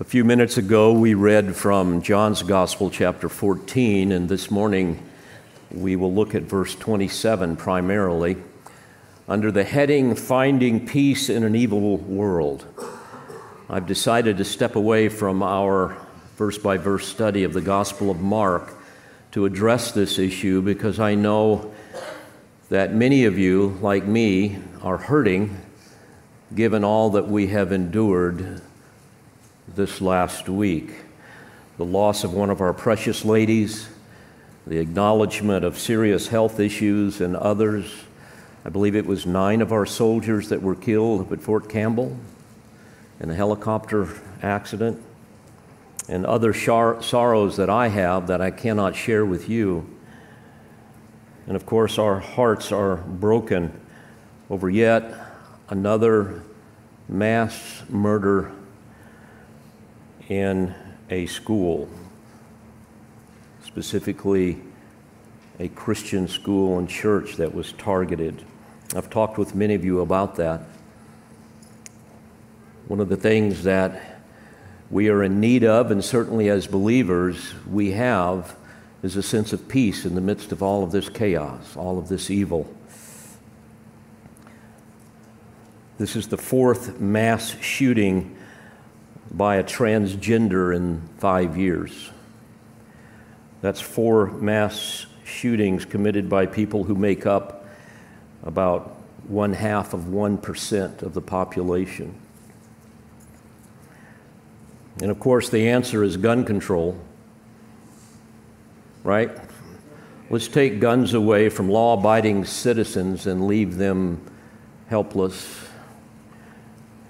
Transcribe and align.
A 0.00 0.04
few 0.04 0.24
minutes 0.24 0.56
ago, 0.56 0.94
we 0.94 1.12
read 1.12 1.54
from 1.54 2.00
John's 2.00 2.42
Gospel, 2.42 2.88
chapter 2.88 3.28
14, 3.28 4.12
and 4.12 4.30
this 4.30 4.50
morning 4.50 5.06
we 5.70 5.94
will 5.94 6.14
look 6.14 6.34
at 6.34 6.44
verse 6.44 6.74
27 6.74 7.56
primarily 7.56 8.38
under 9.28 9.52
the 9.52 9.62
heading 9.62 10.14
Finding 10.14 10.86
Peace 10.86 11.28
in 11.28 11.44
an 11.44 11.54
Evil 11.54 11.98
World. 11.98 12.64
I've 13.68 13.86
decided 13.86 14.38
to 14.38 14.44
step 14.44 14.74
away 14.74 15.10
from 15.10 15.42
our 15.42 15.98
verse 16.38 16.56
by 16.56 16.78
verse 16.78 17.06
study 17.06 17.44
of 17.44 17.52
the 17.52 17.60
Gospel 17.60 18.10
of 18.10 18.22
Mark 18.22 18.72
to 19.32 19.44
address 19.44 19.92
this 19.92 20.18
issue 20.18 20.62
because 20.62 20.98
I 20.98 21.14
know 21.14 21.74
that 22.70 22.94
many 22.94 23.26
of 23.26 23.36
you, 23.38 23.76
like 23.82 24.06
me, 24.06 24.60
are 24.80 24.96
hurting 24.96 25.60
given 26.54 26.84
all 26.84 27.10
that 27.10 27.28
we 27.28 27.48
have 27.48 27.70
endured 27.70 28.62
this 29.74 30.00
last 30.00 30.48
week 30.48 30.90
the 31.76 31.84
loss 31.84 32.24
of 32.24 32.34
one 32.34 32.50
of 32.50 32.60
our 32.60 32.74
precious 32.74 33.24
ladies, 33.24 33.88
the 34.66 34.76
acknowledgement 34.76 35.64
of 35.64 35.78
serious 35.78 36.28
health 36.28 36.60
issues 36.60 37.22
and 37.22 37.34
others. 37.34 37.90
I 38.66 38.68
believe 38.68 38.94
it 38.94 39.06
was 39.06 39.24
nine 39.24 39.62
of 39.62 39.72
our 39.72 39.86
soldiers 39.86 40.50
that 40.50 40.60
were 40.60 40.74
killed 40.74 41.32
at 41.32 41.40
Fort 41.40 41.70
Campbell 41.70 42.18
in 43.18 43.30
a 43.30 43.34
helicopter 43.34 44.08
accident, 44.42 45.02
and 46.06 46.26
other 46.26 46.52
sorrows 46.52 47.56
that 47.56 47.70
I 47.70 47.88
have 47.88 48.26
that 48.26 48.42
I 48.42 48.50
cannot 48.50 48.94
share 48.94 49.24
with 49.24 49.48
you. 49.48 49.88
And 51.46 51.56
of 51.56 51.64
course, 51.64 51.98
our 51.98 52.18
hearts 52.20 52.72
are 52.72 52.96
broken 52.96 53.72
over 54.50 54.68
yet 54.68 55.14
another 55.70 56.42
mass 57.08 57.84
murder 57.88 58.52
in 60.30 60.72
a 61.10 61.26
school, 61.26 61.88
specifically 63.64 64.62
a 65.58 65.68
Christian 65.68 66.28
school 66.28 66.78
and 66.78 66.88
church 66.88 67.34
that 67.36 67.52
was 67.52 67.72
targeted. 67.72 68.42
I've 68.94 69.10
talked 69.10 69.36
with 69.36 69.56
many 69.56 69.74
of 69.74 69.84
you 69.84 70.00
about 70.00 70.36
that. 70.36 70.62
One 72.86 73.00
of 73.00 73.08
the 73.08 73.16
things 73.16 73.64
that 73.64 74.22
we 74.88 75.08
are 75.08 75.22
in 75.24 75.40
need 75.40 75.64
of, 75.64 75.90
and 75.90 76.02
certainly 76.02 76.48
as 76.48 76.66
believers 76.66 77.52
we 77.68 77.90
have, 77.90 78.56
is 79.02 79.16
a 79.16 79.22
sense 79.22 79.52
of 79.52 79.66
peace 79.68 80.04
in 80.04 80.14
the 80.14 80.20
midst 80.20 80.52
of 80.52 80.62
all 80.62 80.84
of 80.84 80.92
this 80.92 81.08
chaos, 81.08 81.76
all 81.76 81.98
of 81.98 82.08
this 82.08 82.30
evil. 82.30 82.72
This 85.98 86.14
is 86.14 86.28
the 86.28 86.36
fourth 86.36 87.00
mass 87.00 87.60
shooting 87.60 88.36
by 89.30 89.56
a 89.56 89.64
transgender 89.64 90.74
in 90.74 91.02
five 91.18 91.56
years. 91.56 92.10
That's 93.60 93.80
four 93.80 94.26
mass 94.26 95.06
shootings 95.24 95.84
committed 95.84 96.28
by 96.28 96.46
people 96.46 96.84
who 96.84 96.94
make 96.94 97.26
up 97.26 97.66
about 98.42 98.96
one 99.28 99.52
half 99.52 99.94
of 99.94 100.02
1% 100.02 101.02
of 101.02 101.14
the 101.14 101.20
population. 101.20 102.14
And 105.00 105.10
of 105.10 105.20
course, 105.20 105.48
the 105.48 105.68
answer 105.68 106.02
is 106.02 106.16
gun 106.16 106.44
control, 106.44 106.98
right? 109.04 109.30
Let's 110.30 110.48
take 110.48 110.80
guns 110.80 111.14
away 111.14 111.48
from 111.48 111.70
law 111.70 111.98
abiding 111.98 112.44
citizens 112.44 113.26
and 113.26 113.46
leave 113.46 113.76
them 113.76 114.20
helpless 114.88 115.69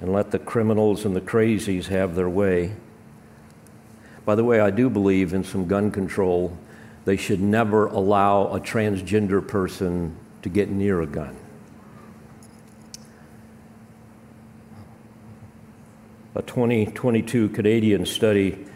and 0.01 0.13
let 0.13 0.31
the 0.31 0.39
criminals 0.39 1.05
and 1.05 1.15
the 1.15 1.21
crazies 1.21 1.87
have 1.87 2.15
their 2.15 2.29
way. 2.29 2.75
By 4.25 4.35
the 4.35 4.45
way, 4.45 4.61
I 4.61 4.71
do 4.71 4.89
believe 4.89 5.33
in 5.33 5.45
some 5.45 5.67
gun 5.67 5.91
control. 5.91 6.57
They 7.05 7.17
should 7.17 7.41
never 7.41 7.87
allow 7.87 8.47
a 8.49 8.61
transgender 8.61 9.47
person 9.47 10.17
to 10.43 10.49
get 10.49 10.71
near 10.71 11.01
a 11.01 11.07
gun. 11.07 11.37
A 16.35 16.43
2022 16.43 17.49
Canadian 17.51 18.07
study 18.07 18.67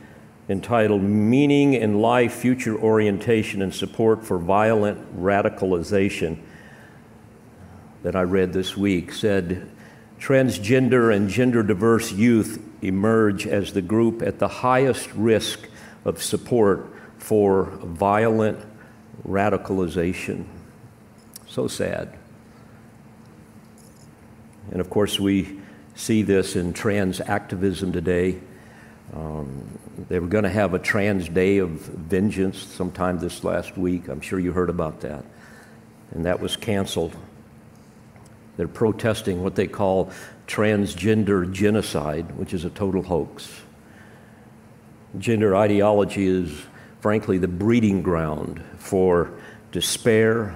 entitled 0.48 1.02
Meaning 1.02 1.74
in 1.74 2.00
Life, 2.00 2.34
Future 2.34 2.76
Orientation, 2.76 3.62
and 3.62 3.72
Support 3.72 4.26
for 4.26 4.38
Violent 4.38 5.18
Radicalization 5.18 6.38
that 8.02 8.14
I 8.14 8.22
read 8.22 8.52
this 8.52 8.76
week 8.76 9.12
said 9.12 9.70
transgender 10.24 11.14
and 11.14 11.28
gender 11.28 11.62
diverse 11.62 12.10
youth 12.10 12.58
emerge 12.80 13.46
as 13.46 13.74
the 13.74 13.82
group 13.82 14.22
at 14.22 14.38
the 14.38 14.48
highest 14.48 15.12
risk 15.12 15.68
of 16.06 16.22
support 16.22 16.88
for 17.18 17.64
violent 17.82 18.58
radicalization. 19.28 20.46
So 21.46 21.68
sad. 21.68 22.16
And 24.70 24.80
of 24.80 24.88
course, 24.88 25.20
we 25.20 25.60
see 25.94 26.22
this 26.22 26.56
in 26.56 26.72
trans 26.72 27.20
activism 27.20 27.92
today. 27.92 28.40
Um, 29.12 29.78
they 30.08 30.18
were 30.18 30.26
going 30.26 30.44
to 30.44 30.50
have 30.50 30.72
a 30.72 30.78
trans 30.78 31.28
day 31.28 31.58
of 31.58 31.68
vengeance 31.68 32.58
sometime 32.58 33.18
this 33.18 33.44
last 33.44 33.76
week. 33.76 34.08
I'm 34.08 34.22
sure 34.22 34.38
you 34.38 34.52
heard 34.52 34.70
about 34.70 35.02
that. 35.02 35.22
And 36.12 36.24
that 36.24 36.40
was 36.40 36.56
canceled. 36.56 37.14
They're 38.56 38.68
protesting 38.68 39.42
what 39.42 39.56
they 39.56 39.66
call 39.66 40.10
transgender 40.46 41.50
genocide, 41.50 42.36
which 42.36 42.54
is 42.54 42.64
a 42.64 42.70
total 42.70 43.02
hoax. 43.02 43.62
Gender 45.18 45.56
ideology 45.56 46.26
is, 46.26 46.52
frankly, 47.00 47.38
the 47.38 47.48
breeding 47.48 48.02
ground 48.02 48.62
for 48.78 49.30
despair, 49.72 50.54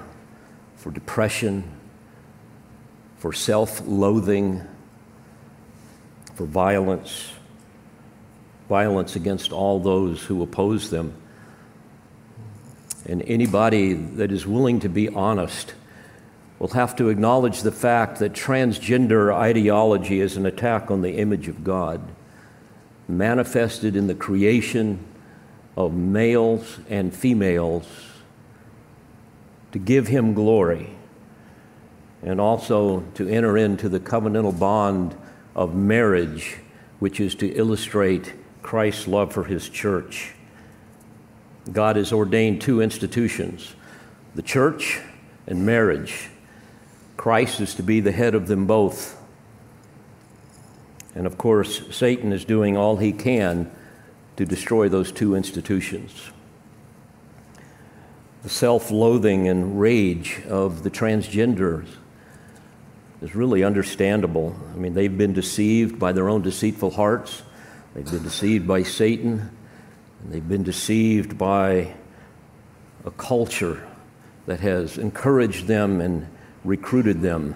for 0.77 0.91
depression, 0.91 1.65
for 3.17 3.33
self 3.33 3.83
loathing, 3.87 4.63
for 6.35 6.47
violence, 6.47 7.33
violence 8.69 9.17
against 9.17 9.53
all 9.53 9.81
those 9.81 10.23
who 10.23 10.43
oppose 10.43 10.91
them. 10.91 11.15
And 13.07 13.23
anybody 13.23 13.95
that 13.95 14.31
is 14.31 14.47
willing 14.47 14.81
to 14.81 14.89
be 14.89 15.09
honest 15.09 15.75
will 16.59 16.69
have 16.69 16.97
to 16.97 17.09
acknowledge 17.09 17.63
the 17.63 17.73
fact 17.73 18.19
that 18.19 18.33
transgender 18.33 19.33
ideology 19.33 20.21
is 20.21 20.37
an 20.37 20.47
attack 20.47 20.91
on 20.91 21.03
the 21.03 21.13
image 21.13 21.49
of 21.49 21.63
God, 21.63 22.01
manifested 23.07 23.95
in 23.95 24.07
the 24.07 24.15
creation 24.15 25.05
of 25.77 25.95
males 25.95 26.79
and 26.89 27.15
females 27.15 27.87
to 29.73 29.79
give 29.79 30.09
Him 30.09 30.35
glory 30.35 30.91
and 32.23 32.41
also 32.41 33.01
to 33.15 33.29
enter 33.29 33.57
into 33.57 33.89
the 33.89 34.01
covenantal 34.01 34.59
bond 34.59 35.17
of 35.55 35.77
marriage, 35.77 36.59
which 36.99 37.21
is 37.21 37.37
to 37.37 37.49
illustrate 37.55 38.35
Christ's 38.63 39.07
love 39.07 39.33
for 39.33 39.45
His 39.45 39.69
church. 39.69 40.35
God 41.71 41.95
has 41.97 42.13
ordained 42.13 42.61
two 42.61 42.81
institutions 42.81 43.75
the 44.35 44.43
church 44.43 45.01
and 45.47 45.65
marriage 45.65 46.31
Christ 47.19 47.61
is 47.61 47.75
to 47.75 47.83
be 47.83 47.99
the 48.01 48.13
head 48.13 48.37
of 48.37 48.47
them 48.47 48.67
both. 48.67 49.21
And 51.17 51.27
of 51.27 51.37
course, 51.37 51.83
Satan 51.95 52.33
is 52.33 52.45
doing 52.45 52.77
all 52.77 52.97
he 52.97 53.13
can 53.13 53.71
to 54.37 54.47
destroy 54.47 54.89
those 54.89 55.11
two 55.11 55.35
institutions. 55.35 56.31
The 58.45 58.49
self 58.49 58.93
loathing 58.93 59.49
and 59.49 59.81
rage 59.81 60.41
of 60.49 60.85
the 60.85 60.91
transgenders 60.91 61.89
is 63.21 63.35
really 63.35 63.65
understandable. 63.65 64.57
I 64.73 64.77
mean, 64.77 64.95
they've 64.95 65.19
been 65.19 65.33
deceived 65.33 65.99
by 65.99 66.13
their 66.13 66.29
own 66.29 66.43
deceitful 66.43 66.93
hearts, 66.93 67.43
they've 67.95 68.09
been 68.09 68.23
deceived 68.23 68.69
by 68.69 68.85
Satan, 68.85 69.51
and 70.23 70.33
they've 70.33 70.49
been 70.49 70.63
deceived 70.63 71.37
by 71.37 71.95
a 73.05 73.11
culture 73.11 73.85
that 74.47 74.61
has 74.61 74.99
encouraged 74.99 75.67
them 75.67 76.01
and 76.01 76.29
recruited 76.69 77.23
them. 77.23 77.55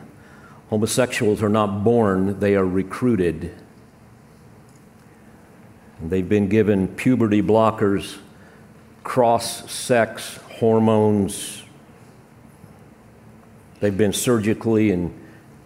Homosexuals 0.70 1.42
are 1.42 1.50
not 1.50 1.84
born, 1.84 2.40
they 2.40 2.56
are 2.56 2.66
recruited. 2.66 3.54
They've 6.00 6.28
been 6.28 6.48
given 6.48 6.88
puberty 6.88 7.42
blockers, 7.42 8.18
cross 9.04 9.70
sex 9.70 10.38
hormones. 10.58 11.62
They've 13.80 13.96
been 13.96 14.12
surgically 14.12 14.90
and 14.90 15.16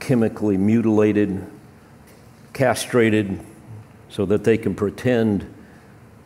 chemically 0.01 0.57
mutilated, 0.57 1.47
castrated, 2.53 3.41
so 4.09 4.27
that 4.27 4.45
they 4.45 4.59
can 4.59 4.75
pretend 4.75 5.53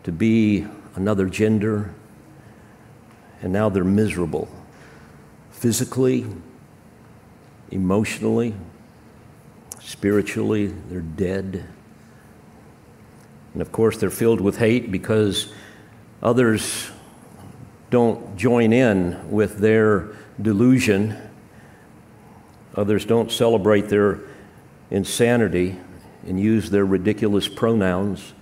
to 0.05 0.13
be 0.13 0.67
another 0.97 1.27
gender. 1.27 1.93
And 3.43 3.53
now 3.53 3.69
they're 3.69 3.85
miserable 3.85 4.49
physically, 5.51 6.27
emotionally, 7.71 8.55
spiritually, 9.81 10.67
they're 10.67 11.01
dead. 11.01 11.65
And 13.53 13.63
of 13.63 13.73
course, 13.73 13.97
they're 13.97 14.11
filled 14.11 14.41
with 14.41 14.59
hate 14.59 14.91
because 14.91 15.53
others 16.23 16.91
don't 17.91 18.37
join 18.37 18.73
in 18.73 19.31
with 19.31 19.59
their 19.59 20.17
delusion. 20.41 21.17
Others 22.77 23.05
don't 23.05 23.33
celebrate 23.33 23.89
their 23.89 24.21
insanity 24.91 25.77
and 26.27 26.41
use 26.41 26.71
their 26.71 26.85
ridiculous 26.85 27.49
pronouns. 27.49 28.33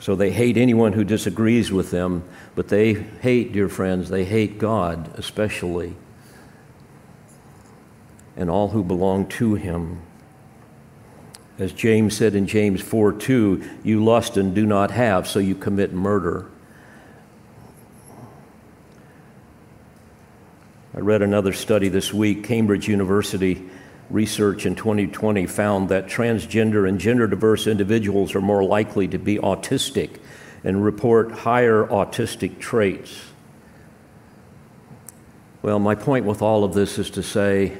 So 0.00 0.16
they 0.16 0.32
hate 0.32 0.56
anyone 0.56 0.92
who 0.92 1.04
disagrees 1.04 1.70
with 1.72 1.90
them, 1.90 2.24
but 2.54 2.68
they 2.68 2.92
hate, 2.94 3.52
dear 3.52 3.68
friends, 3.68 4.10
they 4.10 4.24
hate 4.24 4.58
God 4.58 5.10
especially, 5.16 5.94
and 8.36 8.50
all 8.50 8.68
who 8.68 8.82
belong 8.82 9.26
to 9.28 9.54
Him. 9.54 10.00
As 11.58 11.72
James 11.72 12.16
said 12.16 12.34
in 12.34 12.46
James 12.46 12.80
4 12.80 13.12
2, 13.12 13.62
you 13.84 14.04
lust 14.04 14.36
and 14.36 14.54
do 14.54 14.66
not 14.66 14.90
have, 14.90 15.28
so 15.28 15.38
you 15.38 15.54
commit 15.54 15.92
murder. 15.92 16.46
I 20.96 21.00
read 21.00 21.22
another 21.22 21.52
study 21.52 21.88
this 21.88 22.12
week. 22.12 22.44
Cambridge 22.44 22.88
University 22.88 23.68
research 24.10 24.66
in 24.66 24.74
2020 24.74 25.46
found 25.46 25.88
that 25.88 26.06
transgender 26.06 26.88
and 26.88 27.00
gender 27.00 27.26
diverse 27.26 27.66
individuals 27.66 28.34
are 28.34 28.40
more 28.40 28.62
likely 28.62 29.08
to 29.08 29.18
be 29.18 29.36
autistic 29.38 30.18
and 30.62 30.84
report 30.84 31.32
higher 31.32 31.84
autistic 31.86 32.58
traits. 32.58 33.20
Well, 35.62 35.78
my 35.78 35.94
point 35.94 36.26
with 36.26 36.42
all 36.42 36.64
of 36.64 36.74
this 36.74 36.98
is 36.98 37.10
to 37.10 37.22
say 37.22 37.78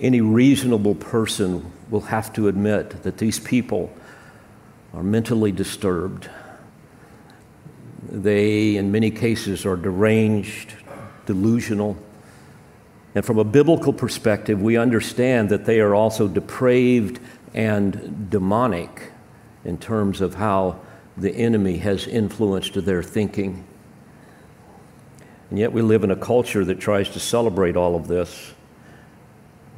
any 0.00 0.20
reasonable 0.20 0.94
person 0.94 1.72
will 1.90 2.02
have 2.02 2.32
to 2.34 2.48
admit 2.48 3.02
that 3.02 3.18
these 3.18 3.38
people 3.38 3.92
are 4.92 5.02
mentally 5.02 5.52
disturbed. 5.52 6.28
They, 8.08 8.76
in 8.76 8.92
many 8.92 9.10
cases, 9.10 9.66
are 9.66 9.76
deranged, 9.76 10.74
delusional. 11.26 11.96
And 13.14 13.24
from 13.24 13.38
a 13.38 13.44
biblical 13.44 13.92
perspective, 13.92 14.60
we 14.60 14.76
understand 14.76 15.48
that 15.50 15.64
they 15.64 15.80
are 15.80 15.94
also 15.94 16.28
depraved 16.28 17.20
and 17.54 18.30
demonic 18.30 19.12
in 19.64 19.78
terms 19.78 20.20
of 20.20 20.34
how 20.34 20.80
the 21.16 21.34
enemy 21.34 21.78
has 21.78 22.06
influenced 22.06 22.84
their 22.84 23.02
thinking. 23.02 23.64
And 25.50 25.58
yet, 25.58 25.72
we 25.72 25.80
live 25.80 26.04
in 26.04 26.10
a 26.10 26.16
culture 26.16 26.64
that 26.64 26.80
tries 26.80 27.08
to 27.10 27.20
celebrate 27.20 27.76
all 27.76 27.96
of 27.96 28.08
this 28.08 28.52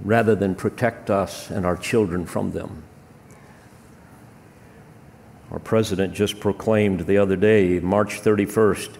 rather 0.05 0.35
than 0.35 0.55
protect 0.55 1.11
us 1.11 1.51
and 1.51 1.67
our 1.67 1.77
children 1.77 2.27
from 2.27 2.53
them. 2.53 2.83
Our 5.51 5.59
president 5.59 6.15
just 6.15 6.41
proclaimed 6.41 7.07
the 7.07 7.19
other 7.19 7.37
day, 7.37 7.81
March 7.81 8.21
31st, 8.21 8.97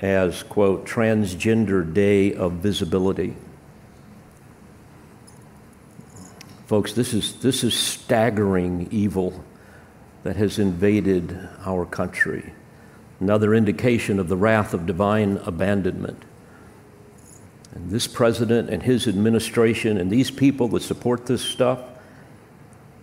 as, 0.00 0.42
quote, 0.44 0.86
Transgender 0.86 1.92
Day 1.92 2.34
of 2.34 2.52
Visibility. 2.52 3.36
Folks, 6.66 6.92
this 6.92 7.12
is, 7.12 7.40
this 7.40 7.62
is 7.62 7.74
staggering 7.74 8.88
evil 8.90 9.44
that 10.22 10.36
has 10.36 10.58
invaded 10.58 11.48
our 11.64 11.84
country. 11.84 12.52
Another 13.20 13.54
indication 13.54 14.18
of 14.18 14.28
the 14.28 14.36
wrath 14.36 14.72
of 14.72 14.86
divine 14.86 15.38
abandonment. 15.44 16.22
And 17.74 17.90
this 17.90 18.06
president 18.06 18.70
and 18.70 18.82
his 18.82 19.08
administration 19.08 19.98
and 19.98 20.10
these 20.10 20.30
people 20.30 20.68
that 20.68 20.82
support 20.82 21.26
this 21.26 21.42
stuff 21.42 21.80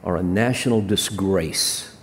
are 0.03 0.15
a 0.15 0.23
national 0.23 0.81
disgrace. 0.81 1.95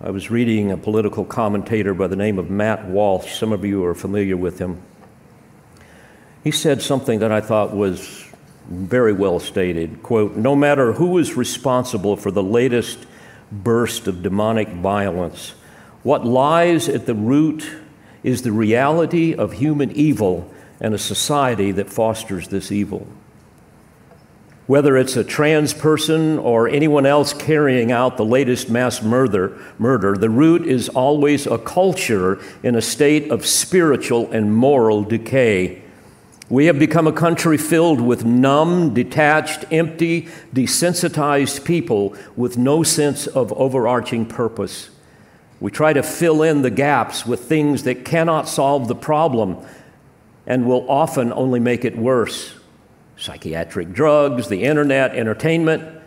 I 0.00 0.10
was 0.10 0.30
reading 0.30 0.70
a 0.70 0.76
political 0.76 1.24
commentator 1.24 1.92
by 1.92 2.06
the 2.06 2.14
name 2.14 2.38
of 2.38 2.48
Matt 2.48 2.86
Walsh. 2.86 3.34
Some 3.34 3.52
of 3.52 3.64
you 3.64 3.84
are 3.84 3.96
familiar 3.96 4.36
with 4.36 4.60
him. 4.60 4.80
He 6.44 6.52
said 6.52 6.80
something 6.80 7.18
that 7.18 7.32
I 7.32 7.40
thought 7.40 7.74
was 7.74 8.24
very 8.68 9.12
well 9.12 9.40
stated. 9.40 10.04
Quote, 10.04 10.36
no 10.36 10.54
matter 10.54 10.92
who 10.92 11.18
is 11.18 11.36
responsible 11.36 12.16
for 12.16 12.30
the 12.30 12.44
latest 12.44 13.06
burst 13.50 14.06
of 14.06 14.22
demonic 14.22 14.68
violence, 14.68 15.54
what 16.04 16.24
lies 16.24 16.88
at 16.88 17.06
the 17.06 17.14
root 17.14 17.68
is 18.28 18.42
the 18.42 18.52
reality 18.52 19.34
of 19.34 19.54
human 19.54 19.90
evil 19.92 20.52
and 20.82 20.92
a 20.92 20.98
society 20.98 21.72
that 21.72 21.88
fosters 21.88 22.48
this 22.48 22.70
evil. 22.70 23.06
Whether 24.66 24.98
it's 24.98 25.16
a 25.16 25.24
trans 25.24 25.72
person 25.72 26.38
or 26.38 26.68
anyone 26.68 27.06
else 27.06 27.32
carrying 27.32 27.90
out 27.90 28.18
the 28.18 28.26
latest 28.26 28.68
mass 28.68 29.02
murder, 29.02 29.58
murder, 29.78 30.14
the 30.14 30.28
root 30.28 30.66
is 30.66 30.90
always 30.90 31.46
a 31.46 31.56
culture 31.56 32.38
in 32.62 32.74
a 32.74 32.82
state 32.82 33.30
of 33.30 33.46
spiritual 33.46 34.30
and 34.30 34.54
moral 34.54 35.04
decay. 35.04 35.82
We 36.50 36.66
have 36.66 36.78
become 36.78 37.06
a 37.06 37.12
country 37.12 37.56
filled 37.56 38.02
with 38.02 38.26
numb, 38.26 38.92
detached, 38.92 39.64
empty, 39.72 40.28
desensitized 40.52 41.64
people 41.64 42.14
with 42.36 42.58
no 42.58 42.82
sense 42.82 43.26
of 43.26 43.54
overarching 43.54 44.26
purpose. 44.26 44.90
We 45.60 45.70
try 45.70 45.92
to 45.92 46.02
fill 46.02 46.42
in 46.42 46.62
the 46.62 46.70
gaps 46.70 47.26
with 47.26 47.44
things 47.44 47.82
that 47.82 48.04
cannot 48.04 48.48
solve 48.48 48.86
the 48.86 48.94
problem 48.94 49.58
and 50.46 50.66
will 50.66 50.88
often 50.88 51.32
only 51.32 51.60
make 51.60 51.84
it 51.84 51.96
worse. 51.96 52.54
Psychiatric 53.16 53.92
drugs, 53.92 54.48
the 54.48 54.62
internet, 54.62 55.14
entertainment, 55.14 56.00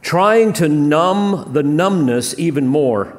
trying 0.00 0.52
to 0.54 0.68
numb 0.68 1.52
the 1.52 1.62
numbness 1.62 2.38
even 2.38 2.66
more. 2.66 3.18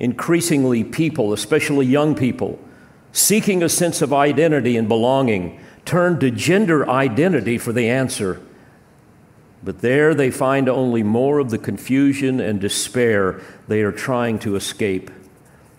Increasingly, 0.00 0.84
people, 0.84 1.32
especially 1.32 1.86
young 1.86 2.14
people, 2.14 2.58
seeking 3.12 3.62
a 3.62 3.68
sense 3.68 4.02
of 4.02 4.12
identity 4.12 4.76
and 4.76 4.88
belonging, 4.88 5.58
turn 5.84 6.18
to 6.20 6.30
gender 6.30 6.88
identity 6.88 7.56
for 7.56 7.72
the 7.72 7.88
answer. 7.88 8.40
But 9.66 9.80
there 9.80 10.14
they 10.14 10.30
find 10.30 10.68
only 10.68 11.02
more 11.02 11.40
of 11.40 11.50
the 11.50 11.58
confusion 11.58 12.38
and 12.38 12.60
despair 12.60 13.40
they 13.66 13.82
are 13.82 13.90
trying 13.90 14.38
to 14.38 14.54
escape. 14.54 15.10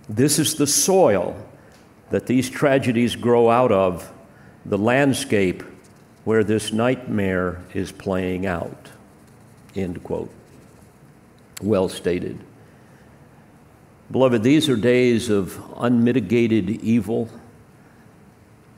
This 0.10 0.40
is 0.40 0.56
the 0.56 0.68
soil 0.68 1.42
that 2.10 2.28
these 2.28 2.50
tragedies 2.50 3.16
grow 3.16 3.50
out 3.50 3.72
of, 3.72 4.12
the 4.66 4.78
landscape 4.78 5.64
where 6.26 6.44
this 6.44 6.74
nightmare 6.74 7.64
is 7.74 7.94
playing 7.94 8.46
out. 8.46 8.90
End 9.74 10.04
quote. 10.04 10.34
Well 11.62 11.88
stated. 11.88 12.38
Beloved, 14.12 14.44
these 14.44 14.68
are 14.68 14.76
days 14.76 15.30
of 15.30 15.64
unmitigated 15.78 16.70
evil 16.70 17.30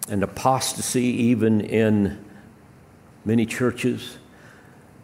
and 0.08 0.22
apostasy, 0.22 1.06
even 1.06 1.62
in 1.62 2.24
many 3.26 3.48
churches. 3.48 4.19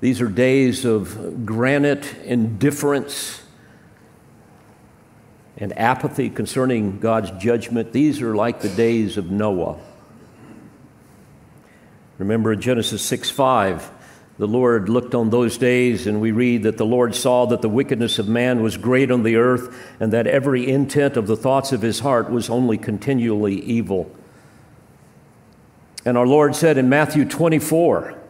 These 0.01 0.21
are 0.21 0.27
days 0.27 0.85
of 0.85 1.45
granite 1.45 2.15
indifference 2.23 3.41
and 5.57 5.77
apathy 5.77 6.29
concerning 6.29 6.99
God's 6.99 7.31
judgment. 7.41 7.93
These 7.93 8.21
are 8.21 8.35
like 8.35 8.61
the 8.61 8.69
days 8.69 9.17
of 9.17 9.31
Noah. 9.31 9.77
Remember 12.17 12.53
in 12.53 12.61
Genesis 12.61 13.01
6 13.03 13.29
5, 13.29 13.91
the 14.37 14.47
Lord 14.47 14.89
looked 14.89 15.15
on 15.15 15.29
those 15.29 15.57
days, 15.57 16.07
and 16.07 16.19
we 16.19 16.31
read 16.31 16.63
that 16.63 16.77
the 16.77 16.85
Lord 16.85 17.15
saw 17.15 17.45
that 17.45 17.61
the 17.61 17.69
wickedness 17.69 18.19
of 18.19 18.27
man 18.27 18.61
was 18.61 18.75
great 18.75 19.11
on 19.11 19.23
the 19.23 19.37
earth, 19.37 19.75
and 19.99 20.11
that 20.11 20.27
every 20.27 20.69
intent 20.69 21.15
of 21.15 21.27
the 21.27 21.37
thoughts 21.37 21.71
of 21.71 21.81
his 21.81 22.01
heart 22.01 22.29
was 22.29 22.49
only 22.49 22.77
continually 22.77 23.61
evil. 23.61 24.13
And 26.03 26.17
our 26.17 26.27
Lord 26.27 26.55
said 26.55 26.77
in 26.77 26.89
Matthew 26.89 27.23
24, 27.23 28.24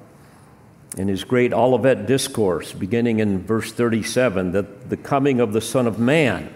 in 0.95 1.07
his 1.07 1.23
great 1.23 1.53
Olivet 1.53 2.05
discourse, 2.05 2.71
beginning 2.71 3.19
in 3.19 3.43
verse 3.43 3.71
37, 3.71 4.53
that 4.53 4.89
the 4.89 4.97
coming 4.97 5.39
of 5.39 5.51
the 5.51 5.61
Son 5.61 5.87
of 5.87 5.99
Man 5.99 6.53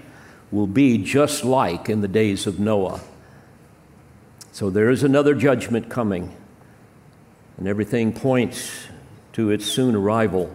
will 0.52 0.68
be 0.68 0.98
just 0.98 1.44
like 1.44 1.90
in 1.90 2.02
the 2.02 2.08
days 2.08 2.48
of 2.48 2.60
Noah. 2.60 3.02
So 4.52 4.70
there 4.70 4.90
is 4.90 5.04
another 5.04 5.36
judgment 5.36 5.90
coming, 5.90 6.36
and 7.58 7.68
everything 7.68 8.14
points 8.14 8.88
to 9.34 9.52
its 9.52 9.66
soon 9.66 9.96
arrival. 9.96 10.54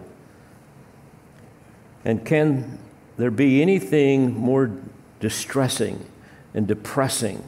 And 2.03 2.25
can 2.25 2.79
there 3.17 3.31
be 3.31 3.61
anything 3.61 4.35
more 4.35 4.71
distressing 5.19 6.05
and 6.53 6.67
depressing 6.67 7.43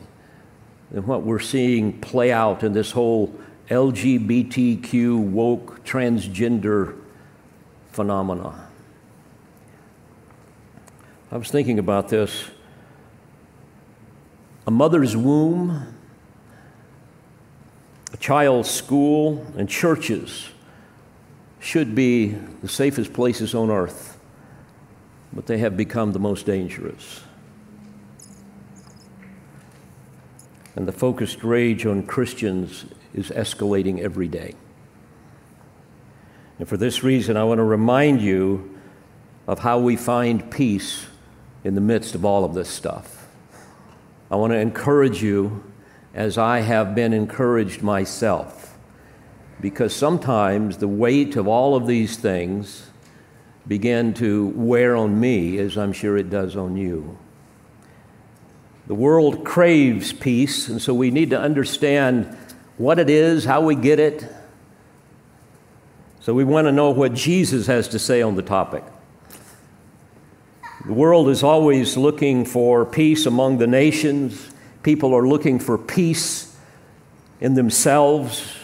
than 0.91 1.05
what 1.05 1.23
we're 1.23 1.39
seeing 1.39 1.99
play 1.99 2.31
out 2.31 2.63
in 2.63 2.73
this 2.73 2.91
whole 2.91 3.33
LGBTQ, 3.69 5.19
woke, 5.19 5.83
transgender 5.83 6.97
phenomena. 7.91 8.69
I 11.31 11.37
was 11.37 11.51
thinking 11.51 11.77
about 11.77 12.07
this. 12.07 12.45
A 14.65 14.71
mother's 14.71 15.17
womb, 15.17 15.93
a 18.13 18.17
child's 18.17 18.69
school, 18.69 19.45
and 19.57 19.67
churches 19.67 20.49
should 21.59 21.93
be 21.93 22.29
the 22.61 22.69
safest 22.69 23.11
places 23.11 23.53
on 23.53 23.69
earth, 23.69 24.17
but 25.33 25.45
they 25.45 25.57
have 25.57 25.75
become 25.75 26.13
the 26.13 26.19
most 26.19 26.45
dangerous. 26.45 27.21
And 30.77 30.87
the 30.87 30.93
focused 30.93 31.43
rage 31.43 31.85
on 31.85 32.03
Christians 32.03 32.85
is 33.17 33.29
escalating 33.31 33.99
every 33.99 34.29
day. 34.29 34.53
And 36.59 36.67
for 36.67 36.77
this 36.77 37.03
reason, 37.03 37.35
I 37.35 37.43
want 37.43 37.57
to 37.57 37.63
remind 37.63 38.21
you 38.21 38.79
of 39.47 39.59
how 39.59 39.79
we 39.79 39.95
find 39.95 40.49
peace 40.49 41.07
in 41.63 41.75
the 41.75 41.81
midst 41.81 42.15
of 42.15 42.23
all 42.23 42.45
of 42.45 42.53
this 42.53 42.69
stuff. 42.69 43.27
I 44.31 44.35
want 44.35 44.53
to 44.53 44.57
encourage 44.57 45.21
you 45.21 45.63
as 46.13 46.37
I 46.37 46.59
have 46.59 46.95
been 46.95 47.13
encouraged 47.13 47.81
myself, 47.81 48.77
because 49.61 49.95
sometimes 49.95 50.77
the 50.77 50.87
weight 50.87 51.35
of 51.35 51.47
all 51.47 51.75
of 51.75 51.87
these 51.87 52.17
things 52.17 52.89
begin 53.67 54.13
to 54.15 54.47
wear 54.49 54.95
on 54.95 55.19
me, 55.19 55.57
as 55.59 55.77
I'm 55.77 55.93
sure 55.93 56.17
it 56.17 56.29
does 56.29 56.55
on 56.55 56.77
you. 56.77 57.17
The 58.87 58.95
world 58.95 59.43
craves 59.43 60.13
peace, 60.13 60.69
and 60.69 60.81
so 60.81 60.93
we 60.93 61.11
need 61.11 61.31
to 61.31 61.39
understand 61.39 62.37
what 62.77 62.99
it 62.99 63.09
is, 63.09 63.45
how 63.45 63.61
we 63.61 63.75
get 63.75 63.99
it. 63.99 64.27
So 66.19 66.33
we 66.33 66.43
want 66.43 66.67
to 66.67 66.71
know 66.71 66.91
what 66.91 67.13
Jesus 67.13 67.67
has 67.67 67.87
to 67.89 67.99
say 67.99 68.21
on 68.21 68.35
the 68.35 68.41
topic. 68.41 68.83
The 70.85 70.93
world 70.93 71.29
is 71.29 71.43
always 71.43 71.97
looking 71.97 72.45
for 72.45 72.85
peace 72.85 73.25
among 73.25 73.57
the 73.57 73.67
nations. 73.67 74.51
People 74.83 75.13
are 75.15 75.27
looking 75.27 75.59
for 75.59 75.77
peace 75.77 76.55
in 77.41 77.55
themselves. 77.55 78.55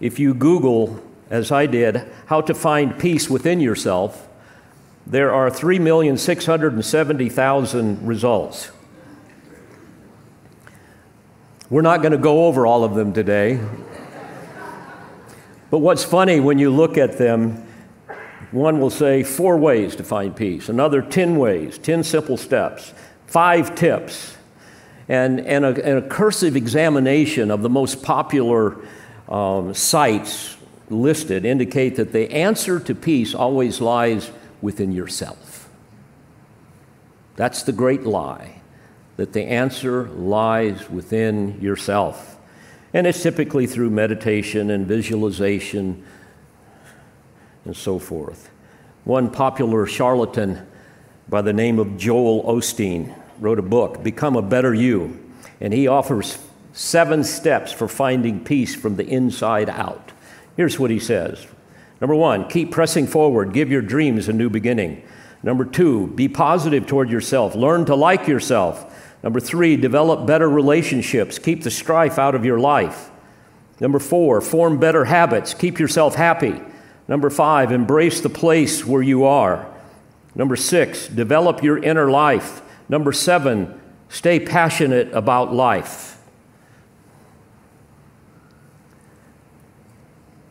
If 0.00 0.18
you 0.18 0.34
Google, 0.34 1.02
as 1.30 1.50
I 1.50 1.66
did, 1.66 2.04
how 2.26 2.42
to 2.42 2.54
find 2.54 2.98
peace 2.98 3.28
within 3.28 3.60
yourself, 3.60 4.28
there 5.06 5.32
are 5.32 5.50
3,670,000 5.50 7.98
results. 8.02 8.70
We're 11.68 11.82
not 11.82 12.00
going 12.00 12.12
to 12.12 12.18
go 12.18 12.46
over 12.46 12.64
all 12.64 12.84
of 12.84 12.94
them 12.94 13.12
today. 13.12 13.60
But 15.68 15.78
what's 15.78 16.04
funny 16.04 16.38
when 16.38 16.60
you 16.60 16.70
look 16.70 16.96
at 16.96 17.18
them, 17.18 17.66
one 18.52 18.78
will 18.78 18.90
say 18.90 19.24
four 19.24 19.56
ways 19.56 19.96
to 19.96 20.04
find 20.04 20.34
peace, 20.34 20.68
another 20.68 21.02
10 21.02 21.36
ways, 21.36 21.76
10 21.78 22.04
simple 22.04 22.36
steps, 22.36 22.94
five 23.26 23.74
tips, 23.74 24.36
and, 25.08 25.40
and, 25.40 25.64
a, 25.64 25.68
and 25.84 26.04
a 26.04 26.08
cursive 26.08 26.54
examination 26.54 27.50
of 27.50 27.62
the 27.62 27.68
most 27.68 28.00
popular 28.00 28.76
um, 29.28 29.74
sites 29.74 30.56
listed 30.88 31.44
indicate 31.44 31.96
that 31.96 32.12
the 32.12 32.30
answer 32.30 32.78
to 32.78 32.94
peace 32.94 33.34
always 33.34 33.80
lies 33.80 34.30
within 34.62 34.92
yourself. 34.92 35.68
That's 37.34 37.64
the 37.64 37.72
great 37.72 38.04
lie, 38.04 38.55
that 39.16 39.32
the 39.32 39.42
answer 39.42 40.04
lies 40.08 40.90
within 40.90 41.60
yourself. 41.60 42.38
And 42.92 43.06
it's 43.06 43.22
typically 43.22 43.66
through 43.66 43.90
meditation 43.90 44.70
and 44.70 44.86
visualization 44.86 46.04
and 47.64 47.76
so 47.76 47.98
forth. 47.98 48.50
One 49.04 49.30
popular 49.30 49.86
charlatan 49.86 50.66
by 51.28 51.42
the 51.42 51.52
name 51.52 51.78
of 51.78 51.96
Joel 51.96 52.44
Osteen 52.44 53.14
wrote 53.40 53.58
a 53.58 53.62
book, 53.62 54.02
Become 54.02 54.36
a 54.36 54.42
Better 54.42 54.72
You, 54.72 55.22
and 55.60 55.72
he 55.72 55.88
offers 55.88 56.38
seven 56.72 57.24
steps 57.24 57.72
for 57.72 57.88
finding 57.88 58.44
peace 58.44 58.74
from 58.74 58.96
the 58.96 59.06
inside 59.06 59.68
out. 59.68 60.12
Here's 60.56 60.78
what 60.78 60.90
he 60.90 60.98
says 60.98 61.46
Number 62.00 62.14
one, 62.14 62.48
keep 62.48 62.70
pressing 62.70 63.06
forward, 63.06 63.52
give 63.52 63.70
your 63.70 63.82
dreams 63.82 64.28
a 64.28 64.32
new 64.32 64.50
beginning. 64.50 65.02
Number 65.42 65.64
two, 65.64 66.08
be 66.08 66.28
positive 66.28 66.86
toward 66.86 67.10
yourself, 67.10 67.54
learn 67.54 67.84
to 67.86 67.94
like 67.94 68.26
yourself. 68.26 68.85
Number 69.22 69.40
three, 69.40 69.76
develop 69.76 70.26
better 70.26 70.48
relationships, 70.48 71.38
keep 71.38 71.62
the 71.62 71.70
strife 71.70 72.18
out 72.18 72.34
of 72.34 72.44
your 72.44 72.60
life. 72.60 73.10
Number 73.80 73.98
four, 73.98 74.40
form 74.40 74.78
better 74.78 75.04
habits, 75.04 75.52
keep 75.52 75.78
yourself 75.78 76.14
happy. 76.14 76.60
Number 77.08 77.30
five, 77.30 77.72
embrace 77.72 78.20
the 78.20 78.28
place 78.28 78.84
where 78.84 79.02
you 79.02 79.24
are. 79.24 79.72
Number 80.34 80.56
six, 80.56 81.08
develop 81.08 81.62
your 81.62 81.78
inner 81.78 82.10
life. 82.10 82.62
Number 82.88 83.12
seven, 83.12 83.80
stay 84.08 84.38
passionate 84.38 85.12
about 85.12 85.52
life. 85.52 86.18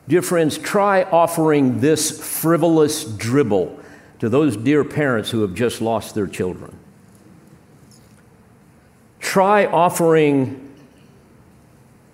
Dear 0.07 0.22
friends, 0.22 0.57
try 0.57 1.03
offering 1.03 1.79
this 1.79 2.39
frivolous 2.41 3.03
dribble 3.03 3.79
to 4.19 4.29
those 4.29 4.55
dear 4.55 4.84
parents 4.84 5.31
who 5.31 5.41
have 5.41 5.55
just 5.55 5.81
lost 5.81 6.13
their 6.13 6.27
children. 6.27 6.77
Try 9.25 9.65
offering 9.65 10.72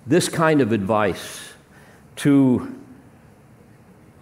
this 0.07 0.29
kind 0.29 0.61
of 0.61 0.71
advice 0.71 1.53
to 2.15 2.73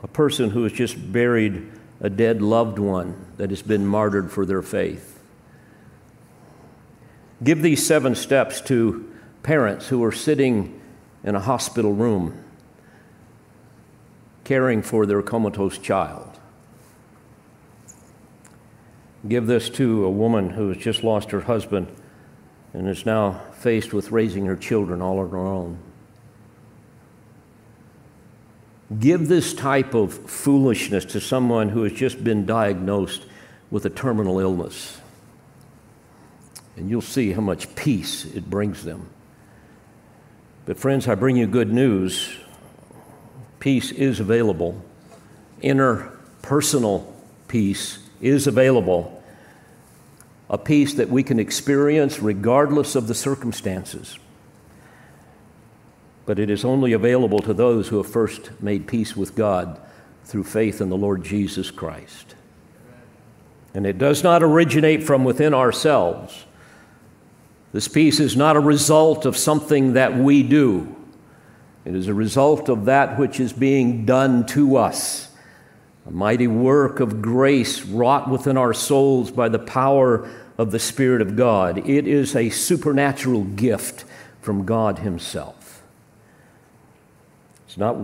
a 0.02 0.08
person 0.08 0.50
who 0.50 0.64
has 0.64 0.74
just 0.74 1.12
buried 1.14 1.72
a 2.02 2.10
dead 2.10 2.42
loved 2.42 2.80
one 2.80 3.28
that 3.38 3.52
has 3.52 3.62
been 3.62 3.86
martyred 3.86 4.32
for 4.32 4.44
their 4.44 4.64
faith. 4.64 5.22
Give 7.44 7.62
these 7.62 7.86
seven 7.86 8.16
steps 8.16 8.60
to 8.62 9.14
parents 9.44 9.90
who 9.90 10.04
are 10.04 10.12
sitting 10.12 10.82
in 11.24 11.36
a 11.36 11.40
hospital 11.40 11.94
room 11.94 12.44
caring 14.44 14.82
for 14.82 15.06
their 15.06 15.22
comatose 15.22 15.78
child. 15.78 16.40
Give 19.28 19.46
this 19.46 19.70
to 19.70 20.04
a 20.04 20.10
woman 20.10 20.50
who 20.50 20.70
has 20.70 20.78
just 20.78 21.04
lost 21.04 21.30
her 21.30 21.42
husband 21.42 21.96
and 22.74 22.88
is 22.88 23.06
now 23.06 23.42
faced 23.54 23.94
with 23.94 24.12
raising 24.12 24.46
her 24.46 24.56
children 24.56 25.02
all 25.02 25.20
on 25.20 25.30
her 25.30 25.38
own. 25.38 25.78
Give 29.00 29.28
this 29.28 29.54
type 29.54 29.94
of 29.94 30.14
foolishness 30.14 31.06
to 31.06 31.22
someone 31.22 31.70
who 31.70 31.84
has 31.84 31.94
just 31.94 32.24
been 32.24 32.46
diagnosed 32.46 33.26
with 33.70 33.86
a 33.86 33.90
terminal 33.90 34.40
illness, 34.40 35.00
and 36.76 36.90
you'll 36.90 37.02
see 37.02 37.32
how 37.32 37.42
much 37.42 37.76
peace 37.76 38.26
it 38.26 38.50
brings 38.50 38.84
them. 38.84 39.10
But, 40.66 40.78
friends, 40.78 41.08
I 41.08 41.16
bring 41.16 41.36
you 41.36 41.46
good 41.46 41.72
news. 41.72 42.36
Peace 43.60 43.92
is 43.92 44.20
available. 44.20 44.82
Inner 45.62 46.12
personal 46.42 47.14
peace 47.48 48.00
is 48.22 48.48
available. 48.48 49.19
A 50.50 50.58
peace 50.58 50.96
that 50.96 51.10
we 51.10 51.24
can 51.24 51.40
experience 51.40 52.20
regardless 52.20 52.96
of 52.96 53.08
the 53.08 53.16
circumstances 53.16 54.18
but 56.30 56.38
it 56.38 56.52
is 56.52 56.64
only 56.64 56.94
available 56.94 57.40
to 57.40 57.56
those 57.56 57.88
who 57.88 57.98
have 57.98 58.06
first 58.06 58.52
made 58.62 58.86
peace 58.86 59.18
with 59.18 59.34
God 59.34 59.82
through 60.26 60.44
faith 60.44 60.80
in 60.80 60.92
the 60.92 60.96
Lord 60.96 61.24
Jesus 61.24 61.72
Christ. 61.72 62.36
And 63.74 63.84
it 63.84 63.98
does 63.98 64.24
not 64.24 64.44
originate 64.44 65.02
from 65.02 65.24
within 65.24 65.56
ourselves. 65.56 66.46
This 67.74 67.88
peace 67.88 68.20
is 68.20 68.38
not 68.38 68.58
a 68.58 68.60
result 68.60 69.26
of 69.26 69.36
something 69.36 69.94
that 69.94 70.18
we 70.18 70.44
do. 70.44 70.96
It 71.84 71.96
is 71.96 72.08
a 72.08 72.14
result 72.14 72.70
of 72.70 72.86
that 72.86 73.18
which 73.18 73.40
is 73.40 73.52
being 73.52 74.06
done 74.06 74.46
to 74.50 74.78
us. 74.78 75.32
A 76.06 76.12
mighty 76.12 76.46
work 76.46 77.00
of 77.00 77.24
grace 77.24 77.84
wrought 77.84 78.30
within 78.30 78.56
our 78.56 78.76
souls 78.76 79.32
by 79.32 79.50
the 79.50 79.58
power 79.58 80.30
of 80.60 80.72
the 80.72 80.78
Spirit 80.78 81.22
of 81.22 81.38
God. 81.38 81.78
It 81.90 82.06
is 82.06 82.36
a 82.36 82.50
supernatural 82.50 83.46
gift 83.46 84.04
from 84.42 84.66
God 84.66 85.00
Himself. 85.00 85.82
It's 87.66 87.78
not 87.78 87.96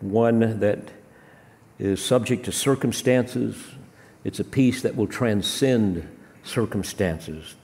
one 0.00 0.60
that 0.60 0.78
is 1.78 2.02
subject 2.02 2.46
to 2.46 2.52
circumstances, 2.52 3.62
it's 4.24 4.40
a 4.40 4.44
peace 4.44 4.80
that 4.80 4.96
will 4.96 5.06
transcend 5.06 6.08
circumstances. 6.42 7.54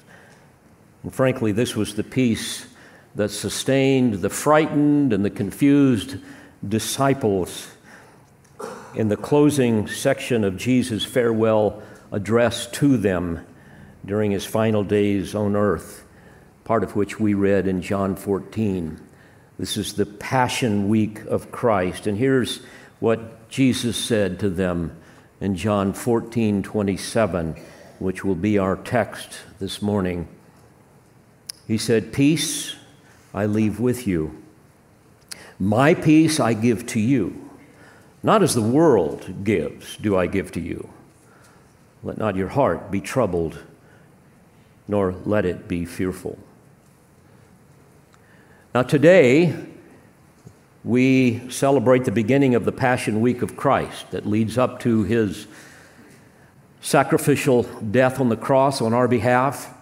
And 1.02 1.14
frankly, 1.14 1.52
this 1.52 1.74
was 1.74 1.94
the 1.94 2.04
peace 2.04 2.66
that 3.14 3.30
sustained 3.30 4.16
the 4.16 4.28
frightened 4.28 5.14
and 5.14 5.24
the 5.24 5.30
confused 5.30 6.16
disciples 6.66 7.70
in 8.94 9.08
the 9.08 9.16
closing 9.16 9.88
section 9.88 10.44
of 10.44 10.58
Jesus' 10.58 11.06
farewell 11.06 11.82
address 12.12 12.66
to 12.72 12.98
them 12.98 13.40
during 14.06 14.30
his 14.30 14.46
final 14.46 14.84
days 14.84 15.34
on 15.34 15.56
earth, 15.56 16.04
part 16.64 16.82
of 16.82 16.94
which 16.94 17.18
we 17.18 17.34
read 17.34 17.66
in 17.66 17.82
John 17.82 18.14
14. 18.16 19.00
This 19.58 19.76
is 19.76 19.94
the 19.94 20.06
Passion 20.06 20.88
Week 20.88 21.20
of 21.24 21.50
Christ. 21.50 22.06
And 22.06 22.16
here's 22.16 22.60
what 23.00 23.48
Jesus 23.48 23.96
said 23.96 24.38
to 24.40 24.48
them 24.48 24.96
in 25.40 25.56
John 25.56 25.92
14 25.92 26.62
27, 26.62 27.56
which 27.98 28.24
will 28.24 28.34
be 28.34 28.58
our 28.58 28.76
text 28.76 29.38
this 29.58 29.82
morning. 29.82 30.28
He 31.66 31.78
said, 31.78 32.12
Peace 32.12 32.76
I 33.34 33.46
leave 33.46 33.80
with 33.80 34.06
you, 34.06 34.42
my 35.58 35.94
peace 35.94 36.38
I 36.38 36.52
give 36.54 36.86
to 36.88 37.00
you. 37.00 37.42
Not 38.22 38.42
as 38.42 38.54
the 38.54 38.62
world 38.62 39.44
gives, 39.44 39.96
do 39.98 40.16
I 40.16 40.26
give 40.26 40.52
to 40.52 40.60
you. 40.60 40.90
Let 42.02 42.18
not 42.18 42.36
your 42.36 42.48
heart 42.48 42.90
be 42.90 43.00
troubled, 43.00 43.58
nor 44.88 45.14
let 45.24 45.44
it 45.44 45.68
be 45.68 45.84
fearful. 45.84 46.38
Now, 48.74 48.82
today, 48.82 49.54
we 50.84 51.50
celebrate 51.50 52.04
the 52.04 52.12
beginning 52.12 52.54
of 52.54 52.64
the 52.64 52.72
Passion 52.72 53.20
Week 53.20 53.42
of 53.42 53.56
Christ 53.56 54.10
that 54.10 54.26
leads 54.26 54.56
up 54.56 54.80
to 54.80 55.02
his 55.02 55.46
sacrificial 56.80 57.64
death 57.64 58.20
on 58.20 58.28
the 58.28 58.36
cross 58.36 58.80
on 58.80 58.94
our 58.94 59.08
behalf 59.08 59.74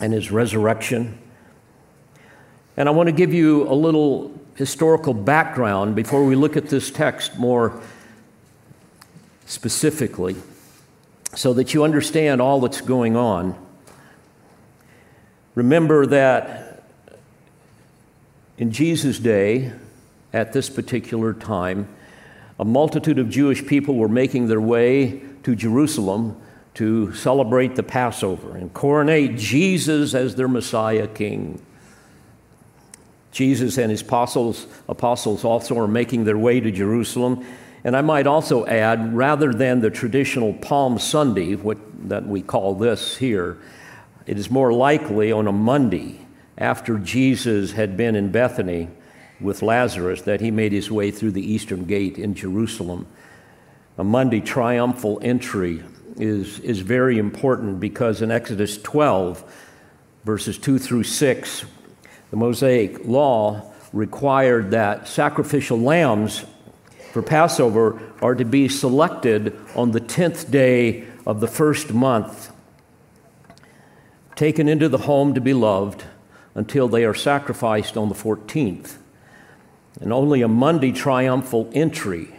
and 0.00 0.12
his 0.12 0.30
resurrection. 0.30 1.18
And 2.76 2.88
I 2.88 2.92
want 2.92 3.08
to 3.08 3.12
give 3.12 3.34
you 3.34 3.68
a 3.68 3.74
little 3.74 4.32
historical 4.54 5.12
background 5.12 5.94
before 5.94 6.24
we 6.24 6.34
look 6.34 6.56
at 6.56 6.68
this 6.68 6.90
text 6.90 7.38
more 7.38 7.80
specifically 9.44 10.36
so 11.34 11.52
that 11.52 11.74
you 11.74 11.84
understand 11.84 12.40
all 12.40 12.60
that's 12.60 12.80
going 12.80 13.16
on. 13.16 13.54
Remember 15.54 16.06
that 16.06 16.82
in 18.56 18.70
Jesus' 18.70 19.18
day, 19.18 19.72
at 20.32 20.52
this 20.52 20.70
particular 20.70 21.34
time, 21.34 21.88
a 22.58 22.64
multitude 22.64 23.18
of 23.18 23.28
Jewish 23.28 23.66
people 23.66 23.96
were 23.96 24.08
making 24.08 24.46
their 24.46 24.60
way 24.60 25.22
to 25.42 25.54
Jerusalem 25.54 26.40
to 26.74 27.12
celebrate 27.12 27.76
the 27.76 27.82
Passover 27.82 28.56
and 28.56 28.72
coronate 28.72 29.36
Jesus 29.36 30.14
as 30.14 30.36
their 30.36 30.48
Messiah 30.48 31.06
King. 31.06 31.60
Jesus 33.30 33.78
and 33.78 33.90
his 33.90 34.00
apostles, 34.00 34.66
apostles 34.88 35.44
also 35.44 35.78
are 35.78 35.88
making 35.88 36.24
their 36.24 36.38
way 36.38 36.60
to 36.60 36.70
Jerusalem. 36.70 37.44
And 37.84 37.96
I 37.96 38.00
might 38.00 38.26
also 38.26 38.64
add, 38.66 39.14
rather 39.14 39.52
than 39.52 39.80
the 39.80 39.90
traditional 39.90 40.54
Palm 40.54 40.98
Sunday, 40.98 41.56
what, 41.56 41.78
that 42.08 42.26
we 42.26 42.40
call 42.40 42.74
this 42.74 43.16
here, 43.16 43.58
it 44.26 44.38
is 44.38 44.50
more 44.50 44.72
likely 44.72 45.32
on 45.32 45.46
a 45.46 45.52
Monday 45.52 46.26
after 46.56 46.98
Jesus 46.98 47.72
had 47.72 47.96
been 47.96 48.14
in 48.14 48.30
Bethany 48.30 48.88
with 49.40 49.62
Lazarus 49.62 50.22
that 50.22 50.40
he 50.40 50.50
made 50.50 50.72
his 50.72 50.90
way 50.90 51.10
through 51.10 51.32
the 51.32 51.52
eastern 51.52 51.84
gate 51.84 52.18
in 52.18 52.34
Jerusalem. 52.34 53.06
A 53.98 54.04
Monday 54.04 54.40
triumphal 54.40 55.18
entry 55.22 55.82
is, 56.16 56.60
is 56.60 56.80
very 56.80 57.18
important 57.18 57.80
because 57.80 58.22
in 58.22 58.30
Exodus 58.30 58.80
12, 58.80 59.42
verses 60.24 60.58
2 60.58 60.78
through 60.78 61.04
6, 61.04 61.64
the 62.30 62.36
Mosaic 62.36 63.04
law 63.04 63.72
required 63.92 64.70
that 64.70 65.08
sacrificial 65.08 65.78
lambs 65.78 66.44
for 67.12 67.22
Passover 67.22 68.00
are 68.22 68.34
to 68.34 68.44
be 68.44 68.68
selected 68.68 69.58
on 69.74 69.90
the 69.90 70.00
10th 70.00 70.50
day 70.50 71.04
of 71.26 71.40
the 71.40 71.48
first 71.48 71.92
month, 71.92 72.51
taken 74.36 74.68
into 74.68 74.88
the 74.88 74.98
home 74.98 75.34
to 75.34 75.40
be 75.40 75.54
loved 75.54 76.04
until 76.54 76.88
they 76.88 77.04
are 77.04 77.14
sacrificed 77.14 77.96
on 77.96 78.08
the 78.08 78.14
14th. 78.14 78.96
And 80.00 80.12
only 80.12 80.42
a 80.42 80.48
Monday 80.48 80.92
triumphal 80.92 81.70
entry 81.72 82.34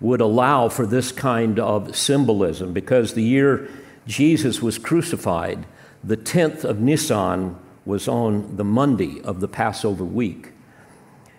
would 0.00 0.20
allow 0.20 0.68
for 0.68 0.86
this 0.86 1.12
kind 1.12 1.58
of 1.58 1.96
symbolism 1.96 2.72
because 2.72 3.14
the 3.14 3.22
year 3.22 3.68
Jesus 4.06 4.62
was 4.62 4.78
crucified, 4.78 5.66
the 6.02 6.16
10th 6.16 6.64
of 6.64 6.80
Nisan 6.80 7.56
was 7.84 8.08
on 8.08 8.56
the 8.56 8.64
Monday 8.64 9.20
of 9.22 9.40
the 9.40 9.48
Passover 9.48 10.04
week. 10.04 10.49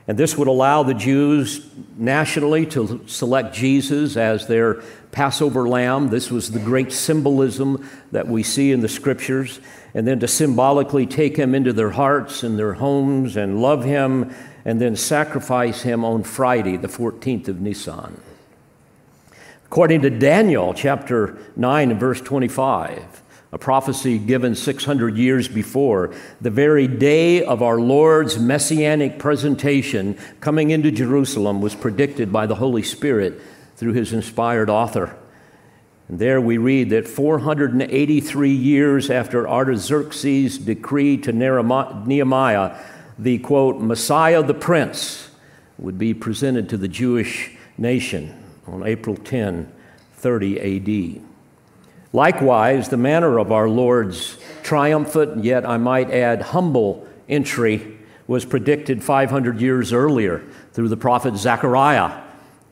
And 0.07 0.17
this 0.17 0.37
would 0.37 0.47
allow 0.47 0.83
the 0.83 0.93
Jews 0.93 1.65
nationally 1.95 2.65
to 2.67 3.01
select 3.07 3.53
Jesus 3.53 4.17
as 4.17 4.47
their 4.47 4.81
Passover 5.11 5.67
lamb. 5.69 6.09
This 6.09 6.31
was 6.31 6.51
the 6.51 6.59
great 6.59 6.91
symbolism 6.91 7.87
that 8.11 8.27
we 8.27 8.43
see 8.43 8.71
in 8.71 8.81
the 8.81 8.89
scriptures. 8.89 9.59
And 9.93 10.07
then 10.07 10.19
to 10.21 10.27
symbolically 10.27 11.05
take 11.05 11.37
him 11.37 11.53
into 11.53 11.73
their 11.73 11.91
hearts 11.91 12.43
and 12.43 12.57
their 12.57 12.73
homes 12.73 13.37
and 13.37 13.61
love 13.61 13.83
him 13.83 14.33
and 14.65 14.79
then 14.79 14.95
sacrifice 14.95 15.81
him 15.81 16.05
on 16.05 16.23
Friday, 16.23 16.77
the 16.77 16.87
14th 16.87 17.47
of 17.47 17.61
Nisan. 17.61 18.19
According 19.65 20.01
to 20.01 20.09
Daniel 20.09 20.73
chapter 20.73 21.37
9 21.55 21.91
and 21.91 21.99
verse 21.99 22.21
25, 22.21 23.20
a 23.51 23.57
prophecy 23.57 24.17
given 24.17 24.55
600 24.55 25.17
years 25.17 25.47
before, 25.47 26.13
the 26.39 26.49
very 26.49 26.87
day 26.87 27.43
of 27.43 27.61
our 27.61 27.79
Lord's 27.79 28.39
messianic 28.39 29.19
presentation 29.19 30.17
coming 30.39 30.71
into 30.71 30.91
Jerusalem 30.91 31.61
was 31.61 31.75
predicted 31.75 32.31
by 32.31 32.45
the 32.45 32.55
Holy 32.55 32.83
Spirit 32.83 33.41
through 33.75 33.93
his 33.93 34.13
inspired 34.13 34.69
author. 34.69 35.17
And 36.07 36.17
there 36.19 36.39
we 36.39 36.57
read 36.57 36.91
that 36.91 37.07
483 37.07 38.51
years 38.51 39.09
after 39.09 39.47
Artaxerxes' 39.47 40.57
decree 40.57 41.17
to 41.17 41.31
Nehemiah 41.33 42.77
the 43.19 43.37
quote, 43.39 43.79
Messiah 43.79 44.41
the 44.41 44.53
Prince 44.53 45.29
would 45.77 45.97
be 45.97 46.13
presented 46.13 46.69
to 46.69 46.77
the 46.77 46.87
Jewish 46.87 47.51
nation 47.77 48.43
on 48.65 48.83
April 48.83 49.15
10, 49.15 49.71
30 50.15 51.19
AD. 51.19 51.30
Likewise, 52.13 52.89
the 52.89 52.97
manner 52.97 53.39
of 53.39 53.51
our 53.51 53.69
Lord's 53.69 54.37
triumphant, 54.63 55.43
yet 55.43 55.65
I 55.65 55.77
might 55.77 56.11
add 56.11 56.41
humble 56.41 57.07
entry 57.29 57.97
was 58.27 58.45
predicted 58.45 59.03
500 59.03 59.59
years 59.59 59.93
earlier 59.93 60.43
through 60.73 60.89
the 60.89 60.97
prophet 60.97 61.35
Zechariah. 61.37 62.21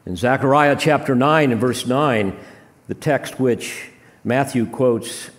In 0.05 0.15
Zechariah 0.15 0.75
chapter 0.77 1.15
9 1.15 1.51
and 1.51 1.59
verse 1.59 1.85
9, 1.85 2.37
the 2.87 2.95
text 2.95 3.39
which 3.39 3.89
Matthew 4.23 4.65
quotes 4.65 5.29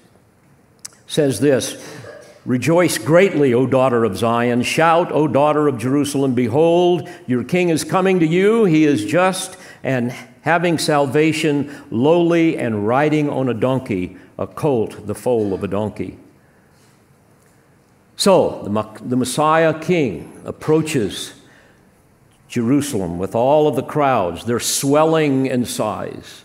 says 1.07 1.41
this 1.41 1.97
Rejoice 2.47 2.97
greatly, 2.97 3.53
O 3.53 3.67
daughter 3.67 4.05
of 4.05 4.17
Zion. 4.17 4.63
Shout, 4.63 5.13
O 5.13 5.29
daughter 5.29 5.69
of 5.69 5.79
Jerusalem. 5.79 6.35
Behold, 6.35 7.09
your 7.27 7.45
king 7.45 7.69
is 7.69 7.85
coming 7.85 8.21
to 8.21 8.27
you. 8.27 8.65
He 8.65 8.85
is 8.85 9.05
just 9.05 9.59
and 9.83 10.15
having 10.43 10.79
salvation, 10.79 11.85
lowly 11.91 12.57
and 12.57 12.87
riding 12.87 13.29
on 13.29 13.49
a 13.49 13.55
donkey, 13.55 14.17
a 14.39 14.47
colt, 14.47 15.07
the 15.07 15.15
foal 15.15 15.53
of 15.53 15.63
a 15.63 15.69
donkey. 15.69 16.19
So, 18.17 18.63
the, 18.65 19.01
the 19.03 19.17
Messiah 19.17 19.79
king 19.79 20.41
approaches 20.45 21.35
Jerusalem 22.49 23.19
with 23.19 23.35
all 23.35 23.69
of 23.69 23.77
the 23.77 23.83
crowds. 23.83 24.45
They're 24.45 24.61
swelling 24.61 25.47
in 25.47 25.65
size. 25.65 26.45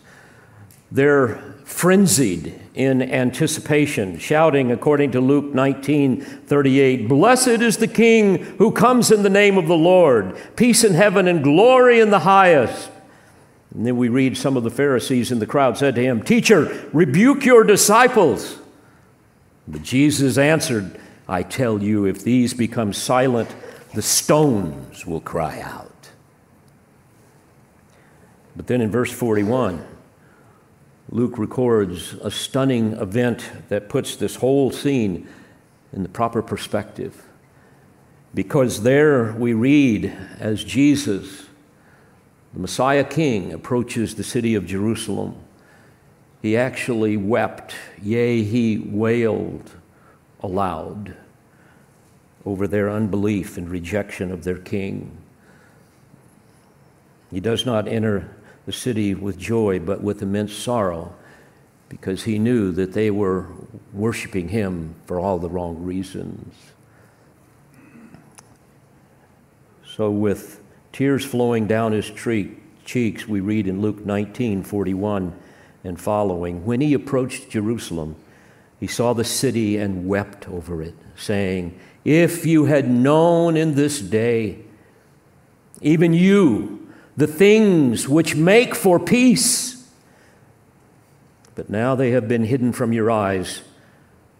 They're 0.91 1.55
frenzied 1.65 2.61
in 2.75 3.01
anticipation, 3.01 4.19
shouting, 4.19 4.71
according 4.71 5.11
to 5.11 5.19
Luke 5.19 5.53
19 5.53 6.21
38, 6.21 7.09
Blessed 7.09 7.47
is 7.47 7.77
the 7.77 7.87
King 7.87 8.37
who 8.57 8.71
comes 8.71 9.11
in 9.11 9.23
the 9.23 9.29
name 9.29 9.57
of 9.57 9.67
the 9.67 9.75
Lord, 9.75 10.37
peace 10.55 10.83
in 10.83 10.93
heaven 10.93 11.27
and 11.27 11.43
glory 11.43 11.99
in 11.99 12.11
the 12.11 12.19
highest. 12.19 12.91
And 13.75 13.85
then 13.85 13.97
we 13.97 14.07
read 14.07 14.37
some 14.37 14.55
of 14.55 14.63
the 14.63 14.69
Pharisees 14.69 15.33
in 15.33 15.39
the 15.39 15.45
crowd 15.45 15.77
said 15.77 15.95
to 15.95 16.01
him, 16.01 16.23
Teacher, 16.23 16.89
rebuke 16.93 17.43
your 17.43 17.65
disciples. 17.65 18.57
But 19.67 19.83
Jesus 19.83 20.37
answered, 20.37 20.97
I 21.27 21.43
tell 21.43 21.83
you, 21.83 22.05
if 22.05 22.23
these 22.23 22.53
become 22.53 22.93
silent, 22.93 23.53
the 23.93 24.01
stones 24.01 25.05
will 25.05 25.19
cry 25.19 25.59
out. 25.59 25.91
But 28.55 28.67
then 28.67 28.79
in 28.79 28.89
verse 28.89 29.11
41, 29.11 29.85
Luke 31.09 31.37
records 31.37 32.13
a 32.21 32.31
stunning 32.31 32.93
event 32.93 33.51
that 33.67 33.89
puts 33.89 34.15
this 34.15 34.37
whole 34.37 34.71
scene 34.71 35.27
in 35.91 36.01
the 36.01 36.09
proper 36.09 36.41
perspective. 36.41 37.25
Because 38.33 38.83
there 38.83 39.33
we 39.33 39.53
read 39.53 40.15
as 40.39 40.63
Jesus, 40.63 41.44
the 42.55 42.61
Messiah 42.61 43.03
King, 43.03 43.51
approaches 43.51 44.15
the 44.15 44.23
city 44.23 44.55
of 44.55 44.65
Jerusalem, 44.65 45.35
he 46.41 46.55
actually 46.55 47.17
wept, 47.17 47.75
yea, 48.01 48.43
he 48.43 48.77
wailed 48.77 49.71
aloud 50.39 51.17
over 52.45 52.65
their 52.65 52.89
unbelief 52.89 53.57
and 53.57 53.69
rejection 53.69 54.31
of 54.31 54.45
their 54.45 54.57
king. 54.57 55.17
He 57.29 57.41
does 57.41 57.65
not 57.65 57.89
enter 57.89 58.33
the 58.65 58.71
city 58.71 59.13
with 59.13 59.37
joy, 59.37 59.79
but 59.79 60.01
with 60.01 60.21
immense 60.21 60.53
sorrow, 60.53 61.13
because 61.89 62.23
he 62.23 62.39
knew 62.39 62.71
that 62.71 62.93
they 62.93 63.11
were 63.11 63.47
worshiping 63.91 64.47
him 64.47 64.95
for 65.07 65.19
all 65.19 65.39
the 65.39 65.49
wrong 65.49 65.83
reasons. 65.83 66.55
So, 69.85 70.09
with 70.09 70.61
tears 70.95 71.25
flowing 71.25 71.67
down 71.67 71.91
his 71.91 72.09
cheeks, 72.85 73.27
we 73.27 73.41
read 73.41 73.67
in 73.67 73.81
Luke 73.81 74.05
19 74.05 74.63
41 74.63 75.37
and 75.83 75.99
following 75.99 76.63
When 76.63 76.79
he 76.79 76.93
approached 76.93 77.49
Jerusalem, 77.49 78.15
he 78.79 78.87
saw 78.87 79.11
the 79.11 79.25
city 79.25 79.75
and 79.75 80.07
wept 80.07 80.47
over 80.47 80.81
it, 80.81 80.95
saying, 81.17 81.77
If 82.05 82.45
you 82.45 82.65
had 82.65 82.89
known 82.89 83.57
in 83.57 83.75
this 83.75 83.99
day, 83.99 84.59
even 85.81 86.13
you, 86.13 86.87
the 87.17 87.27
things 87.27 88.07
which 88.07 88.35
make 88.37 88.73
for 88.73 88.97
peace. 88.97 89.91
But 91.55 91.69
now 91.69 91.95
they 91.95 92.11
have 92.11 92.29
been 92.29 92.45
hidden 92.45 92.71
from 92.71 92.93
your 92.93 93.11
eyes. 93.11 93.63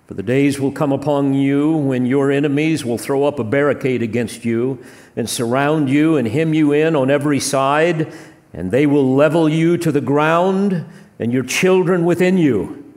For 0.07 0.13
the 0.13 0.23
days 0.23 0.59
will 0.59 0.71
come 0.71 0.91
upon 0.91 1.33
you 1.33 1.75
when 1.75 2.05
your 2.05 2.31
enemies 2.31 2.85
will 2.85 2.99
throw 2.99 3.23
up 3.23 3.39
a 3.39 3.43
barricade 3.43 4.03
against 4.03 4.45
you 4.45 4.83
and 5.15 5.27
surround 5.27 5.89
you 5.89 6.15
and 6.15 6.27
hem 6.27 6.53
you 6.53 6.73
in 6.73 6.95
on 6.95 7.09
every 7.09 7.39
side, 7.39 8.13
and 8.53 8.69
they 8.69 8.85
will 8.85 9.15
level 9.15 9.49
you 9.49 9.77
to 9.77 9.91
the 9.91 10.01
ground 10.01 10.85
and 11.17 11.33
your 11.33 11.43
children 11.43 12.05
within 12.05 12.37
you. 12.37 12.93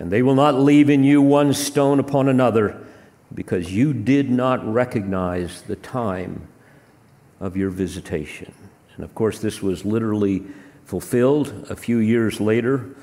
And 0.00 0.10
they 0.10 0.22
will 0.22 0.34
not 0.34 0.58
leave 0.58 0.90
in 0.90 1.04
you 1.04 1.22
one 1.22 1.54
stone 1.54 2.00
upon 2.00 2.28
another, 2.28 2.84
because 3.32 3.72
you 3.72 3.94
did 3.94 4.28
not 4.28 4.66
recognize 4.66 5.62
the 5.62 5.76
time 5.76 6.48
of 7.38 7.56
your 7.56 7.70
visitation. 7.70 8.52
And 8.96 9.04
of 9.04 9.14
course, 9.14 9.38
this 9.38 9.62
was 9.62 9.84
literally 9.84 10.42
fulfilled 10.84 11.66
a 11.70 11.76
few 11.76 11.98
years 11.98 12.40
later 12.40 12.94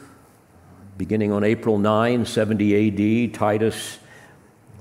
Beginning 0.96 1.32
on 1.32 1.44
April 1.44 1.80
9, 1.80 2.26
70 2.26 3.28
AD, 3.28 3.34
Titus 3.34 3.98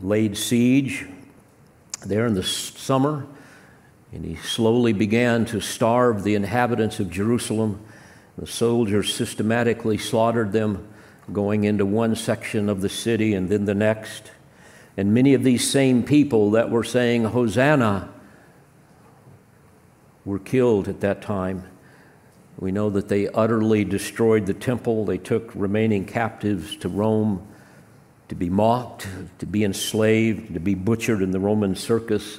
laid 0.03 0.37
siege 0.37 1.07
there 2.05 2.27
in 2.27 2.35
the 2.35 2.43
summer, 2.43 3.27
and 4.13 4.25
he 4.25 4.37
slowly 4.37 4.93
began 4.93 5.47
to 5.47 5.61
starve 5.61 6.23
the 6.23 6.35
inhabitants 6.35 7.01
of 7.01 7.11
Jerusalem. 7.11 7.81
The 8.37 8.47
soldiers 8.47 9.15
systematically 9.15 9.97
slaughtered 9.97 10.53
them, 10.53 10.87
going 11.33 11.65
into 11.65 11.87
one 11.87 12.15
section 12.15 12.69
of 12.69 12.83
the 12.83 12.89
city 12.91 13.33
and 13.33 13.49
then 13.49 13.65
the 13.65 13.75
next. 13.75 14.33
And 14.99 15.15
many 15.15 15.33
of 15.33 15.43
these 15.43 15.69
same 15.69 16.03
people 16.03 16.51
that 16.51 16.71
were 16.71 16.85
saying, 16.85 17.25
Hosanna, 17.25 18.11
were 20.27 20.39
killed 20.39 20.89
at 20.89 21.01
that 21.01 21.23
time. 21.23 21.65
We 22.59 22.73
know 22.73 22.91
that 22.91 23.09
they 23.09 23.29
utterly 23.29 23.85
destroyed 23.85 24.47
the 24.47 24.55
temple. 24.55 25.05
They 25.05 25.19
took 25.19 25.51
remaining 25.55 26.05
captives 26.05 26.77
to 26.77 26.89
Rome 26.89 27.47
to 28.29 28.35
be 28.35 28.49
mocked, 28.49 29.07
to 29.41 29.47
be 29.47 29.63
enslaved, 29.63 30.55
to 30.55 30.61
be 30.61 30.75
butchered 30.75 31.21
in 31.21 31.33
the 31.33 31.39
Roman 31.41 31.75
circus 31.75 32.39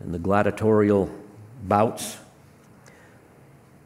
and 0.00 0.14
the 0.14 0.18
gladiatorial 0.18 1.10
bouts. 1.62 2.16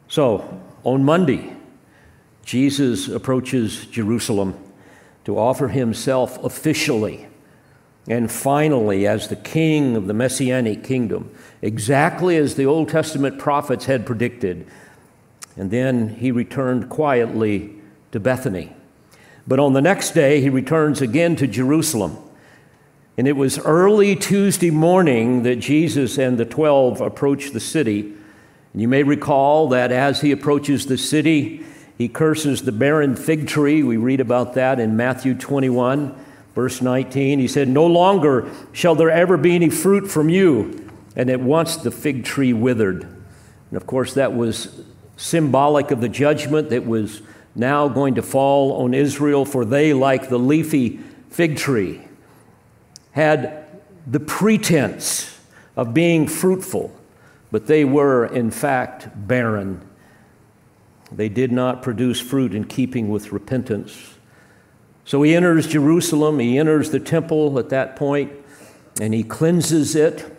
So, 0.07 0.61
on 0.83 1.03
Monday, 1.03 1.53
Jesus 2.43 3.09
approaches 3.09 3.85
Jerusalem 3.87 4.57
to 5.25 5.37
offer 5.37 5.67
himself 5.67 6.41
officially 6.43 7.27
and 8.07 8.31
finally 8.31 9.05
as 9.05 9.27
the 9.27 9.35
king 9.35 9.95
of 9.95 10.07
the 10.07 10.13
messianic 10.13 10.83
kingdom, 10.83 11.35
exactly 11.61 12.37
as 12.37 12.55
the 12.55 12.65
Old 12.65 12.87
Testament 12.87 13.37
prophets 13.37 13.85
had 13.85 14.05
predicted 14.05 14.65
and 15.59 15.71
then 15.71 16.07
he 16.15 16.31
returned 16.31 16.87
quietly 16.87 17.75
to 18.13 18.19
Bethany. 18.19 18.73
But 19.45 19.59
on 19.59 19.73
the 19.73 19.81
next 19.81 20.11
day, 20.11 20.39
he 20.39 20.49
returns 20.49 21.01
again 21.01 21.35
to 21.35 21.47
Jerusalem. 21.47 22.17
And 23.17 23.27
it 23.27 23.35
was 23.35 23.59
early 23.59 24.15
Tuesday 24.15 24.71
morning 24.71 25.43
that 25.43 25.57
Jesus 25.57 26.17
and 26.17 26.37
the 26.37 26.45
twelve 26.45 27.01
approached 27.01 27.51
the 27.51 27.59
city. 27.59 28.13
And 28.71 28.81
you 28.81 28.87
may 28.87 29.03
recall 29.03 29.67
that 29.69 29.91
as 29.91 30.21
he 30.21 30.31
approaches 30.31 30.85
the 30.85 30.97
city, 30.97 31.65
he 31.97 32.07
curses 32.07 32.61
the 32.61 32.71
barren 32.71 33.17
fig 33.17 33.45
tree. 33.45 33.83
We 33.83 33.97
read 33.97 34.21
about 34.21 34.53
that 34.53 34.79
in 34.79 34.95
Matthew 34.95 35.33
21, 35.33 36.15
verse 36.55 36.81
19. 36.81 37.39
He 37.39 37.49
said, 37.49 37.67
No 37.67 37.85
longer 37.85 38.49
shall 38.71 38.95
there 38.95 39.11
ever 39.11 39.35
be 39.35 39.55
any 39.55 39.69
fruit 39.69 40.09
from 40.09 40.29
you. 40.29 40.89
And 41.17 41.29
at 41.29 41.41
once 41.41 41.75
the 41.75 41.91
fig 41.91 42.23
tree 42.23 42.53
withered. 42.53 43.01
And 43.01 43.75
of 43.75 43.85
course, 43.85 44.13
that 44.13 44.33
was 44.33 44.85
symbolic 45.19 45.91
of 45.91 45.99
the 45.99 46.09
judgment 46.09 46.69
that 46.69 46.85
was 46.85 47.21
now 47.53 47.89
going 47.89 48.15
to 48.15 48.21
fall 48.21 48.83
on 48.83 48.93
Israel, 48.93 49.43
for 49.43 49.65
they, 49.65 49.93
like 49.93 50.29
the 50.29 50.39
leafy 50.39 50.99
fig 51.29 51.57
tree, 51.57 52.01
had 53.11 53.65
the 54.07 54.19
pretense 54.19 55.37
of 55.75 55.93
being 55.93 56.25
fruitful, 56.25 56.95
but 57.51 57.67
they 57.67 57.83
were, 57.83 58.25
in 58.25 58.49
fact, 58.49 59.09
barren. 59.27 59.85
They 61.11 61.27
did 61.27 61.51
not 61.51 61.81
produce 61.81 62.21
fruit 62.21 62.55
in 62.55 62.63
keeping 62.65 63.09
with 63.09 63.31
repentance. 63.31 64.13
So 65.03 65.21
he 65.23 65.35
enters 65.35 65.67
Jerusalem, 65.67 66.39
he 66.39 66.57
enters 66.57 66.91
the 66.91 66.99
temple 66.99 67.59
at 67.59 67.69
that 67.69 67.95
point, 67.95 68.31
and 69.01 69.13
he 69.13 69.23
cleanses 69.23 69.95
it. 69.95 70.37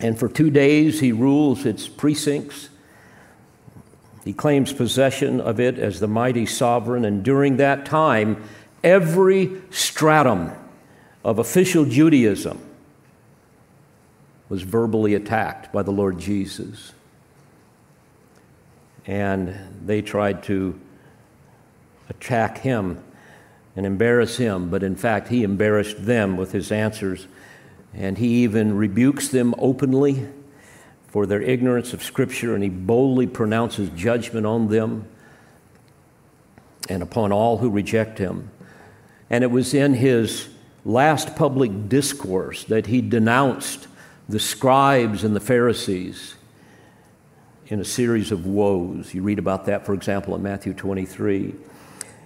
And 0.00 0.18
for 0.18 0.28
two 0.28 0.50
days, 0.50 1.00
he 1.00 1.12
rules 1.12 1.66
its 1.66 1.88
precincts. 1.88 2.68
He 4.28 4.34
claims 4.34 4.74
possession 4.74 5.40
of 5.40 5.58
it 5.58 5.78
as 5.78 6.00
the 6.00 6.06
mighty 6.06 6.44
sovereign, 6.44 7.06
and 7.06 7.22
during 7.22 7.56
that 7.56 7.86
time, 7.86 8.44
every 8.84 9.52
stratum 9.70 10.52
of 11.24 11.38
official 11.38 11.86
Judaism 11.86 12.60
was 14.50 14.60
verbally 14.60 15.14
attacked 15.14 15.72
by 15.72 15.82
the 15.82 15.92
Lord 15.92 16.18
Jesus. 16.18 16.92
And 19.06 19.56
they 19.86 20.02
tried 20.02 20.42
to 20.42 20.78
attack 22.10 22.58
him 22.58 23.02
and 23.76 23.86
embarrass 23.86 24.36
him, 24.36 24.68
but 24.68 24.82
in 24.82 24.94
fact, 24.94 25.28
he 25.28 25.42
embarrassed 25.42 26.04
them 26.04 26.36
with 26.36 26.52
his 26.52 26.70
answers. 26.70 27.26
And 27.94 28.18
he 28.18 28.44
even 28.44 28.76
rebukes 28.76 29.28
them 29.28 29.54
openly 29.56 30.28
for 31.08 31.26
their 31.26 31.42
ignorance 31.42 31.92
of 31.92 32.02
Scripture, 32.02 32.54
and 32.54 32.62
he 32.62 32.70
boldly 32.70 33.26
pronounces 33.26 33.88
judgment 33.90 34.46
on 34.46 34.68
them 34.68 35.06
and 36.88 37.02
upon 37.02 37.32
all 37.32 37.58
who 37.58 37.70
reject 37.70 38.18
him. 38.18 38.50
And 39.30 39.44
it 39.44 39.50
was 39.50 39.74
in 39.74 39.94
his 39.94 40.48
last 40.84 41.36
public 41.36 41.88
discourse 41.88 42.64
that 42.64 42.86
he 42.86 43.00
denounced 43.00 43.88
the 44.28 44.38
scribes 44.38 45.24
and 45.24 45.34
the 45.34 45.40
Pharisees 45.40 46.34
in 47.68 47.80
a 47.80 47.84
series 47.84 48.32
of 48.32 48.46
woes. 48.46 49.12
You 49.12 49.22
read 49.22 49.38
about 49.38 49.66
that, 49.66 49.84
for 49.84 49.94
example, 49.94 50.34
in 50.34 50.42
Matthew 50.42 50.72
23. 50.72 51.54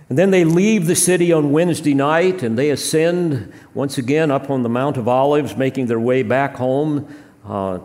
And 0.09 0.19
then 0.19 0.31
they 0.31 0.45
leave 0.45 0.87
the 0.87 0.95
city 0.95 1.33
on 1.33 1.53
Wednesday 1.53 1.95
night 1.95 2.43
and 2.43 2.59
they 2.59 2.71
ascend 2.71 3.53
once 3.75 3.99
again 3.99 4.31
up 4.31 4.51
on 4.51 4.63
the 4.63 4.69
Mount 4.69 4.97
of 4.97 5.09
Olives, 5.09 5.57
making 5.57 5.87
their 5.87 6.01
way 6.01 6.23
back 6.23 6.57
home 6.57 7.13
uh, 7.45 7.79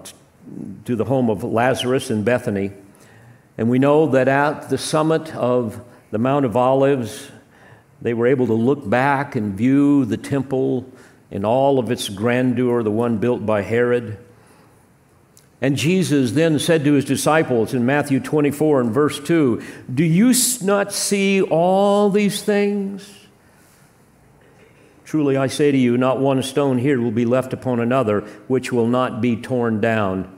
to 0.86 0.96
the 0.96 1.06
home 1.06 1.30
of 1.30 1.44
Lazarus 1.44 2.10
in 2.10 2.24
Bethany. 2.24 2.72
And 3.58 3.70
we 3.70 3.80
know 3.80 4.08
that 4.08 4.28
at 4.28 4.70
the 4.70 4.78
summit 4.78 5.36
of 5.36 5.82
the 6.12 6.18
Mount 6.18 6.46
of 6.46 6.56
Olives, 6.56 7.32
they 8.02 8.14
were 8.14 8.28
able 8.28 8.48
to 8.48 8.54
look 8.54 8.88
back 8.88 9.36
and 9.36 9.56
view 9.56 10.06
the 10.06 10.18
temple 10.18 10.86
in 11.32 11.44
all 11.44 11.80
of 11.80 11.92
its 11.92 12.10
grandeur, 12.10 12.84
the 12.84 12.92
one 12.92 13.18
built 13.18 13.46
by 13.46 13.62
Herod. 13.62 14.18
And 15.60 15.76
Jesus 15.76 16.32
then 16.32 16.60
said 16.60 16.84
to 16.84 16.94
his 16.94 17.06
disciples 17.06 17.74
in 17.74 17.86
Matthew 17.86 18.20
24 18.20 18.82
and 18.82 18.92
verse 18.92 19.20
2 19.20 19.62
Do 19.94 20.04
you 20.04 20.34
not 20.62 20.94
see 20.94 21.42
all 21.42 22.10
these 22.10 22.44
things? 22.44 23.12
Truly 25.04 25.38
I 25.38 25.48
say 25.48 25.72
to 25.72 25.78
you, 25.78 25.98
not 25.98 26.20
one 26.20 26.44
stone 26.44 26.78
here 26.78 27.00
will 27.00 27.12
be 27.12 27.26
left 27.26 27.54
upon 27.54 27.80
another, 27.80 28.22
which 28.48 28.72
will 28.72 28.88
not 28.88 29.22
be 29.22 29.38
torn 29.38 29.80
down. 29.80 30.37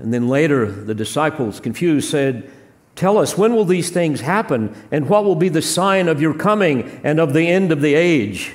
And 0.00 0.14
then 0.14 0.28
later, 0.28 0.70
the 0.70 0.94
disciples, 0.94 1.60
confused, 1.60 2.10
said, 2.10 2.50
Tell 2.96 3.18
us, 3.18 3.36
when 3.38 3.54
will 3.54 3.64
these 3.64 3.90
things 3.90 4.20
happen? 4.20 4.74
And 4.90 5.08
what 5.08 5.24
will 5.24 5.34
be 5.34 5.48
the 5.48 5.62
sign 5.62 6.08
of 6.08 6.20
your 6.20 6.34
coming 6.34 7.00
and 7.04 7.20
of 7.20 7.32
the 7.32 7.46
end 7.46 7.70
of 7.70 7.80
the 7.80 7.94
age? 7.94 8.52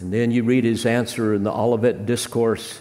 And 0.00 0.12
then 0.12 0.30
you 0.30 0.44
read 0.44 0.64
his 0.64 0.86
answer 0.86 1.34
in 1.34 1.42
the 1.42 1.52
Olivet 1.52 2.06
Discourse, 2.06 2.80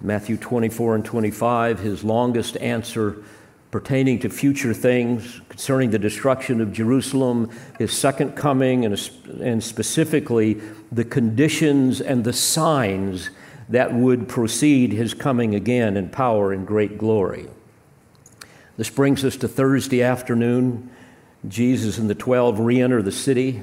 Matthew 0.00 0.36
24 0.36 0.96
and 0.96 1.04
25, 1.04 1.78
his 1.78 2.04
longest 2.04 2.56
answer 2.58 3.22
pertaining 3.70 4.18
to 4.18 4.28
future 4.28 4.74
things 4.74 5.40
concerning 5.48 5.90
the 5.90 5.98
destruction 5.98 6.60
of 6.60 6.72
Jerusalem, 6.72 7.50
his 7.78 7.92
second 7.92 8.36
coming, 8.36 8.84
and, 8.84 9.10
and 9.40 9.64
specifically 9.64 10.60
the 10.90 11.04
conditions 11.04 12.00
and 12.00 12.22
the 12.22 12.32
signs 12.32 13.30
that 13.72 13.94
would 13.94 14.28
precede 14.28 14.92
his 14.92 15.14
coming 15.14 15.54
again 15.54 15.96
in 15.96 16.10
power 16.10 16.52
and 16.52 16.66
great 16.66 16.98
glory. 16.98 17.48
This 18.76 18.90
brings 18.90 19.24
us 19.24 19.36
to 19.38 19.48
Thursday 19.48 20.02
afternoon. 20.02 20.90
Jesus 21.48 21.96
and 21.96 22.08
the 22.08 22.14
12 22.14 22.60
re 22.60 22.82
enter 22.82 23.00
the 23.00 23.10
city. 23.10 23.62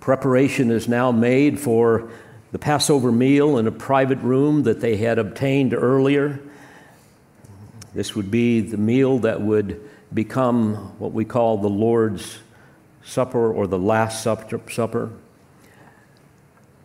Preparation 0.00 0.72
is 0.72 0.88
now 0.88 1.12
made 1.12 1.60
for 1.60 2.10
the 2.50 2.58
Passover 2.58 3.12
meal 3.12 3.58
in 3.58 3.68
a 3.68 3.72
private 3.72 4.18
room 4.18 4.64
that 4.64 4.80
they 4.80 4.96
had 4.96 5.20
obtained 5.20 5.72
earlier. 5.72 6.40
This 7.94 8.16
would 8.16 8.32
be 8.32 8.60
the 8.60 8.76
meal 8.76 9.20
that 9.20 9.40
would 9.40 9.88
become 10.12 10.98
what 10.98 11.12
we 11.12 11.24
call 11.24 11.58
the 11.58 11.68
Lord's 11.68 12.38
Supper 13.04 13.52
or 13.52 13.68
the 13.68 13.78
Last 13.78 14.24
Supper. 14.24 15.10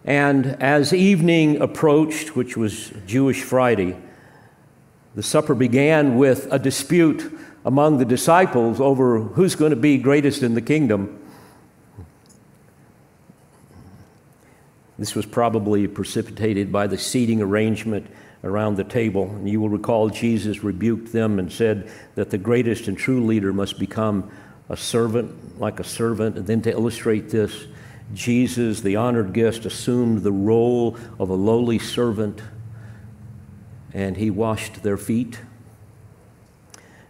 And 0.06 0.46
as 0.62 0.94
evening 0.94 1.62
approached, 1.62 2.36
which 2.36 2.58
was 2.58 2.92
Jewish 3.06 3.42
Friday, 3.42 3.96
The 5.16 5.24
supper 5.24 5.54
began 5.54 6.18
with 6.18 6.48
a 6.52 6.58
dispute 6.58 7.32
among 7.66 8.00
the 8.00 8.06
disciples 8.06 8.82
over 8.82 9.20
who's 9.20 9.56
going 9.56 9.70
to 9.70 9.76
be 9.76 9.98
greatest 9.98 10.42
in 10.42 10.56
the 10.56 10.62
kingdom. 10.62 11.20
This 14.98 15.16
was 15.16 15.26
probably 15.26 15.88
precipitated 15.88 16.72
by 16.72 16.88
the 16.88 16.98
seating 16.98 17.42
arrangement 17.42 18.08
around 18.44 18.76
the 18.76 18.84
table. 18.84 19.30
And 19.30 19.48
you 19.48 19.62
will 19.62 19.70
recall 19.70 20.10
Jesus 20.10 20.64
rebuked 20.64 21.12
them 21.12 21.40
and 21.40 21.52
said 21.52 21.92
that 22.16 22.30
the 22.30 22.38
greatest 22.38 22.88
and 22.88 22.98
true 22.98 23.24
leader 23.26 23.54
must 23.54 23.80
become 23.80 24.32
a 24.70 24.78
servant, 24.78 25.60
like 25.60 25.80
a 25.80 25.84
servant. 25.84 26.38
And 26.38 26.48
then 26.48 26.62
to 26.64 26.72
illustrate 26.72 27.30
this, 27.30 27.68
Jesus, 28.14 28.82
the 28.82 28.96
honored 28.96 29.34
guest, 29.34 29.66
assumed 29.66 30.24
the 30.24 30.32
role 30.32 30.98
of 31.20 31.30
a 31.30 31.36
lowly 31.36 31.80
servant 31.80 32.42
and 33.94 34.18
he 34.18 34.30
washed 34.30 34.84
their 34.84 34.98
feet. 34.98 35.40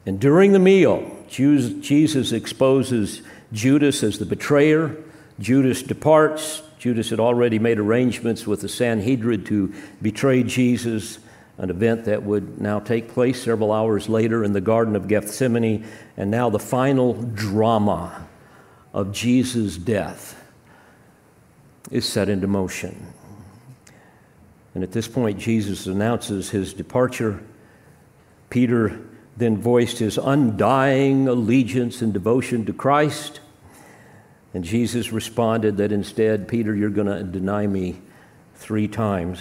And 0.06 0.20
during 0.20 0.52
the 0.52 0.60
meal, 0.60 1.10
Jesus 1.28 2.32
exposes 2.34 3.22
Judas 3.54 4.04
as 4.04 4.20
the 4.20 4.26
betrayer. 4.26 4.98
Judas 5.40 5.82
departs. 5.82 6.62
Judas 6.78 7.10
had 7.10 7.22
already 7.22 7.58
made 7.58 7.80
arrangements 7.80 8.46
with 8.46 8.60
the 8.62 8.68
Sanhedrin 8.68 9.46
to 9.46 9.74
betray 10.02 10.44
Jesus, 10.44 11.20
an 11.58 11.70
event 11.70 12.04
that 12.06 12.24
would 12.24 12.60
now 12.60 12.80
take 12.80 13.08
place 13.08 13.42
several 13.42 13.72
hours 13.72 14.10
later 14.10 14.44
in 14.44 14.52
the 14.52 14.60
Garden 14.60 14.98
of 14.98 15.08
Gethsemane. 15.08 15.86
And 16.18 16.30
now 16.30 16.50
the 16.50 16.60
final 16.60 17.14
drama 17.14 18.28
of 18.94 19.14
Jesus' 19.14 19.78
death 19.78 20.43
is 21.94 22.06
set 22.06 22.28
into 22.28 22.48
motion. 22.48 23.14
And 24.74 24.84
at 24.84 24.92
this 24.92 25.08
point, 25.08 25.38
Jesus 25.38 25.86
announces 25.86 26.50
his 26.50 26.74
departure. 26.74 27.40
Peter 28.50 29.00
then 29.38 29.58
voiced 29.58 30.00
his 30.00 30.18
undying 30.18 31.28
allegiance 31.28 32.02
and 32.02 32.12
devotion 32.12 32.66
to 32.66 32.74
Christ. 32.74 33.40
And 34.56 34.64
Jesus 34.64 35.12
responded 35.12 35.78
that 35.78 35.92
instead, 35.92 36.48
Peter, 36.48 36.76
you're 36.76 36.90
going 36.90 37.08
to 37.08 37.24
deny 37.24 37.68
me 37.68 38.02
three 38.56 38.88
times. 38.88 39.40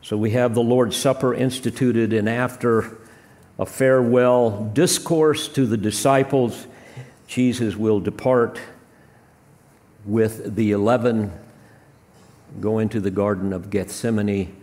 So 0.00 0.16
we 0.16 0.30
have 0.30 0.54
the 0.54 0.62
Lord's 0.62 0.96
Supper 0.96 1.34
instituted, 1.34 2.14
and 2.14 2.30
after 2.30 2.96
a 3.58 3.66
farewell 3.66 4.70
discourse 4.72 5.48
to 5.48 5.66
the 5.66 5.76
disciples, 5.76 6.66
Jesus 7.26 7.76
will 7.76 8.00
depart 8.00 8.58
with 10.04 10.56
the 10.56 10.72
eleven 10.72 11.30
go 12.60 12.78
into 12.78 13.00
the 13.00 13.10
Garden 13.10 13.52
of 13.52 13.70
Gethsemane, 13.70 14.56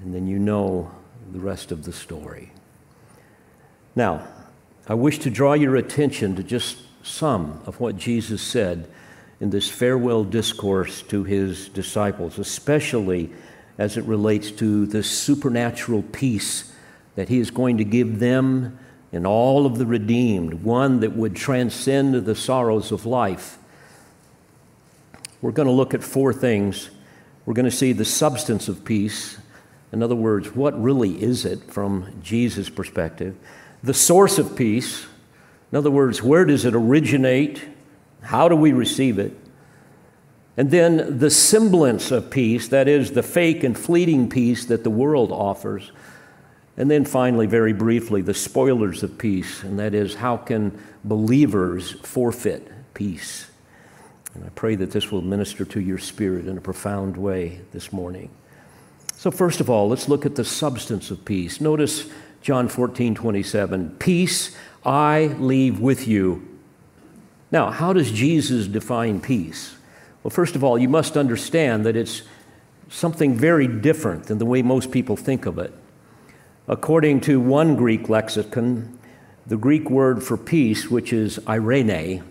and 0.00 0.14
then 0.14 0.26
you 0.26 0.38
know 0.38 0.90
the 1.32 1.40
rest 1.40 1.72
of 1.72 1.84
the 1.84 1.92
story. 1.92 2.52
Now, 3.96 4.26
I 4.86 4.94
wish 4.94 5.18
to 5.20 5.30
draw 5.30 5.54
your 5.54 5.76
attention 5.76 6.36
to 6.36 6.42
just 6.42 6.78
some 7.02 7.62
of 7.66 7.80
what 7.80 7.96
Jesus 7.96 8.42
said 8.42 8.88
in 9.40 9.50
this 9.50 9.68
farewell 9.68 10.24
discourse 10.24 11.02
to 11.02 11.24
his 11.24 11.68
disciples, 11.68 12.38
especially 12.38 13.30
as 13.78 13.96
it 13.96 14.04
relates 14.04 14.50
to 14.52 14.86
the 14.86 15.02
supernatural 15.02 16.02
peace 16.02 16.72
that 17.16 17.28
he 17.28 17.38
is 17.38 17.50
going 17.50 17.78
to 17.78 17.84
give 17.84 18.18
them 18.18 18.78
and 19.12 19.26
all 19.26 19.64
of 19.64 19.78
the 19.78 19.86
redeemed, 19.86 20.54
one 20.64 21.00
that 21.00 21.14
would 21.14 21.36
transcend 21.36 22.14
the 22.26 22.34
sorrows 22.34 22.90
of 22.90 23.06
life. 23.06 23.58
We're 25.40 25.52
going 25.52 25.68
to 25.68 25.72
look 25.72 25.94
at 25.94 26.02
four 26.02 26.32
things 26.32 26.90
we're 27.46 27.54
going 27.54 27.64
to 27.64 27.70
see 27.70 27.92
the 27.92 28.04
substance 28.04 28.68
of 28.68 28.84
peace. 28.84 29.38
In 29.92 30.02
other 30.02 30.16
words, 30.16 30.54
what 30.54 30.80
really 30.80 31.22
is 31.22 31.44
it 31.44 31.70
from 31.70 32.20
Jesus' 32.22 32.70
perspective? 32.70 33.36
The 33.82 33.94
source 33.94 34.38
of 34.38 34.56
peace. 34.56 35.06
In 35.70 35.78
other 35.78 35.90
words, 35.90 36.22
where 36.22 36.44
does 36.44 36.64
it 36.64 36.74
originate? 36.74 37.62
How 38.22 38.48
do 38.48 38.56
we 38.56 38.72
receive 38.72 39.18
it? 39.18 39.36
And 40.56 40.70
then 40.70 41.18
the 41.18 41.30
semblance 41.30 42.10
of 42.10 42.30
peace, 42.30 42.68
that 42.68 42.88
is, 42.88 43.10
the 43.12 43.22
fake 43.22 43.64
and 43.64 43.76
fleeting 43.76 44.28
peace 44.28 44.64
that 44.66 44.84
the 44.84 44.90
world 44.90 45.32
offers. 45.32 45.90
And 46.76 46.90
then 46.90 47.04
finally, 47.04 47.46
very 47.46 47.72
briefly, 47.72 48.22
the 48.22 48.34
spoilers 48.34 49.02
of 49.02 49.18
peace, 49.18 49.62
and 49.62 49.78
that 49.78 49.94
is, 49.94 50.14
how 50.14 50.36
can 50.36 50.78
believers 51.04 51.92
forfeit 51.92 52.70
peace? 52.94 53.50
And 54.34 54.44
I 54.44 54.48
pray 54.50 54.74
that 54.76 54.90
this 54.90 55.10
will 55.12 55.22
minister 55.22 55.64
to 55.64 55.80
your 55.80 55.98
spirit 55.98 56.46
in 56.46 56.58
a 56.58 56.60
profound 56.60 57.16
way 57.16 57.60
this 57.72 57.92
morning. 57.92 58.30
So, 59.16 59.30
first 59.30 59.60
of 59.60 59.70
all, 59.70 59.88
let's 59.88 60.08
look 60.08 60.26
at 60.26 60.34
the 60.34 60.44
substance 60.44 61.10
of 61.10 61.24
peace. 61.24 61.60
Notice 61.60 62.10
John 62.42 62.68
14, 62.68 63.14
27. 63.14 63.96
Peace 63.98 64.56
I 64.84 65.34
leave 65.38 65.80
with 65.80 66.08
you. 66.08 66.46
Now, 67.50 67.70
how 67.70 67.92
does 67.92 68.10
Jesus 68.10 68.66
define 68.66 69.20
peace? 69.20 69.76
Well, 70.22 70.30
first 70.30 70.56
of 70.56 70.64
all, 70.64 70.76
you 70.78 70.88
must 70.88 71.16
understand 71.16 71.86
that 71.86 71.96
it's 71.96 72.22
something 72.90 73.34
very 73.36 73.68
different 73.68 74.24
than 74.24 74.38
the 74.38 74.46
way 74.46 74.62
most 74.62 74.90
people 74.90 75.16
think 75.16 75.46
of 75.46 75.58
it. 75.58 75.72
According 76.66 77.20
to 77.22 77.38
one 77.38 77.76
Greek 77.76 78.08
lexicon, 78.08 78.98
the 79.46 79.56
Greek 79.56 79.88
word 79.88 80.22
for 80.22 80.36
peace, 80.36 80.90
which 80.90 81.12
is 81.12 81.38
eirene, 81.40 82.22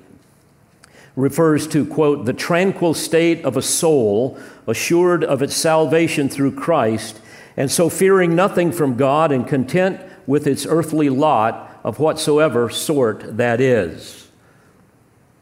refers 1.15 1.67
to, 1.67 1.86
quote, 1.86 2.26
the 2.26 2.34
tranquil 2.34 2.93
state 2.93 3.43
of 3.45 3.56
a 3.56 3.62
soul 3.62 4.38
assured 4.67 5.23
of 5.23 5.41
its 5.41 5.56
salvation 5.56 6.30
through 6.30 6.52
Christ, 6.52 7.19
and 7.56 7.69
so 7.69 7.89
fearing 7.89 8.36
nothing 8.36 8.71
from 8.71 8.95
God 8.95 9.32
and 9.32 9.47
content 9.47 10.02
with 10.26 10.47
its 10.47 10.65
earthly 10.65 11.10
lot 11.10 11.80
of 11.84 11.99
whatsoever 11.99 12.69
sort 12.69 13.38
that 13.38 13.62
is. 13.62 14.30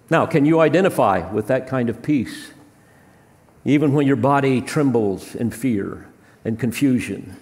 Now, 0.10 0.26
can 0.26 0.46
you 0.46 0.60
identify 0.60 1.32
with 1.32 1.48
that 1.48 1.68
kind 1.68 1.90
of 1.90 2.02
peace? 2.02 2.52
Even 3.64 3.94
when 3.94 4.08
your 4.08 4.18
body 4.18 4.60
trembles 4.60 5.36
in 5.36 5.52
fear 5.52 6.08
and 6.44 6.60
confusion, 6.60 7.38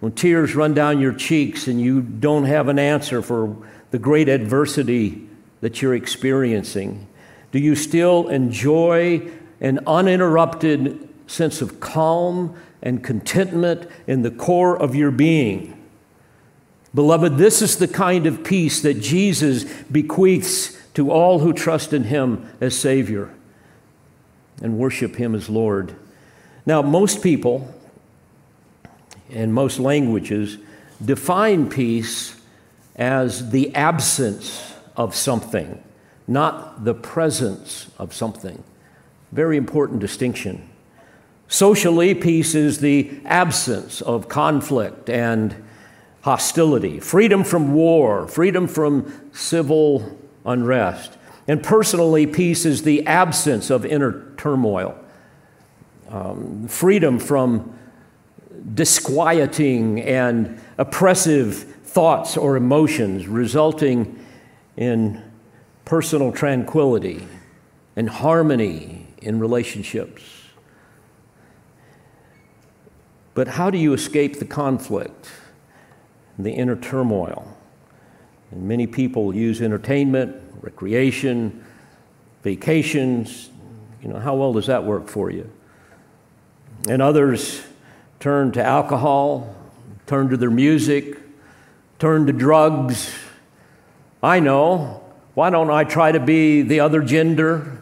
when 0.00 0.12
tears 0.12 0.54
run 0.56 0.74
down 0.74 1.00
your 1.00 1.12
cheeks 1.12 1.68
and 1.68 1.80
you 1.80 2.00
don't 2.00 2.44
have 2.44 2.68
an 2.68 2.78
answer 2.78 3.22
for 3.22 3.56
the 3.90 3.98
great 3.98 4.28
adversity 4.28 5.28
that 5.60 5.82
you're 5.82 5.94
experiencing, 5.94 7.06
do 7.50 7.58
you 7.58 7.74
still 7.74 8.28
enjoy 8.28 9.30
an 9.60 9.80
uninterrupted 9.86 11.08
sense 11.26 11.60
of 11.62 11.80
calm 11.80 12.54
and 12.82 13.02
contentment 13.02 13.88
in 14.06 14.22
the 14.22 14.30
core 14.30 14.76
of 14.76 14.94
your 14.94 15.10
being? 15.10 15.74
Beloved, 16.94 17.36
this 17.36 17.62
is 17.62 17.76
the 17.78 17.88
kind 17.88 18.26
of 18.26 18.44
peace 18.44 18.80
that 18.82 19.00
Jesus 19.00 19.64
bequeaths 19.84 20.76
to 20.94 21.10
all 21.10 21.40
who 21.40 21.52
trust 21.52 21.92
in 21.92 22.04
Him 22.04 22.48
as 22.60 22.76
Savior 22.76 23.30
and 24.60 24.78
worship 24.78 25.16
Him 25.16 25.34
as 25.34 25.48
Lord. 25.48 25.94
Now, 26.66 26.82
most 26.82 27.22
people 27.22 27.72
in 29.30 29.52
most 29.52 29.78
languages 29.78 30.58
define 31.04 31.68
peace 31.68 32.34
as 32.96 33.50
the 33.50 33.74
absence 33.74 34.74
of 34.96 35.14
something 35.14 35.82
not 36.28 36.84
the 36.84 36.94
presence 36.94 37.90
of 37.98 38.12
something. 38.12 38.62
Very 39.32 39.56
important 39.56 40.00
distinction. 40.00 40.68
Socially, 41.48 42.14
peace 42.14 42.54
is 42.54 42.80
the 42.80 43.20
absence 43.24 44.02
of 44.02 44.28
conflict 44.28 45.08
and 45.08 45.56
hostility, 46.20 47.00
freedom 47.00 47.42
from 47.42 47.72
war, 47.72 48.28
freedom 48.28 48.68
from 48.68 49.30
civil 49.32 50.18
unrest. 50.44 51.16
And 51.46 51.62
personally, 51.62 52.26
peace 52.26 52.66
is 52.66 52.82
the 52.82 53.06
absence 53.06 53.70
of 53.70 53.86
inner 53.86 54.34
turmoil, 54.36 54.98
um, 56.10 56.68
freedom 56.68 57.18
from 57.18 57.78
disquieting 58.74 60.02
and 60.02 60.60
oppressive 60.76 61.56
thoughts 61.84 62.36
or 62.36 62.56
emotions, 62.56 63.26
resulting 63.26 64.22
in 64.76 65.22
personal 65.88 66.30
tranquility 66.30 67.26
and 67.96 68.10
harmony 68.10 69.06
in 69.22 69.38
relationships. 69.40 70.22
But 73.32 73.48
how 73.48 73.70
do 73.70 73.78
you 73.78 73.94
escape 73.94 74.38
the 74.38 74.44
conflict, 74.44 75.30
the 76.38 76.52
inner 76.52 76.76
turmoil? 76.76 77.56
And 78.50 78.68
many 78.68 78.86
people 78.86 79.34
use 79.34 79.62
entertainment, 79.62 80.36
recreation, 80.60 81.64
vacations. 82.42 83.48
You 84.02 84.08
know, 84.08 84.18
how 84.18 84.34
well 84.34 84.52
does 84.52 84.66
that 84.66 84.84
work 84.84 85.08
for 85.08 85.30
you? 85.30 85.50
And 86.86 87.00
others 87.00 87.62
turn 88.20 88.52
to 88.52 88.62
alcohol, 88.62 89.56
turn 90.06 90.28
to 90.28 90.36
their 90.36 90.50
music, 90.50 91.18
turn 91.98 92.26
to 92.26 92.32
drugs. 92.34 93.10
I 94.22 94.40
know 94.40 95.07
why 95.38 95.50
don't 95.50 95.70
I 95.70 95.84
try 95.84 96.10
to 96.10 96.18
be 96.18 96.62
the 96.62 96.80
other 96.80 97.00
gender? 97.00 97.80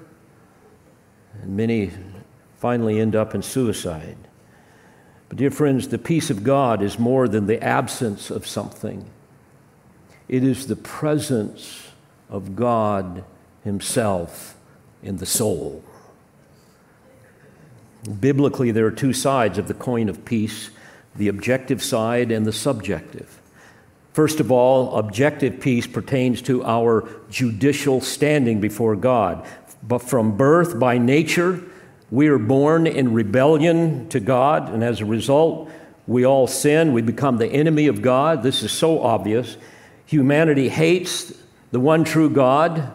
And 1.40 1.56
many 1.56 1.90
finally 2.58 3.00
end 3.00 3.16
up 3.16 3.34
in 3.34 3.40
suicide. 3.40 4.18
But, 5.30 5.38
dear 5.38 5.50
friends, 5.50 5.88
the 5.88 5.96
peace 5.96 6.28
of 6.28 6.44
God 6.44 6.82
is 6.82 6.98
more 6.98 7.26
than 7.26 7.46
the 7.46 7.58
absence 7.64 8.30
of 8.30 8.46
something, 8.46 9.08
it 10.28 10.44
is 10.44 10.66
the 10.66 10.76
presence 10.76 11.92
of 12.28 12.56
God 12.56 13.24
Himself 13.64 14.58
in 15.02 15.16
the 15.16 15.24
soul. 15.24 15.82
Biblically, 18.20 18.70
there 18.70 18.84
are 18.84 18.90
two 18.90 19.14
sides 19.14 19.56
of 19.56 19.66
the 19.66 19.72
coin 19.72 20.10
of 20.10 20.26
peace 20.26 20.68
the 21.14 21.28
objective 21.28 21.82
side 21.82 22.30
and 22.30 22.44
the 22.44 22.52
subjective. 22.52 23.35
First 24.16 24.40
of 24.40 24.50
all, 24.50 24.96
objective 24.96 25.60
peace 25.60 25.86
pertains 25.86 26.40
to 26.40 26.64
our 26.64 27.06
judicial 27.28 28.00
standing 28.00 28.62
before 28.62 28.96
God. 28.96 29.46
But 29.82 29.98
from 29.98 30.38
birth, 30.38 30.78
by 30.78 30.96
nature, 30.96 31.62
we 32.10 32.28
are 32.28 32.38
born 32.38 32.86
in 32.86 33.12
rebellion 33.12 34.08
to 34.08 34.18
God, 34.18 34.72
and 34.72 34.82
as 34.82 35.02
a 35.02 35.04
result, 35.04 35.70
we 36.06 36.24
all 36.24 36.46
sin. 36.46 36.94
We 36.94 37.02
become 37.02 37.36
the 37.36 37.48
enemy 37.48 37.88
of 37.88 38.00
God. 38.00 38.42
This 38.42 38.62
is 38.62 38.72
so 38.72 39.02
obvious. 39.02 39.58
Humanity 40.06 40.70
hates 40.70 41.34
the 41.70 41.78
one 41.78 42.02
true 42.02 42.30
God, 42.30 42.90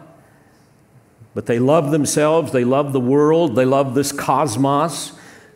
but 1.34 1.46
they 1.46 1.60
love 1.60 1.92
themselves, 1.92 2.50
they 2.50 2.64
love 2.64 2.92
the 2.92 2.98
world, 2.98 3.54
they 3.54 3.64
love 3.64 3.94
this 3.94 4.10
cosmos, 4.10 5.10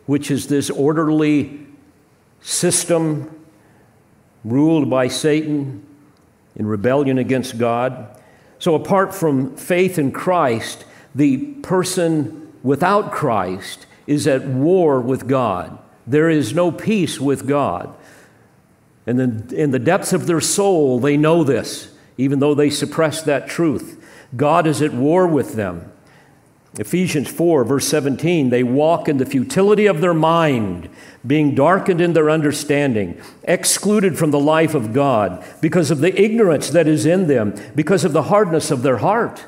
which 0.05 0.31
is 0.31 0.47
this 0.47 0.69
orderly 0.69 1.67
system 2.39 3.33
ruled 4.43 4.89
by 4.89 5.07
Satan 5.07 5.85
in 6.55 6.65
rebellion 6.65 7.17
against 7.17 7.57
God. 7.57 8.19
So, 8.59 8.75
apart 8.75 9.13
from 9.13 9.55
faith 9.55 9.99
in 9.99 10.11
Christ, 10.11 10.85
the 11.13 11.37
person 11.37 12.53
without 12.63 13.11
Christ 13.11 13.85
is 14.07 14.27
at 14.27 14.45
war 14.45 14.99
with 14.99 15.27
God. 15.27 15.77
There 16.07 16.29
is 16.29 16.53
no 16.53 16.71
peace 16.71 17.19
with 17.19 17.47
God. 17.47 17.93
And 19.05 19.19
then 19.19 19.49
in 19.53 19.71
the 19.71 19.79
depths 19.79 20.13
of 20.13 20.27
their 20.27 20.41
soul, 20.41 20.99
they 20.99 21.17
know 21.17 21.43
this, 21.43 21.93
even 22.17 22.39
though 22.39 22.55
they 22.55 22.69
suppress 22.69 23.21
that 23.23 23.47
truth. 23.47 24.03
God 24.35 24.67
is 24.67 24.81
at 24.81 24.93
war 24.93 25.27
with 25.27 25.53
them. 25.53 25.91
Ephesians 26.79 27.27
4, 27.27 27.63
verse 27.63 27.87
17, 27.87 28.49
they 28.49 28.63
walk 28.63 29.09
in 29.09 29.17
the 29.17 29.25
futility 29.25 29.87
of 29.87 29.99
their 29.99 30.13
mind, 30.13 30.89
being 31.25 31.55
darkened 31.55 31.99
in 31.99 32.13
their 32.13 32.29
understanding, 32.29 33.19
excluded 33.43 34.17
from 34.17 34.29
the 34.29 34.39
life 34.39 34.75
of 34.75 34.93
God 34.93 35.43
because 35.59 35.89
of 35.89 35.99
the 35.99 36.21
ignorance 36.21 36.69
that 36.69 36.87
is 36.87 37.05
in 37.05 37.27
them, 37.27 37.55
because 37.75 38.05
of 38.05 38.13
the 38.13 38.23
hardness 38.23 38.69
of 38.69 38.83
their 38.83 38.97
heart. 38.97 39.45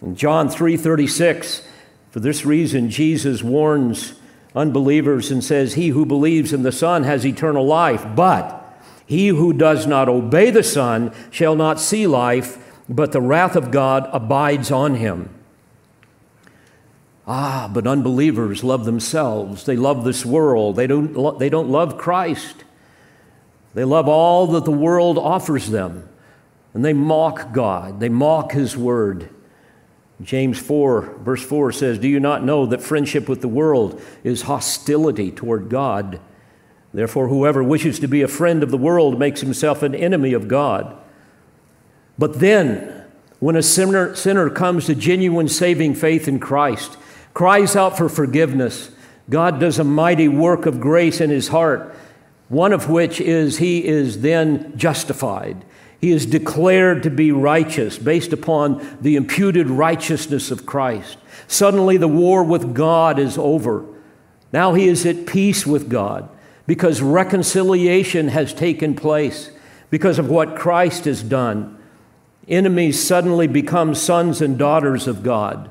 In 0.00 0.16
John 0.16 0.48
3, 0.48 0.78
36, 0.78 1.62
for 2.10 2.20
this 2.20 2.44
reason, 2.46 2.88
Jesus 2.88 3.42
warns 3.42 4.14
unbelievers 4.54 5.30
and 5.30 5.44
says, 5.44 5.74
He 5.74 5.88
who 5.88 6.06
believes 6.06 6.54
in 6.54 6.62
the 6.62 6.72
Son 6.72 7.04
has 7.04 7.26
eternal 7.26 7.66
life, 7.66 8.06
but 8.16 8.58
he 9.04 9.28
who 9.28 9.52
does 9.52 9.86
not 9.86 10.08
obey 10.08 10.50
the 10.50 10.62
Son 10.62 11.12
shall 11.30 11.54
not 11.54 11.78
see 11.78 12.06
life, 12.06 12.72
but 12.88 13.12
the 13.12 13.20
wrath 13.20 13.56
of 13.56 13.70
God 13.70 14.08
abides 14.10 14.70
on 14.70 14.94
him. 14.94 15.28
Ah, 17.26 17.70
but 17.72 17.86
unbelievers 17.86 18.64
love 18.64 18.84
themselves. 18.84 19.64
They 19.64 19.76
love 19.76 20.04
this 20.04 20.26
world. 20.26 20.76
They 20.76 20.86
don't, 20.86 21.16
lo- 21.16 21.38
they 21.38 21.48
don't 21.48 21.70
love 21.70 21.96
Christ. 21.96 22.64
They 23.74 23.84
love 23.84 24.08
all 24.08 24.48
that 24.48 24.64
the 24.64 24.72
world 24.72 25.18
offers 25.18 25.70
them. 25.70 26.08
And 26.74 26.84
they 26.84 26.92
mock 26.92 27.52
God. 27.52 28.00
They 28.00 28.08
mock 28.08 28.52
His 28.52 28.76
word. 28.76 29.28
James 30.22 30.58
4, 30.58 31.18
verse 31.20 31.44
4 31.44 31.72
says, 31.72 31.98
Do 31.98 32.08
you 32.08 32.20
not 32.20 32.44
know 32.44 32.66
that 32.66 32.82
friendship 32.82 33.28
with 33.28 33.40
the 33.40 33.48
world 33.48 34.00
is 34.24 34.42
hostility 34.42 35.30
toward 35.30 35.68
God? 35.68 36.20
Therefore, 36.94 37.28
whoever 37.28 37.62
wishes 37.62 37.98
to 38.00 38.06
be 38.06 38.22
a 38.22 38.28
friend 38.28 38.62
of 38.62 38.70
the 38.70 38.76
world 38.76 39.18
makes 39.18 39.40
himself 39.40 39.82
an 39.82 39.94
enemy 39.94 40.32
of 40.32 40.48
God. 40.48 40.96
But 42.18 42.40
then, 42.40 43.04
when 43.38 43.56
a 43.56 43.62
sinner, 43.62 44.14
sinner 44.14 44.50
comes 44.50 44.86
to 44.86 44.94
genuine 44.94 45.48
saving 45.48 45.94
faith 45.94 46.28
in 46.28 46.38
Christ, 46.38 46.96
cries 47.34 47.76
out 47.76 47.96
for 47.96 48.08
forgiveness, 48.08 48.90
God 49.30 49.60
does 49.60 49.78
a 49.78 49.84
mighty 49.84 50.28
work 50.28 50.66
of 50.66 50.80
grace 50.80 51.20
in 51.20 51.30
his 51.30 51.48
heart, 51.48 51.94
one 52.48 52.72
of 52.72 52.90
which 52.90 53.20
is 53.20 53.58
he 53.58 53.84
is 53.86 54.20
then 54.20 54.76
justified. 54.76 55.64
He 56.00 56.10
is 56.10 56.26
declared 56.26 57.04
to 57.04 57.10
be 57.10 57.30
righteous 57.30 57.96
based 57.96 58.32
upon 58.32 58.98
the 59.00 59.16
imputed 59.16 59.70
righteousness 59.70 60.50
of 60.50 60.66
Christ. 60.66 61.16
Suddenly, 61.46 61.96
the 61.96 62.08
war 62.08 62.42
with 62.42 62.74
God 62.74 63.18
is 63.18 63.38
over. 63.38 63.86
Now 64.52 64.74
he 64.74 64.88
is 64.88 65.06
at 65.06 65.26
peace 65.26 65.66
with 65.66 65.88
God 65.88 66.28
because 66.66 67.00
reconciliation 67.00 68.28
has 68.28 68.52
taken 68.52 68.94
place 68.94 69.50
because 69.90 70.18
of 70.18 70.28
what 70.28 70.56
Christ 70.56 71.04
has 71.04 71.22
done. 71.22 71.78
Enemies 72.48 73.02
suddenly 73.02 73.46
become 73.46 73.94
sons 73.94 74.42
and 74.42 74.58
daughters 74.58 75.06
of 75.06 75.22
God. 75.22 75.70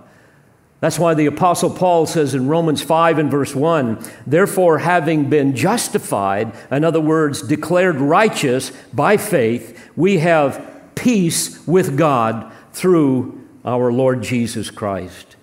That's 0.82 0.98
why 0.98 1.14
the 1.14 1.28
Apostle 1.28 1.70
Paul 1.70 2.08
says 2.08 2.34
in 2.34 2.48
Romans 2.48 2.82
5 2.82 3.20
and 3.20 3.32
verse 3.32 3.56
1 3.56 4.04
Therefore, 4.26 4.80
having 4.80 5.30
been 5.30 5.56
justified, 5.56 6.54
in 6.72 6.84
other 6.84 7.00
words, 7.00 7.44
declared 7.44 7.98
righteous 7.98 8.72
by 8.92 9.16
faith, 9.18 9.90
we 9.96 10.18
have 10.18 10.68
peace 10.96 11.66
with 11.68 11.98
God 11.98 12.52
through 12.74 13.48
our 13.64 13.92
Lord 13.94 14.24
Jesus 14.24 14.72
Christ. 14.72 15.36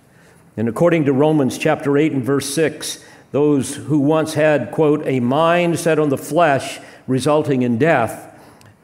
And 0.57 0.69
according 0.69 1.05
to 1.05 1.13
Romans 1.13 1.57
chapter 1.57 1.97
8 1.97 2.13
and 2.13 2.25
verse 2.25 2.53
6, 2.53 3.05
those 3.31 3.77
who 3.77 4.01
once 4.01 4.35
had, 4.35 4.73
quote, 4.73 5.07
a 5.07 5.21
mind 5.21 5.79
set 5.79 6.01
on 6.01 6.09
the 6.09 6.19
flesh, 6.19 6.81
resulting 7.07 7.63
in 7.63 7.79
death, 7.79 8.25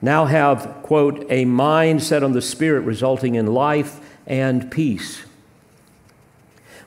now 0.01 0.27
have, 0.27 0.79
quote, 0.85 1.27
a 1.31 1.47
mind 1.47 2.01
set 2.01 2.23
on 2.23 2.33
the 2.33 2.43
spirit, 2.43 2.83
resulting 2.83 3.35
in 3.35 3.47
life 3.47 4.01
and 4.25 4.71
peace. 4.71 5.24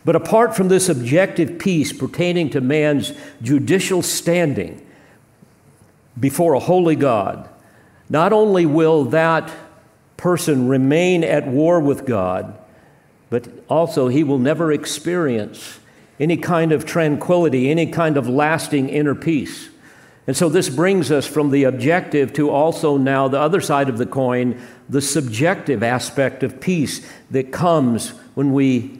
But 0.08 0.16
apart 0.16 0.56
from 0.56 0.70
this 0.70 0.88
objective 0.88 1.60
peace 1.60 1.92
pertaining 1.92 2.52
to 2.52 2.62
man's 2.62 3.12
judicial 3.42 4.02
standing 4.02 4.88
before 6.18 6.54
a 6.54 6.62
holy 6.62 6.96
God, 6.96 7.50
not 8.08 8.32
only 8.32 8.66
will 8.66 9.04
that 9.04 9.52
person 10.16 10.70
remain 10.70 11.26
at 11.26 11.46
war 11.46 11.82
with 11.82 12.06
God, 12.06 12.58
but 13.30 13.50
also 13.68 14.08
he 14.08 14.24
will 14.24 14.40
never 14.40 14.72
experience 14.72 15.78
any 16.22 16.38
kind 16.38 16.72
of 16.72 16.86
tranquility, 16.86 17.70
any 17.70 17.88
kind 17.88 18.16
of 18.16 18.30
lasting 18.30 18.88
inner 18.88 19.14
peace. 19.14 19.68
And 20.26 20.38
so 20.38 20.48
this 20.48 20.70
brings 20.70 21.12
us 21.12 21.28
from 21.28 21.52
the 21.52 21.66
objective 21.66 22.32
to 22.36 22.50
also 22.50 22.96
now 22.96 23.28
the 23.28 23.42
other 23.42 23.60
side 23.60 23.90
of 23.90 23.98
the 23.98 24.06
coin, 24.06 24.58
the 24.88 25.02
subjective 25.02 25.84
aspect 25.84 26.44
of 26.44 26.62
peace 26.62 27.06
that 27.30 27.52
comes 27.52 28.12
when 28.36 28.54
we 28.54 28.97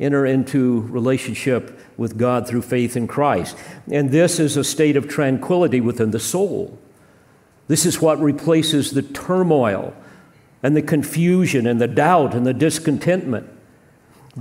enter 0.00 0.24
into 0.24 0.80
relationship 0.88 1.78
with 1.96 2.16
God 2.16 2.48
through 2.48 2.62
faith 2.62 2.96
in 2.96 3.06
Christ. 3.06 3.56
And 3.90 4.10
this 4.10 4.40
is 4.40 4.56
a 4.56 4.64
state 4.64 4.96
of 4.96 5.06
tranquility 5.06 5.80
within 5.80 6.10
the 6.10 6.18
soul. 6.18 6.78
This 7.68 7.86
is 7.86 8.00
what 8.00 8.18
replaces 8.20 8.90
the 8.90 9.02
turmoil 9.02 9.94
and 10.62 10.74
the 10.74 10.82
confusion 10.82 11.66
and 11.66 11.80
the 11.80 11.86
doubt 11.86 12.34
and 12.34 12.46
the 12.46 12.54
discontentment. 12.54 13.48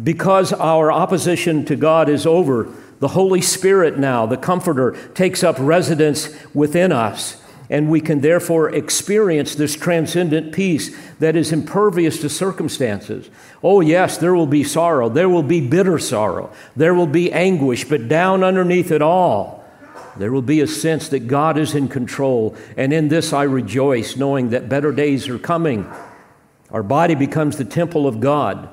Because 0.02 0.54
our 0.54 0.92
opposition 0.92 1.66
to 1.66 1.76
God 1.76 2.10
is 2.10 2.26
over, 2.26 2.74
the 3.00 3.10
Holy 3.10 3.42
Spirit 3.42 3.98
now, 3.98 4.26
the 4.26 4.38
Comforter, 4.38 4.98
takes 5.14 5.44
up 5.44 5.58
residence 5.60 6.30
within 6.54 6.92
us 6.92 7.42
and 7.70 7.90
we 7.90 8.02
can 8.02 8.22
therefore 8.22 8.74
experience 8.74 9.54
this 9.54 9.76
transcendent 9.76 10.52
peace 10.52 10.96
that 11.20 11.36
is 11.36 11.52
impervious 11.52 12.20
to 12.22 12.30
circumstances. 12.30 13.30
Oh, 13.62 13.80
yes, 13.82 14.18
there 14.18 14.34
will 14.34 14.48
be 14.48 14.64
sorrow. 14.64 15.08
There 15.08 15.30
will 15.30 15.44
be 15.44 15.62
bitter 15.62 16.00
sorrow. 16.00 16.52
There 16.76 16.96
will 16.96 17.08
be 17.08 17.32
anguish, 17.32 17.86
but 17.86 18.08
down 18.08 18.44
underneath 18.44 18.92
it 18.92 19.04
all, 19.04 19.64
there 20.18 20.32
will 20.32 20.42
be 20.42 20.62
a 20.62 20.68
sense 20.68 21.10
that 21.10 21.28
God 21.28 21.58
is 21.58 21.76
in 21.76 21.88
control. 21.88 22.56
And 22.76 22.92
in 22.92 23.08
this 23.08 23.34
I 23.34 23.44
rejoice, 23.44 24.18
knowing 24.18 24.50
that 24.50 24.68
better 24.68 24.92
days 24.92 25.30
are 25.30 25.40
coming. 25.40 25.90
Our 26.72 26.84
body 26.84 27.16
becomes 27.16 27.58
the 27.58 27.66
temple 27.66 28.08
of 28.08 28.20
God, 28.20 28.68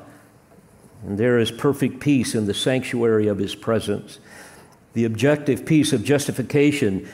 and 1.05 1.19
there 1.19 1.39
is 1.39 1.51
perfect 1.51 2.01
peace 2.01 2.35
in 2.35 2.47
the 2.47 2.55
sanctuary 2.55 3.29
of 3.29 3.39
His 3.39 3.55
presence. 3.55 4.19
The 4.95 5.05
objective 5.05 5.67
peace 5.67 5.93
of 5.93 6.03
justification 6.03 7.07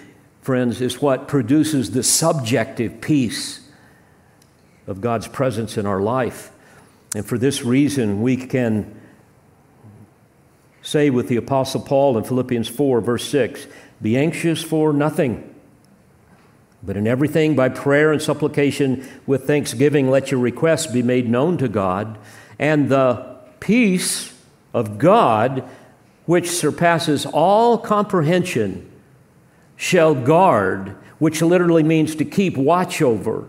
friends, 0.43 0.81
is 0.81 1.01
what 1.01 1.29
produces 1.29 1.93
the 1.93 2.03
subjective 2.03 3.01
peace 3.01 3.61
of 4.87 5.01
God's 5.01 5.29
presence 5.29 5.79
in 5.79 5.87
our 5.87 6.01
life. 6.01 6.53
And 7.15 7.25
for 7.25 7.39
this 7.39 7.65
reason, 7.65 8.21
we 8.21 8.37
can 8.37 9.01
say 10.83 11.11
with 11.11 11.29
the 11.29 11.37
Apostle 11.37 11.81
Paul 11.81 12.19
in 12.19 12.25
Philippians 12.25 12.69
4, 12.69 13.01
verse 13.01 13.25
6 13.29 13.67
Be 14.03 14.17
anxious 14.17 14.63
for 14.63 14.93
nothing, 14.93 15.55
but 16.83 16.97
in 16.97 17.07
everything 17.07 17.55
by 17.55 17.69
prayer 17.69 18.13
and 18.13 18.21
supplication 18.21 19.07
with 19.27 19.47
thanksgiving, 19.47 20.11
let 20.11 20.31
your 20.31 20.41
requests 20.41 20.89
be 20.89 21.03
made 21.03 21.29
known 21.29 21.57
to 21.59 21.69
God, 21.69 22.19
and 22.59 22.89
the 22.89 23.39
peace 23.61 24.35
of 24.75 24.99
God, 24.99 25.69
which 26.27 26.51
surpasses 26.51 27.27
all 27.27 27.79
comprehension, 27.79 28.91
shall 29.77 30.15
guard, 30.15 30.97
which 31.19 31.43
literally 31.43 31.83
means 31.83 32.15
to 32.17 32.25
keep 32.25 32.57
watch 32.57 33.03
over. 33.03 33.47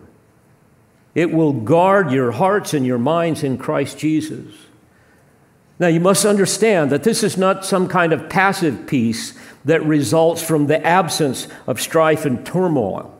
It 1.15 1.31
will 1.31 1.53
guard 1.53 2.11
your 2.11 2.31
hearts 2.31 2.73
and 2.73 2.85
your 2.85 2.97
minds 2.97 3.43
in 3.43 3.57
Christ 3.57 3.97
Jesus. 3.97 4.53
Now, 5.79 5.87
you 5.87 5.99
must 5.99 6.25
understand 6.25 6.91
that 6.91 7.03
this 7.03 7.23
is 7.23 7.37
not 7.37 7.65
some 7.65 7.87
kind 7.87 8.13
of 8.13 8.29
passive 8.29 8.87
peace 8.87 9.37
that 9.65 9.83
results 9.85 10.41
from 10.41 10.67
the 10.67 10.83
absence 10.85 11.47
of 11.67 11.81
strife 11.81 12.25
and 12.25 12.45
turmoil, 12.45 13.13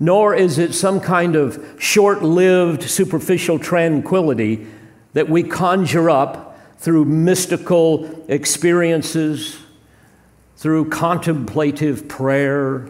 nor 0.00 0.34
is 0.34 0.58
it 0.58 0.72
some 0.74 1.00
kind 1.00 1.36
of 1.36 1.76
short 1.78 2.22
lived, 2.22 2.82
superficial 2.82 3.58
tranquility 3.58 4.66
that 5.14 5.28
we 5.28 5.42
conjure 5.42 6.10
up 6.10 6.58
through 6.78 7.04
mystical 7.04 8.24
experiences, 8.28 9.58
through 10.58 10.90
contemplative 10.90 12.08
prayer, 12.08 12.88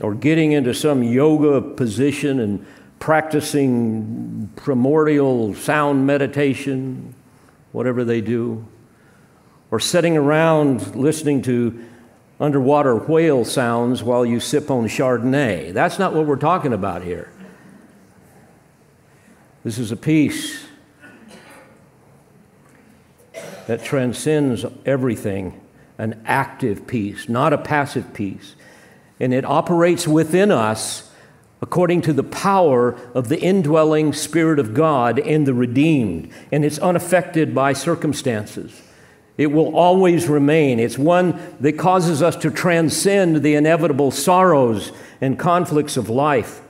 or 0.00 0.14
getting 0.14 0.52
into 0.52 0.72
some 0.72 1.02
yoga 1.02 1.60
position 1.60 2.40
and 2.40 2.66
practicing 2.98 4.50
primordial 4.56 5.54
sound 5.54 6.06
meditation, 6.06 7.14
whatever 7.72 8.02
they 8.02 8.22
do, 8.22 8.66
or 9.70 9.78
sitting 9.78 10.16
around 10.16 10.96
listening 10.96 11.42
to 11.42 11.84
underwater 12.40 12.96
whale 12.96 13.44
sounds 13.44 14.02
while 14.02 14.24
you 14.24 14.40
sip 14.40 14.70
on 14.70 14.86
Chardonnay. 14.88 15.70
That's 15.74 15.98
not 15.98 16.14
what 16.14 16.26
we're 16.26 16.36
talking 16.36 16.72
about 16.72 17.02
here. 17.02 17.30
This 19.64 19.78
is 19.78 19.92
a 19.92 19.96
peace 19.96 20.64
that 23.66 23.84
transcends 23.84 24.64
everything, 24.86 25.60
an 25.98 26.20
active 26.24 26.86
peace, 26.86 27.28
not 27.28 27.52
a 27.52 27.58
passive 27.58 28.12
peace. 28.12 28.54
And 29.18 29.32
it 29.32 29.44
operates 29.44 30.06
within 30.06 30.50
us 30.50 31.10
according 31.62 32.02
to 32.02 32.12
the 32.12 32.22
power 32.22 32.92
of 33.14 33.28
the 33.28 33.40
indwelling 33.40 34.12
Spirit 34.12 34.58
of 34.58 34.74
God 34.74 35.18
in 35.18 35.44
the 35.44 35.54
redeemed, 35.54 36.30
and 36.52 36.64
it's 36.64 36.78
unaffected 36.78 37.54
by 37.54 37.72
circumstances. 37.72 38.82
It 39.38 39.48
will 39.48 39.74
always 39.76 40.28
remain. 40.28 40.78
It's 40.78 40.98
one 40.98 41.38
that 41.60 41.78
causes 41.78 42.22
us 42.22 42.36
to 42.36 42.50
transcend 42.50 43.42
the 43.42 43.54
inevitable 43.54 44.10
sorrows 44.10 44.92
and 45.20 45.38
conflicts 45.38 45.96
of 45.96 46.08
life. 46.08 46.62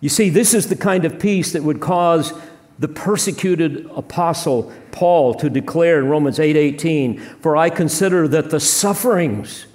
You 0.00 0.08
see, 0.08 0.30
this 0.30 0.54
is 0.54 0.68
the 0.68 0.76
kind 0.76 1.04
of 1.04 1.18
peace 1.18 1.52
that 1.52 1.62
would 1.62 1.80
cause 1.80 2.32
the 2.80 2.88
persecuted 2.88 3.88
apostle 3.94 4.72
Paul 4.90 5.34
to 5.34 5.48
declare 5.48 6.00
in 6.00 6.08
Romans 6.08 6.40
8:18, 6.40 7.20
"For 7.40 7.56
I 7.56 7.70
consider 7.70 8.26
that 8.26 8.50
the 8.50 8.58
sufferings 8.58 9.66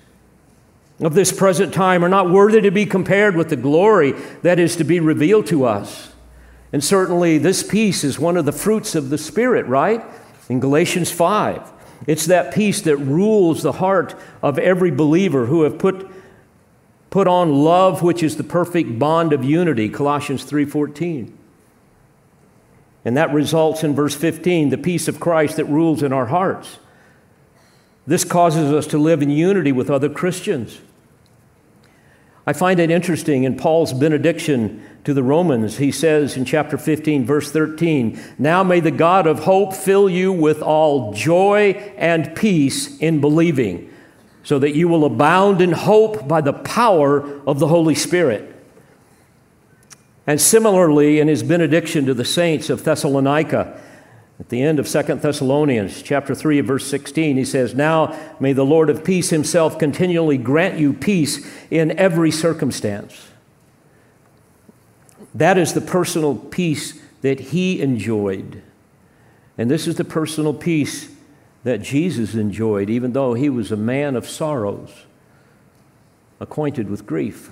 of 1.01 1.13
this 1.13 1.31
present 1.31 1.73
time 1.73 2.03
are 2.05 2.09
not 2.09 2.29
worthy 2.29 2.61
to 2.61 2.71
be 2.71 2.85
compared 2.85 3.35
with 3.35 3.49
the 3.49 3.55
glory 3.55 4.15
that 4.43 4.59
is 4.59 4.75
to 4.77 4.83
be 4.83 4.99
revealed 4.99 5.45
to 5.47 5.65
us. 5.65 6.09
And 6.71 6.83
certainly, 6.83 7.37
this 7.37 7.63
peace 7.63 8.03
is 8.03 8.19
one 8.19 8.37
of 8.37 8.45
the 8.45 8.51
fruits 8.51 8.95
of 8.95 9.09
the 9.09 9.17
Spirit, 9.17 9.65
right? 9.67 10.03
In 10.49 10.59
Galatians 10.59 11.11
5. 11.11 11.61
It's 12.07 12.25
that 12.25 12.53
peace 12.53 12.81
that 12.81 12.97
rules 12.97 13.63
the 13.63 13.73
heart 13.73 14.15
of 14.41 14.59
every 14.59 14.91
believer 14.91 15.45
who 15.45 15.63
have 15.63 15.77
put, 15.77 16.07
put 17.09 17.27
on 17.27 17.63
love, 17.63 18.01
which 18.01 18.21
is 18.21 18.37
the 18.37 18.43
perfect 18.43 18.99
bond 18.99 19.33
of 19.33 19.43
unity, 19.43 19.89
Colossians 19.89 20.43
3:14. 20.43 21.33
And 23.05 23.15
that 23.15 23.31
results 23.31 23.83
in 23.83 23.93
verse 23.93 24.15
15, 24.15 24.69
the 24.69 24.77
peace 24.77 25.07
of 25.07 25.19
Christ 25.19 25.57
that 25.57 25.65
rules 25.65 26.01
in 26.01 26.11
our 26.11 26.25
hearts. 26.25 26.79
This 28.07 28.23
causes 28.23 28.71
us 28.71 28.87
to 28.87 28.97
live 28.97 29.21
in 29.21 29.29
unity 29.29 29.71
with 29.71 29.89
other 29.91 30.09
Christians. 30.09 30.79
I 32.47 32.53
find 32.53 32.79
it 32.79 32.91
interesting 32.91 33.43
in 33.43 33.57
Paul's 33.57 33.93
benediction 33.93 34.83
to 35.03 35.13
the 35.13 35.23
Romans. 35.23 35.77
He 35.77 35.91
says 35.91 36.37
in 36.37 36.45
chapter 36.45 36.77
15, 36.77 37.25
verse 37.25 37.51
13, 37.51 38.19
Now 38.37 38.63
may 38.63 38.79
the 38.79 38.91
God 38.91 39.25
of 39.25 39.39
hope 39.39 39.73
fill 39.73 40.07
you 40.07 40.31
with 40.31 40.61
all 40.61 41.13
joy 41.13 41.71
and 41.97 42.35
peace 42.35 42.97
in 42.99 43.19
believing, 43.19 43.91
so 44.43 44.59
that 44.59 44.75
you 44.75 44.87
will 44.87 45.05
abound 45.05 45.59
in 45.59 45.71
hope 45.71 46.27
by 46.27 46.41
the 46.41 46.53
power 46.53 47.41
of 47.47 47.57
the 47.57 47.67
Holy 47.67 47.95
Spirit. 47.95 48.54
And 50.27 50.41
similarly, 50.41 51.19
in 51.19 51.27
his 51.27 51.43
benediction 51.43 52.05
to 52.05 52.13
the 52.13 52.25
saints 52.25 52.69
of 52.69 52.83
Thessalonica, 52.83 53.79
at 54.39 54.49
the 54.49 54.61
end 54.61 54.79
of 54.79 54.87
2 54.87 55.21
Thessalonians 55.21 56.01
chapter 56.01 56.35
3 56.35 56.59
verse 56.61 56.85
16 56.87 57.37
he 57.37 57.45
says, 57.45 57.73
"Now 57.73 58.13
may 58.39 58.51
the 58.51 58.65
Lord 58.65 58.89
of 58.89 59.03
peace 59.03 59.29
himself 59.29 59.79
continually 59.79 60.37
grant 60.37 60.77
you 60.77 60.91
peace 60.91 61.45
in 61.71 61.97
every 61.97 62.31
circumstance." 62.31 63.27
That 65.33 65.57
is 65.57 65.73
the 65.73 65.81
personal 65.81 66.35
peace 66.35 66.99
that 67.21 67.39
he 67.39 67.81
enjoyed. 67.81 68.61
And 69.57 69.71
this 69.71 69.87
is 69.87 69.95
the 69.95 70.03
personal 70.03 70.53
peace 70.53 71.09
that 71.63 71.81
Jesus 71.81 72.35
enjoyed 72.35 72.89
even 72.89 73.13
though 73.13 73.35
he 73.35 73.49
was 73.49 73.71
a 73.71 73.77
man 73.77 74.15
of 74.15 74.27
sorrows, 74.27 75.05
acquainted 76.39 76.89
with 76.89 77.05
grief. 77.05 77.49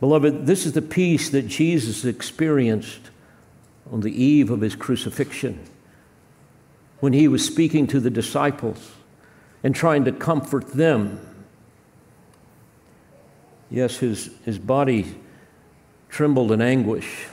Beloved, 0.00 0.46
this 0.46 0.66
is 0.66 0.72
the 0.72 0.82
peace 0.82 1.30
that 1.30 1.46
Jesus 1.46 2.04
experienced 2.04 3.10
on 3.90 4.00
the 4.00 4.22
eve 4.22 4.50
of 4.50 4.60
his 4.60 4.74
crucifixion 4.74 5.58
when 7.00 7.12
he 7.12 7.28
was 7.28 7.44
speaking 7.44 7.86
to 7.86 8.00
the 8.00 8.10
disciples 8.10 8.92
and 9.62 9.74
trying 9.74 10.04
to 10.04 10.12
comfort 10.12 10.72
them. 10.72 11.20
Yes, 13.70 13.98
his, 13.98 14.30
his 14.44 14.58
body 14.58 15.14
trembled 16.08 16.52
in 16.52 16.60
anguish 16.60 17.26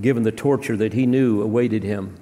given 0.00 0.22
the 0.24 0.32
torture 0.32 0.76
that 0.76 0.92
he 0.92 1.06
knew 1.06 1.40
awaited 1.40 1.82
him. 1.82 2.16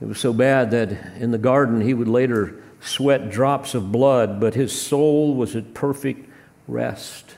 It 0.00 0.06
was 0.06 0.18
so 0.18 0.32
bad 0.32 0.70
that 0.70 0.90
in 1.18 1.30
the 1.30 1.38
garden 1.38 1.80
he 1.80 1.94
would 1.94 2.08
later 2.08 2.62
sweat 2.80 3.30
drops 3.30 3.74
of 3.74 3.92
blood, 3.92 4.40
but 4.40 4.54
his 4.54 4.78
soul 4.78 5.34
was 5.34 5.56
at 5.56 5.74
perfect 5.74 6.28
rest 6.66 7.36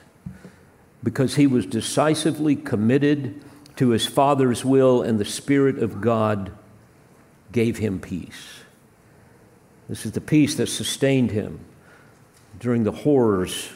because 1.03 1.35
he 1.35 1.45
was 1.45 1.65
decisively 1.65 2.55
committed 2.55 3.41
to 3.75 3.89
his 3.89 4.05
Father's 4.07 4.63
will, 4.63 5.01
and 5.01 5.19
the 5.19 5.25
Spirit 5.25 5.79
of 5.79 5.99
God 5.99 6.51
gave 7.51 7.77
him 7.77 7.99
peace. 7.99 8.61
This 9.89 10.05
is 10.05 10.13
the 10.13 10.21
peace 10.21 10.55
that 10.55 10.67
sustained 10.67 11.31
him 11.31 11.59
during 12.59 12.83
the 12.83 12.91
horrors 12.91 13.69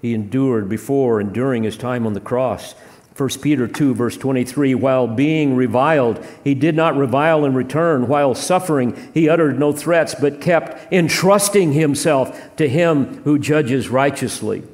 he 0.00 0.14
endured 0.14 0.68
before 0.68 1.20
and 1.20 1.32
during 1.32 1.62
his 1.62 1.76
time 1.76 2.06
on 2.06 2.12
the 2.12 2.20
cross. 2.20 2.74
1 3.16 3.28
Peter 3.42 3.68
2, 3.68 3.94
verse 3.94 4.16
23 4.16 4.74
While 4.74 5.06
being 5.06 5.54
reviled, 5.54 6.24
he 6.42 6.54
did 6.54 6.74
not 6.74 6.96
revile 6.96 7.44
in 7.44 7.54
return. 7.54 8.08
While 8.08 8.34
suffering, 8.34 9.10
he 9.14 9.28
uttered 9.28 9.58
no 9.58 9.72
threats, 9.72 10.14
but 10.14 10.40
kept 10.40 10.92
entrusting 10.92 11.72
himself 11.72 12.56
to 12.56 12.68
him 12.68 13.22
who 13.24 13.38
judges 13.38 13.88
righteously. 13.88 14.64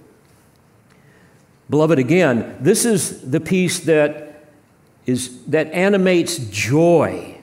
Beloved, 1.71 1.99
again, 1.99 2.57
this 2.61 2.85
is 2.85 3.31
the 3.31 3.41
peace 3.41 3.81
that 3.81 4.25
is 5.07 5.45
that 5.47 5.73
animates 5.73 6.39
joy 6.51 7.39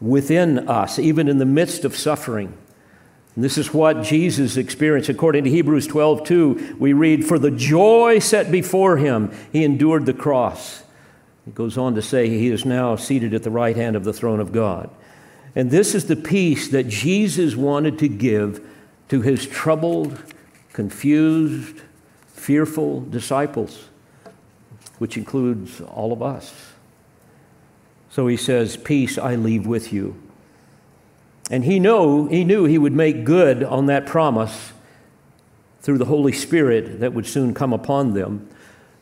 within 0.00 0.68
us, 0.68 0.98
even 0.98 1.28
in 1.28 1.38
the 1.38 1.46
midst 1.46 1.84
of 1.84 1.96
suffering. 1.96 2.56
And 3.34 3.44
this 3.44 3.56
is 3.56 3.72
what 3.72 4.02
Jesus 4.02 4.56
experienced. 4.56 5.08
According 5.08 5.44
to 5.44 5.50
Hebrews 5.50 5.86
12, 5.86 6.24
2, 6.24 6.76
we 6.78 6.92
read, 6.92 7.24
For 7.24 7.38
the 7.38 7.50
joy 7.50 8.18
set 8.18 8.50
before 8.50 8.96
him, 8.96 9.32
he 9.52 9.64
endured 9.64 10.06
the 10.06 10.12
cross. 10.12 10.82
It 11.46 11.54
goes 11.54 11.78
on 11.78 11.94
to 11.94 12.02
say, 12.02 12.28
He 12.28 12.48
is 12.48 12.64
now 12.64 12.96
seated 12.96 13.32
at 13.32 13.42
the 13.42 13.50
right 13.50 13.76
hand 13.76 13.96
of 13.96 14.04
the 14.04 14.12
throne 14.12 14.40
of 14.40 14.52
God. 14.52 14.90
And 15.54 15.70
this 15.70 15.94
is 15.94 16.06
the 16.06 16.16
peace 16.16 16.68
that 16.68 16.88
Jesus 16.88 17.56
wanted 17.56 17.98
to 18.00 18.08
give 18.08 18.64
to 19.08 19.22
his 19.22 19.46
troubled, 19.46 20.22
confused, 20.72 21.80
fearful 22.48 23.02
disciples, 23.02 23.90
which 24.96 25.18
includes 25.18 25.82
all 25.82 26.14
of 26.14 26.22
us. 26.22 26.72
So 28.08 28.26
he 28.26 28.38
says, 28.38 28.74
Peace 28.74 29.18
I 29.18 29.34
leave 29.34 29.66
with 29.66 29.92
you. 29.92 30.18
And 31.50 31.62
he, 31.62 31.78
know, 31.78 32.24
he 32.24 32.44
knew 32.44 32.64
he 32.64 32.78
would 32.78 32.94
make 32.94 33.26
good 33.26 33.62
on 33.62 33.84
that 33.86 34.06
promise 34.06 34.72
through 35.82 35.98
the 35.98 36.06
Holy 36.06 36.32
Spirit 36.32 37.00
that 37.00 37.12
would 37.12 37.26
soon 37.26 37.52
come 37.52 37.74
upon 37.74 38.14
them. 38.14 38.48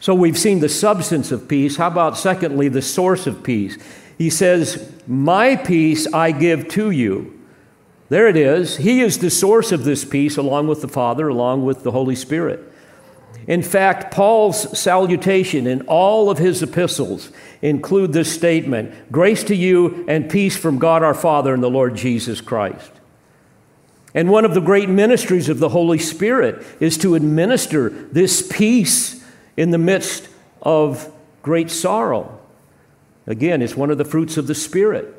So 0.01 0.12
we've 0.12 0.36
seen 0.36 0.59
the 0.59 0.68
substance 0.68 1.30
of 1.30 1.47
peace. 1.47 1.76
How 1.76 1.86
about, 1.86 2.18
secondly, 2.18 2.66
the 2.66 2.82
source 2.82 3.28
of 3.28 3.44
peace? 3.44 3.78
He 4.18 4.28
says, 4.28 4.92
My 5.07 5.55
peace 5.55 6.12
I 6.12 6.32
give 6.32 6.66
to 6.70 6.90
you. 6.90 7.40
There 8.09 8.26
it 8.26 8.36
is. 8.36 8.78
He 8.78 9.03
is 9.03 9.18
the 9.18 9.30
source 9.30 9.70
of 9.70 9.84
this 9.84 10.05
peace, 10.05 10.36
along 10.36 10.66
with 10.66 10.80
the 10.80 10.88
Father, 10.88 11.28
along 11.28 11.64
with 11.64 11.84
the 11.84 11.92
Holy 11.92 12.16
Spirit. 12.16 12.72
In 13.47 13.62
fact, 13.62 14.12
Paul's 14.12 14.78
salutation 14.78 15.66
in 15.66 15.82
all 15.82 16.30
of 16.30 16.38
his 16.38 16.62
epistles 16.62 17.30
include 17.62 18.12
this 18.12 18.32
statement 18.32 19.12
Grace 19.12 19.44
to 19.44 19.55
you 19.55 20.05
and 20.09 20.28
peace 20.28 20.57
from 20.57 20.78
God 20.78 21.03
our 21.03 21.14
Father 21.14 21.55
and 21.55 21.62
the 21.62 21.70
Lord 21.70 21.94
Jesus 21.94 22.40
Christ. 22.40 22.90
And 24.14 24.30
one 24.30 24.44
of 24.44 24.55
the 24.55 24.61
great 24.61 24.88
ministries 24.88 25.49
of 25.49 25.59
the 25.59 25.68
Holy 25.68 25.99
Spirit 25.99 26.64
is 26.80 26.97
to 26.99 27.14
administer 27.14 27.90
this 27.90 28.47
peace 28.51 29.24
in 29.57 29.70
the 29.70 29.78
midst 29.78 30.28
of 30.62 31.12
great 31.42 31.70
sorrow. 31.70 32.40
Again, 33.26 33.62
it's 33.62 33.76
one 33.76 33.90
of 33.90 33.99
the 33.99 34.05
fruits 34.05 34.36
of 34.36 34.47
the 34.47 34.55
Spirit. 34.55 35.12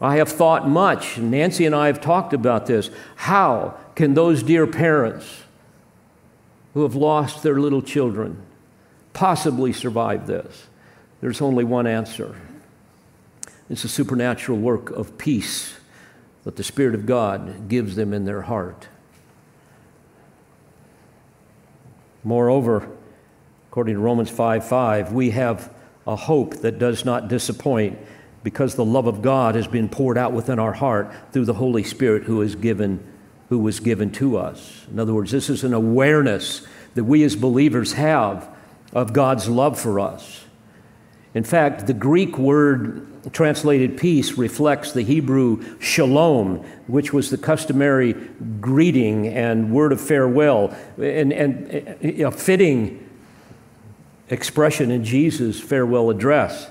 I 0.00 0.16
have 0.16 0.30
thought 0.30 0.68
much, 0.68 1.18
and 1.18 1.30
Nancy 1.30 1.66
and 1.66 1.74
I 1.74 1.86
have 1.86 2.00
talked 2.00 2.32
about 2.32 2.66
this. 2.66 2.90
How 3.16 3.76
can 3.94 4.14
those 4.14 4.42
dear 4.42 4.66
parents 4.66 5.42
who 6.74 6.82
have 6.82 6.94
lost 6.94 7.42
their 7.42 7.60
little 7.60 7.82
children 7.82 8.42
possibly 9.12 9.72
survive 9.72 10.26
this? 10.26 10.66
There's 11.20 11.40
only 11.40 11.64
one 11.64 11.86
answer 11.86 12.34
it's 13.70 13.84
a 13.84 13.88
supernatural 13.88 14.58
work 14.58 14.90
of 14.90 15.16
peace 15.16 15.78
that 16.44 16.56
the 16.56 16.64
Spirit 16.64 16.94
of 16.94 17.06
God 17.06 17.68
gives 17.68 17.96
them 17.96 18.12
in 18.12 18.26
their 18.26 18.42
heart. 18.42 18.88
Moreover, 22.24 22.88
according 23.70 23.94
to 23.94 24.00
Romans 24.00 24.30
5 24.30 24.68
5, 24.68 25.12
we 25.12 25.30
have 25.30 25.72
a 26.06 26.16
hope 26.16 26.56
that 26.58 26.78
does 26.78 27.04
not 27.04 27.28
disappoint 27.28 27.98
because 28.42 28.74
the 28.74 28.84
love 28.84 29.06
of 29.06 29.22
God 29.22 29.54
has 29.54 29.66
been 29.66 29.88
poured 29.88 30.18
out 30.18 30.32
within 30.32 30.58
our 30.58 30.72
heart 30.72 31.12
through 31.32 31.44
the 31.44 31.54
Holy 31.54 31.84
Spirit 31.84 32.24
who 32.24 32.42
is 32.42 32.56
given 32.56 33.02
who 33.52 33.58
was 33.58 33.80
given 33.80 34.10
to 34.10 34.38
us. 34.38 34.86
In 34.90 34.98
other 34.98 35.12
words, 35.12 35.30
this 35.30 35.50
is 35.50 35.62
an 35.62 35.74
awareness 35.74 36.66
that 36.94 37.04
we 37.04 37.22
as 37.22 37.36
believers 37.36 37.92
have 37.92 38.48
of 38.94 39.12
God's 39.12 39.46
love 39.46 39.78
for 39.78 40.00
us. 40.00 40.46
In 41.34 41.44
fact, 41.44 41.86
the 41.86 41.92
Greek 41.92 42.38
word 42.38 43.06
translated 43.34 43.98
peace 43.98 44.38
reflects 44.38 44.92
the 44.92 45.02
Hebrew 45.02 45.78
shalom, 45.80 46.64
which 46.86 47.12
was 47.12 47.28
the 47.28 47.36
customary 47.36 48.14
greeting 48.62 49.28
and 49.28 49.70
word 49.70 49.92
of 49.92 50.00
farewell, 50.00 50.74
and, 50.96 51.30
and 51.30 51.70
a 52.02 52.30
fitting 52.30 53.06
expression 54.30 54.90
in 54.90 55.04
Jesus' 55.04 55.60
farewell 55.60 56.08
address. 56.08 56.70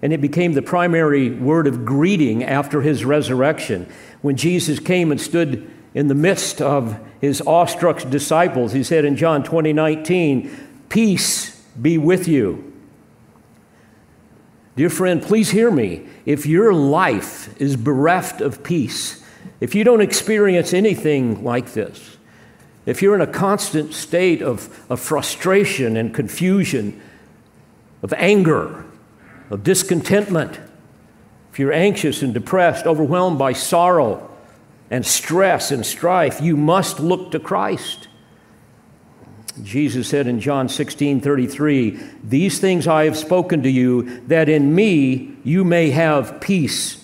And 0.00 0.14
it 0.14 0.22
became 0.22 0.54
the 0.54 0.62
primary 0.62 1.28
word 1.28 1.66
of 1.66 1.84
greeting 1.84 2.42
after 2.42 2.80
his 2.80 3.04
resurrection. 3.04 3.92
When 4.22 4.38
Jesus 4.38 4.80
came 4.80 5.10
and 5.10 5.20
stood 5.20 5.70
in 5.94 6.08
the 6.08 6.14
midst 6.14 6.60
of 6.60 6.98
his 7.20 7.40
awestruck 7.42 8.08
disciples, 8.08 8.72
he 8.72 8.82
said 8.82 9.04
in 9.04 9.16
John 9.16 9.42
20 9.42 9.72
19, 9.72 10.68
Peace 10.88 11.62
be 11.80 11.98
with 11.98 12.28
you. 12.28 12.72
Dear 14.74 14.90
friend, 14.90 15.22
please 15.22 15.50
hear 15.50 15.70
me. 15.70 16.06
If 16.24 16.46
your 16.46 16.72
life 16.72 17.60
is 17.60 17.76
bereft 17.76 18.40
of 18.40 18.62
peace, 18.62 19.22
if 19.60 19.74
you 19.74 19.84
don't 19.84 20.00
experience 20.00 20.72
anything 20.72 21.44
like 21.44 21.72
this, 21.72 22.16
if 22.86 23.02
you're 23.02 23.14
in 23.14 23.20
a 23.20 23.26
constant 23.26 23.94
state 23.94 24.42
of, 24.42 24.84
of 24.90 24.98
frustration 24.98 25.96
and 25.96 26.14
confusion, 26.14 27.00
of 28.02 28.12
anger, 28.14 28.84
of 29.50 29.62
discontentment, 29.62 30.58
if 31.52 31.58
you're 31.58 31.72
anxious 31.72 32.22
and 32.22 32.32
depressed, 32.32 32.86
overwhelmed 32.86 33.38
by 33.38 33.52
sorrow 33.52 34.31
and 34.92 35.06
stress 35.06 35.70
and 35.70 35.86
strife, 35.86 36.42
you 36.42 36.54
must 36.54 37.00
look 37.00 37.30
to 37.32 37.40
Christ. 37.40 38.08
Jesus 39.62 40.06
said 40.06 40.26
in 40.26 40.38
John 40.38 40.68
16 40.68 41.22
33, 41.22 41.98
These 42.22 42.60
things 42.60 42.86
I 42.86 43.06
have 43.06 43.16
spoken 43.16 43.62
to 43.62 43.70
you, 43.70 44.20
that 44.26 44.50
in 44.50 44.74
me 44.74 45.34
you 45.44 45.64
may 45.64 45.90
have 45.90 46.42
peace. 46.42 47.02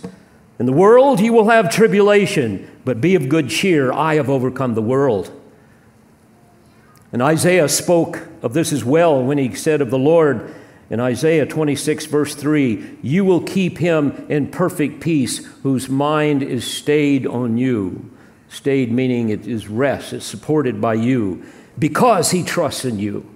In 0.59 0.66
the 0.66 0.72
world 0.72 1.18
you 1.18 1.32
will 1.32 1.49
have 1.49 1.70
tribulation, 1.70 2.70
but 2.84 3.01
be 3.01 3.14
of 3.14 3.30
good 3.30 3.49
cheer. 3.49 3.91
I 3.91 4.16
have 4.16 4.28
overcome 4.28 4.74
the 4.74 4.82
world. 4.82 5.32
And 7.11 7.22
Isaiah 7.22 7.70
spoke 7.70 8.28
of 8.43 8.53
this 8.53 8.70
as 8.70 8.84
well 8.84 9.22
when 9.22 9.39
he 9.39 9.55
said 9.55 9.80
of 9.80 9.89
the 9.89 9.99
Lord 9.99 10.55
in 10.91 11.01
Isaiah 11.01 11.47
26, 11.47 12.07
verse 12.07 12.34
3 12.34 12.99
You 13.03 13.24
will 13.24 13.43
keep 13.43 13.78
him 13.78 14.26
in 14.28 14.51
perfect 14.51 15.01
peace, 15.01 15.45
whose 15.62 15.89
mind 15.89 16.43
is 16.43 16.66
stayed 16.66 17.26
on 17.26 17.59
you. 17.59 18.11
Stayed 18.49 18.91
meaning 18.91 19.28
it 19.28 19.47
is 19.47 19.68
rest, 19.68 20.12
it's 20.12 20.24
supported 20.24 20.80
by 20.80 20.95
you 20.95 21.45
because 21.78 22.30
he 22.30 22.43
trusts 22.43 22.84
in 22.84 22.99
you. 22.99 23.28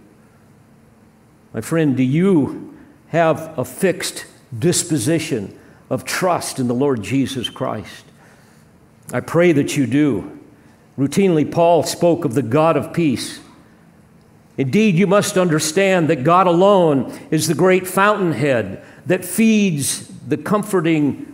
My 1.53 1.61
friend, 1.61 1.97
do 1.97 2.03
you 2.03 2.77
have 3.09 3.57
a 3.59 3.65
fixed 3.65 4.25
disposition 4.59 5.59
of 5.91 6.05
trust 6.05 6.59
in 6.59 6.67
the 6.67 6.75
Lord 6.75 7.03
Jesus 7.03 7.51
Christ? 7.51 8.05
I 9.13 9.21
pray 9.21 9.53
that 9.53 9.77
you 9.77 9.87
do. 9.87 10.41
Routinely, 10.99 11.51
Paul 11.51 11.83
spoke 11.83 12.25
of 12.25 12.35
the 12.35 12.43
God 12.43 12.77
of 12.77 12.95
peace. 12.95 13.41
Indeed, 14.59 14.97
you 14.97 15.07
must 15.07 15.39
understand 15.39 16.09
that 16.11 16.25
God 16.25 16.47
alone 16.47 17.19
is 17.31 17.49
the 17.49 17.55
great 17.55 17.87
fountainhead 17.87 18.85
that 19.07 19.25
feeds 19.25 20.09
the 20.29 20.37
comforting 20.37 21.29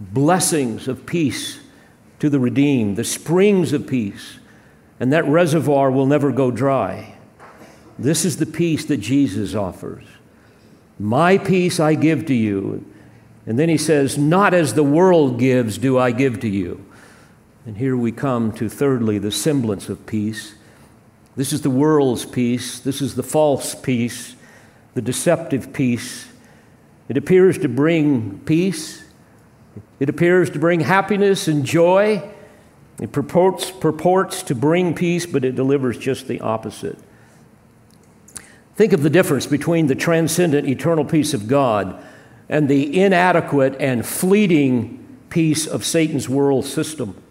blessings 0.00 0.88
of 0.88 1.06
peace 1.06 1.60
to 2.20 2.30
the 2.30 2.38
redeemed, 2.38 2.96
the 2.96 3.04
springs 3.04 3.72
of 3.72 3.86
peace 3.86 4.38
and 4.98 5.12
that 5.12 5.26
reservoir 5.26 5.90
will 5.90 6.06
never 6.06 6.32
go 6.32 6.50
dry. 6.50 7.14
This 7.98 8.24
is 8.24 8.38
the 8.38 8.46
peace 8.46 8.84
that 8.86 8.98
Jesus 8.98 9.54
offers. 9.54 10.04
My 10.98 11.38
peace 11.38 11.78
I 11.78 11.94
give 11.94 12.26
to 12.26 12.34
you. 12.34 12.84
And 13.46 13.58
then 13.58 13.68
he 13.68 13.76
says, 13.76 14.18
Not 14.18 14.54
as 14.54 14.74
the 14.74 14.82
world 14.82 15.38
gives, 15.38 15.78
do 15.78 15.98
I 15.98 16.10
give 16.10 16.40
to 16.40 16.48
you. 16.48 16.84
And 17.64 17.76
here 17.76 17.96
we 17.96 18.12
come 18.12 18.52
to, 18.52 18.68
thirdly, 18.68 19.18
the 19.18 19.30
semblance 19.30 19.88
of 19.88 20.06
peace. 20.06 20.54
This 21.36 21.52
is 21.52 21.60
the 21.60 21.70
world's 21.70 22.24
peace. 22.24 22.80
This 22.80 23.02
is 23.02 23.14
the 23.14 23.22
false 23.22 23.74
peace, 23.74 24.34
the 24.94 25.02
deceptive 25.02 25.72
peace. 25.72 26.26
It 27.08 27.16
appears 27.16 27.58
to 27.58 27.68
bring 27.68 28.40
peace, 28.40 29.04
it 30.00 30.08
appears 30.08 30.50
to 30.50 30.58
bring 30.58 30.80
happiness 30.80 31.48
and 31.48 31.64
joy. 31.64 32.30
It 32.98 33.12
purports, 33.12 33.70
purports 33.70 34.42
to 34.44 34.54
bring 34.54 34.94
peace, 34.94 35.26
but 35.26 35.44
it 35.44 35.54
delivers 35.54 35.98
just 35.98 36.28
the 36.28 36.40
opposite. 36.40 36.98
Think 38.74 38.94
of 38.94 39.02
the 39.02 39.10
difference 39.10 39.46
between 39.46 39.86
the 39.86 39.94
transcendent 39.94 40.66
eternal 40.66 41.04
peace 41.04 41.34
of 41.34 41.46
God 41.46 42.02
and 42.48 42.68
the 42.68 42.98
inadequate 42.98 43.76
and 43.80 44.04
fleeting 44.04 45.06
peace 45.28 45.66
of 45.66 45.84
Satan's 45.84 46.26
world 46.28 46.64
system. 46.64 47.22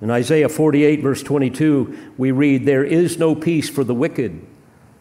In 0.00 0.10
Isaiah 0.10 0.48
48, 0.48 1.00
verse 1.00 1.22
22, 1.22 2.12
we 2.18 2.30
read, 2.30 2.66
There 2.66 2.84
is 2.84 3.18
no 3.18 3.34
peace 3.34 3.68
for 3.68 3.82
the 3.82 3.94
wicked, 3.94 4.44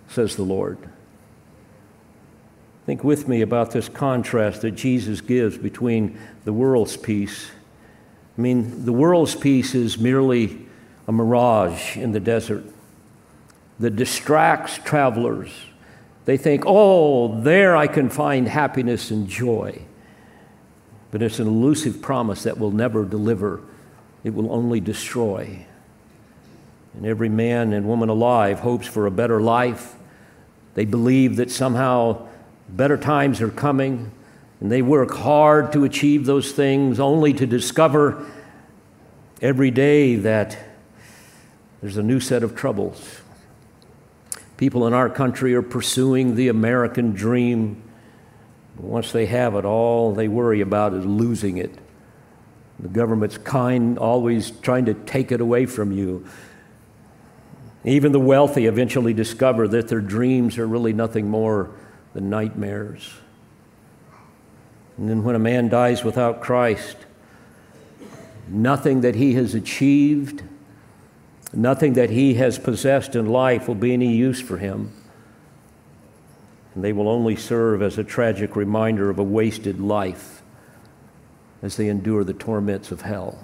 says 0.08 0.36
the 0.36 0.44
Lord. 0.44 0.78
Think 2.86 3.04
with 3.04 3.28
me 3.28 3.42
about 3.42 3.72
this 3.72 3.90
contrast 3.90 4.62
that 4.62 4.72
Jesus 4.72 5.22
gives 5.22 5.58
between 5.58 6.20
the 6.44 6.54
world's 6.54 6.98
peace 6.98 7.52
I 8.38 8.42
mean, 8.42 8.86
the 8.86 8.94
world's 8.94 9.36
peace 9.36 9.76
is 9.76 9.98
merely 9.98 10.66
a 11.08 11.12
mirage 11.12 11.96
in 11.96 12.12
the 12.12 12.20
desert 12.20 12.66
that 13.80 13.96
distracts 13.96 14.78
travelers. 14.84 15.52
They 16.26 16.38
think, 16.38 16.64
oh, 16.66 17.42
there 17.42 17.78
I 17.78 17.88
can 17.88 18.10
find 18.10 18.48
happiness 18.48 19.12
and 19.12 19.28
joy. 19.28 19.82
But 21.12 21.22
it's 21.22 21.40
an 21.40 21.48
elusive 21.48 22.02
promise 22.02 22.44
that 22.44 22.58
will 22.58 22.72
never 22.72 23.06
deliver, 23.06 23.62
it 24.26 24.34
will 24.34 24.52
only 24.52 24.80
destroy. 24.80 25.66
And 26.96 27.06
every 27.06 27.30
man 27.30 27.74
and 27.74 27.88
woman 27.88 28.10
alive 28.10 28.60
hopes 28.60 28.88
for 28.88 29.06
a 29.06 29.12
better 29.12 29.40
life. 29.40 29.94
They 30.74 30.86
believe 30.86 31.36
that 31.36 31.52
somehow 31.52 32.28
better 32.68 32.98
times 32.98 33.40
are 33.40 33.52
coming. 33.52 34.12
And 34.60 34.72
they 34.72 34.82
work 34.82 35.12
hard 35.12 35.72
to 35.74 35.84
achieve 35.84 36.26
those 36.26 36.52
things 36.54 37.00
only 37.00 37.34
to 37.34 37.46
discover 37.46 38.26
every 39.44 39.70
day 39.70 40.16
that 40.16 40.58
there's 41.82 41.98
a 41.98 42.04
new 42.04 42.20
set 42.20 42.42
of 42.42 42.56
troubles. 42.56 43.22
People 44.58 44.88
in 44.88 44.94
our 44.94 45.10
country 45.10 45.54
are 45.54 45.62
pursuing 45.62 46.34
the 46.34 46.48
American 46.48 47.12
dream. 47.12 47.84
Once 48.76 49.12
they 49.12 49.28
have 49.28 49.54
it, 49.54 49.66
all 49.66 50.16
they 50.16 50.28
worry 50.28 50.62
about 50.62 50.96
is 50.96 51.06
losing 51.06 51.58
it. 51.60 51.78
The 52.80 52.90
government's 52.90 53.38
kind, 53.38 53.98
always 53.98 54.52
trying 54.52 54.86
to 54.86 54.94
take 54.94 55.32
it 55.32 55.42
away 55.42 55.66
from 55.66 55.92
you. 55.92 56.28
Even 57.86 58.12
the 58.12 58.20
wealthy 58.20 58.66
eventually 58.66 59.14
discover 59.14 59.68
that 59.68 59.88
their 59.88 60.02
dreams 60.02 60.58
are 60.58 60.68
really 60.68 60.92
nothing 60.92 61.30
more 61.30 61.70
than 62.14 62.30
nightmares. 62.30 63.14
And 64.98 65.10
then 65.10 65.24
when 65.24 65.36
a 65.36 65.40
man 65.40 65.70
dies 65.70 66.04
without 66.04 66.42
Christ, 66.42 66.98
nothing 68.48 69.02
that 69.02 69.16
he 69.16 69.34
has 69.34 69.54
achieved, 69.54 70.44
nothing 71.54 71.94
that 71.94 72.10
he 72.10 72.36
has 72.36 72.58
possessed 72.58 73.16
in 73.16 73.28
life 73.28 73.68
will 73.68 73.76
be 73.76 73.94
any 73.94 74.14
use 74.14 74.42
for 74.42 74.58
him. 74.58 74.92
And 76.74 76.84
they 76.84 76.92
will 76.92 77.08
only 77.08 77.36
serve 77.36 77.82
as 77.82 77.98
a 77.98 78.04
tragic 78.04 78.56
reminder 78.56 79.10
of 79.10 79.20
a 79.20 79.24
wasted 79.24 79.80
life. 79.80 80.35
As 81.62 81.78
they 81.78 81.88
endure 81.90 82.24
the 82.24 82.34
torments 82.34 82.92
of 82.92 83.02
hell. 83.02 83.44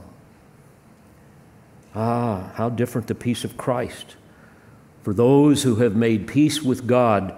Ah, 1.95 2.51
how 2.55 2.69
different 2.69 3.07
the 3.07 3.15
peace 3.15 3.43
of 3.43 3.57
Christ 3.57 4.15
for 5.01 5.13
those 5.13 5.63
who 5.63 5.75
have 5.77 5.95
made 5.95 6.27
peace 6.27 6.61
with 6.61 6.87
God, 6.87 7.35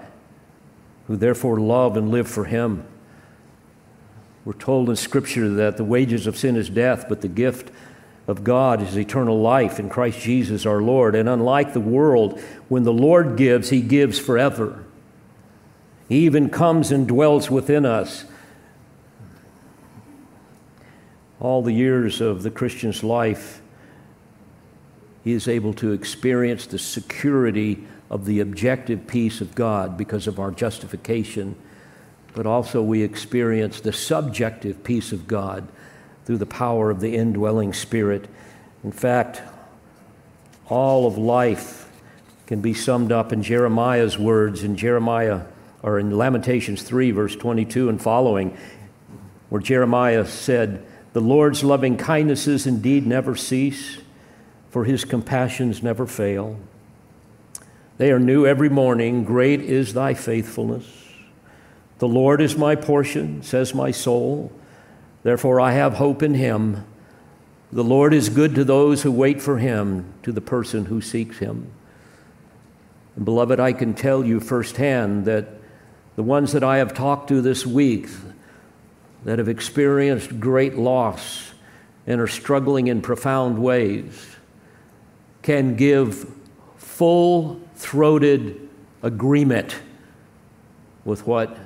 who 1.07 1.15
therefore 1.15 1.59
love 1.59 1.95
and 1.97 2.11
live 2.11 2.28
for 2.28 2.45
Him. 2.45 2.86
We're 4.45 4.53
told 4.53 4.89
in 4.89 4.95
Scripture 4.95 5.49
that 5.49 5.78
the 5.78 5.86
wages 5.86 6.28
of 6.28 6.38
sin 6.38 6.57
is 6.57 6.69
death, 6.69 7.05
but 7.07 7.21
the 7.21 7.30
gift 7.30 7.71
of 8.28 8.43
God 8.43 8.82
is 8.82 8.97
eternal 8.97 9.41
life 9.41 9.80
in 9.80 9.89
Christ 9.89 10.19
Jesus 10.19 10.65
our 10.65 10.82
Lord. 10.82 11.15
And 11.15 11.30
unlike 11.30 11.74
the 11.74 11.80
world, 11.80 12.39
when 12.67 12.84
the 12.84 12.93
Lord 12.93 13.38
gives, 13.38 13.69
He 13.69 13.82
gives 13.82 14.19
forever. 14.19 14.84
He 16.09 16.19
even 16.26 16.49
comes 16.49 16.91
and 16.91 17.07
dwells 17.07 17.49
within 17.49 17.86
us. 17.86 18.26
All 21.44 21.62
the 21.62 21.74
years 21.74 22.22
of 22.22 22.41
the 22.41 22.50
Christian's 22.50 23.04
life, 23.04 23.62
he 25.26 25.34
is 25.34 25.48
able 25.48 25.74
to 25.76 25.91
experience 25.91 26.66
the 26.66 26.80
security 26.80 27.86
of 28.10 28.24
the 28.26 28.39
objective 28.39 29.08
peace 29.08 29.41
of 29.41 29.54
God 29.54 29.98
because 29.98 30.26
of 30.26 30.39
our 30.39 30.52
justification, 30.52 31.56
but 32.34 32.46
also 32.46 32.82
we 32.82 33.04
experience 33.04 33.82
the 33.82 33.91
subjective 33.91 34.86
peace 34.86 35.12
of 35.12 35.28
God 35.28 35.68
through 36.26 36.38
the 36.38 36.46
power 36.46 36.89
of 36.89 37.02
the 37.02 37.16
indwelling 37.16 37.74
Spirit. 37.74 38.30
In 38.82 38.94
fact, 38.94 39.41
all 40.70 41.06
of 41.06 41.18
life 41.18 41.91
can 42.48 42.62
be 42.62 42.74
summed 42.74 43.12
up 43.12 43.34
in 43.34 43.44
Jeremiah's 43.44 44.18
words 44.18 44.64
in 44.64 44.78
Jeremiah 44.78 45.41
or 45.82 46.00
in 46.00 46.18
Lamentations 46.18 46.84
3 46.84 47.12
verse 47.12 47.36
22 47.36 47.89
and 47.89 48.02
following 48.02 48.58
where 49.50 49.62
Jeremiah 49.62 50.26
said, 50.26 50.86
"The 51.14 51.22
Lord's 51.22 51.64
loving 51.64 51.95
kindnesses 51.97 52.68
indeed 52.68 53.07
never 53.07 53.36
cease, 53.36 53.99
for 54.70 54.86
his 54.86 55.05
compassions 55.05 55.82
never 55.84 56.05
fail. 56.07 56.57
They 57.97 58.11
are 58.11 58.20
new 58.20 58.45
every 58.45 58.70
morning. 58.70 59.24
Great 59.24 59.61
is 59.61 59.93
thy 59.93 60.16
faithfulness. 60.16 60.86
The 61.99 62.07
Lord 62.07 62.41
is 62.41 62.57
my 62.57 62.76
portion, 62.76 63.43
says 63.43 63.76
my 63.76 63.91
soul. 63.91 64.51
Therefore, 65.22 65.61
I 65.61 65.72
have 65.74 65.93
hope 65.93 66.24
in 66.24 66.34
him. 66.34 66.84
The 67.72 67.84
Lord 67.84 68.14
is 68.14 68.30
good 68.30 68.55
to 68.55 68.64
those 68.64 69.03
who 69.03 69.11
wait 69.11 69.41
for 69.41 69.59
him, 69.59 70.05
to 70.24 70.32
the 70.32 70.41
person 70.41 70.86
who 70.86 71.01
seeks 71.01 71.38
him. 71.38 71.68
And 73.16 73.24
beloved, 73.24 73.59
I 73.59 73.74
can 73.74 73.93
tell 73.93 74.26
you 74.26 74.39
firsthand 74.39 75.26
that 75.26 75.47
the 76.16 76.24
ones 76.24 76.51
that 76.53 76.64
I 76.64 76.78
have 76.78 76.93
talked 76.93 77.30
to 77.30 77.41
this 77.41 77.66
week 77.66 78.09
that 79.26 79.39
have 79.39 79.47
experienced 79.47 80.39
great 80.39 80.76
loss 80.76 81.53
and 82.05 82.19
are 82.19 82.28
struggling 82.28 82.88
in 82.88 83.01
profound 83.01 83.61
ways, 83.61 84.36
can 85.41 85.76
give 85.76 86.30
full 86.78 87.61
throated 87.76 88.69
agreement 89.01 89.80
with 91.05 91.26
what 91.28 91.57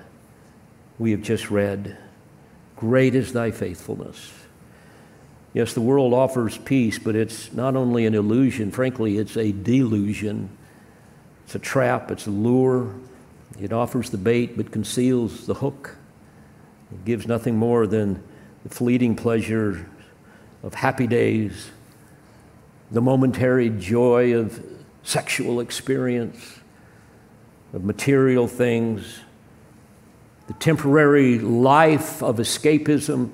we 1.00 1.12
have 1.12 1.22
just 1.22 1.52
read. 1.52 1.98
Great 2.76 3.16
is 3.16 3.34
thy 3.34 3.52
faithfulness. 3.52 4.32
Yes, 5.54 5.74
the 5.74 5.82
world 5.82 6.14
offers 6.14 6.58
peace, 6.58 7.00
but 7.00 7.16
it's 7.16 7.52
not 7.54 7.76
only 7.76 8.06
an 8.06 8.14
illusion, 8.14 8.72
frankly, 8.72 9.18
it's 9.18 9.38
a 9.38 9.52
delusion. 9.52 10.50
It's 11.46 11.56
a 11.56 11.60
trap, 11.60 12.12
it's 12.12 12.28
a 12.28 12.32
lure. 12.32 12.94
It 13.60 13.74
offers 13.74 14.10
the 14.12 14.18
bait 14.18 14.56
but 14.56 14.72
conceals 14.72 15.48
the 15.48 15.56
hook. 15.56 15.97
It 16.92 17.06
gives 17.06 17.28
nothing 17.28 17.58
more 17.58 17.88
than 17.88 18.24
the 18.64 18.70
fleeting 18.70 19.16
pleasure 19.16 19.90
of 20.64 20.74
happy 20.74 21.08
days 21.08 21.72
the 22.90 23.02
momentary 23.02 23.70
joy 23.70 24.34
of 24.34 24.64
sexual 25.04 25.60
experience, 25.60 26.60
of 27.74 27.84
material 27.84 28.48
things, 28.48 29.20
the 30.48 30.54
temporary 30.54 31.38
life 31.40 32.24
of 32.24 32.38
escapism. 32.38 33.32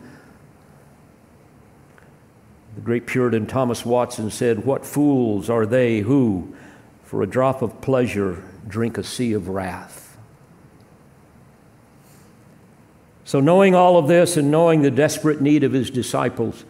The 2.75 2.81
great 2.81 3.05
Puritan 3.05 3.45
Thomas 3.45 3.85
Watson 3.85 4.31
said, 4.31 4.65
What 4.65 4.85
fools 4.85 5.49
are 5.49 5.67
they 5.67 5.99
who, 5.99 6.55
for 7.03 7.21
a 7.21 7.27
drop 7.27 7.61
of 7.61 7.79
pleasure, 7.81 8.43
drink 8.67 8.97
a 8.97 9.03
sea 9.03 9.33
of 9.33 9.47
wrath? 9.47 10.02
So, 13.25 13.39
knowing 13.39 13.73
all 13.73 13.97
of 13.97 14.07
this 14.07 14.37
and 14.37 14.51
knowing 14.51 14.81
the 14.81 14.91
desperate 14.91 15.41
need 15.41 15.63
of 15.63 15.71
his 15.71 15.89
disciples, 15.89 16.65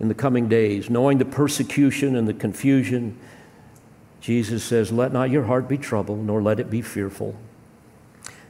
in 0.00 0.08
the 0.08 0.14
coming 0.14 0.48
days, 0.48 0.88
knowing 0.88 1.18
the 1.18 1.24
persecution 1.24 2.14
and 2.16 2.28
the 2.28 2.34
confusion. 2.34 3.18
Jesus 4.20 4.64
says, 4.64 4.92
Let 4.92 5.12
not 5.12 5.30
your 5.30 5.44
heart 5.44 5.68
be 5.68 5.78
troubled, 5.78 6.24
nor 6.24 6.42
let 6.42 6.60
it 6.60 6.70
be 6.70 6.82
fearful. 6.82 7.36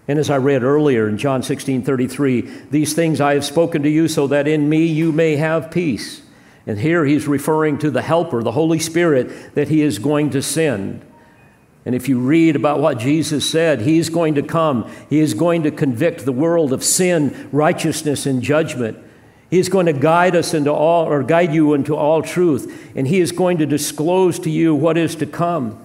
And 0.07 0.19
as 0.19 0.31
I 0.31 0.39
read 0.39 0.63
earlier 0.63 1.09
in 1.09 1.19
John 1.19 1.43
16 1.43 1.83
33, 1.83 2.41
these 2.71 2.95
things 2.95 3.21
I 3.21 3.35
have 3.35 3.45
spoken 3.45 3.83
to 3.83 3.91
you 3.91 4.09
so 4.09 4.27
that 4.29 4.49
in 4.49 4.69
me 4.69 4.87
you 4.87 5.13
may 5.13 5.37
have 5.37 5.71
peace. 5.71 6.23
And 6.67 6.79
here 6.79 7.05
he's 7.05 7.27
referring 7.27 7.79
to 7.79 7.91
the 7.91 8.03
Helper, 8.03 8.43
the 8.43 8.53
Holy 8.53 8.79
Spirit, 8.79 9.55
that 9.55 9.69
he 9.69 9.81
is 9.81 9.99
going 9.99 10.31
to 10.31 10.43
send. 10.43 11.05
And 11.85 11.95
if 11.95 12.09
you 12.09 12.19
read 12.19 12.57
about 12.57 12.81
what 12.81 12.99
Jesus 12.99 13.49
said, 13.49 13.81
he's 13.81 14.11
going 14.11 14.35
to 14.35 14.43
come. 14.43 14.91
He 15.09 15.21
is 15.21 15.33
going 15.35 15.63
to 15.63 15.71
convict 15.71 16.25
the 16.25 16.33
world 16.33 16.73
of 16.73 16.85
sin, 16.85 17.49
righteousness, 17.53 18.27
and 18.27 18.43
judgment. 18.43 18.99
He's 19.51 19.69
going 19.69 19.87
to 19.87 19.93
guide 19.93 20.37
us 20.37 20.53
into 20.53 20.73
all, 20.73 21.07
or 21.07 21.23
guide 21.23 21.55
you 21.55 21.73
into 21.73 21.97
all 21.97 22.23
truth, 22.23 22.93
and 22.95 23.09
He 23.09 23.21
is 23.21 23.33
going 23.33 23.59
to 23.59 23.67
disclose 23.67 24.39
to 24.41 24.51
you 24.51 24.75
what 24.75 24.99
is 24.99 25.17
to 25.17 25.27
come. 25.27 25.85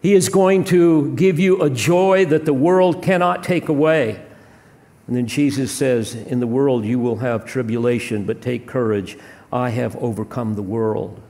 He 0.00 0.14
is 0.14 0.28
going 0.28 0.64
to 0.64 1.14
give 1.14 1.38
you 1.38 1.62
a 1.62 1.70
joy 1.70 2.24
that 2.26 2.44
the 2.44 2.52
world 2.52 3.02
cannot 3.02 3.44
take 3.44 3.68
away. 3.68 4.20
And 5.06 5.16
then 5.16 5.28
Jesus 5.28 5.70
says, 5.70 6.16
In 6.16 6.40
the 6.40 6.46
world 6.48 6.84
you 6.84 6.98
will 6.98 7.18
have 7.18 7.44
tribulation, 7.44 8.24
but 8.24 8.42
take 8.42 8.66
courage. 8.66 9.16
I 9.52 9.70
have 9.70 9.94
overcome 9.96 10.54
the 10.54 10.62
world. 10.62 11.20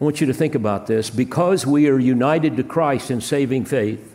I 0.00 0.04
want 0.04 0.20
you 0.20 0.26
to 0.26 0.34
think 0.34 0.54
about 0.54 0.86
this. 0.86 1.08
Because 1.08 1.66
we 1.66 1.88
are 1.88 1.98
united 1.98 2.56
to 2.56 2.62
Christ 2.64 3.10
in 3.10 3.20
saving 3.20 3.64
faith, 3.64 4.14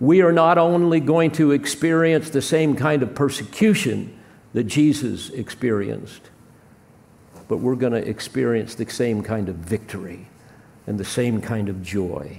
we 0.00 0.20
are 0.20 0.32
not 0.32 0.58
only 0.58 1.00
going 1.00 1.30
to 1.32 1.52
experience 1.52 2.30
the 2.30 2.42
same 2.42 2.76
kind 2.76 3.02
of 3.02 3.14
persecution 3.14 4.18
that 4.52 4.64
Jesus 4.64 5.30
experienced, 5.30 6.30
but 7.48 7.58
we're 7.58 7.76
going 7.76 7.92
to 7.92 8.08
experience 8.08 8.74
the 8.74 8.88
same 8.90 9.22
kind 9.22 9.48
of 9.48 9.56
victory 9.56 10.28
and 10.86 10.98
the 10.98 11.04
same 11.04 11.40
kind 11.40 11.68
of 11.68 11.82
joy. 11.82 12.38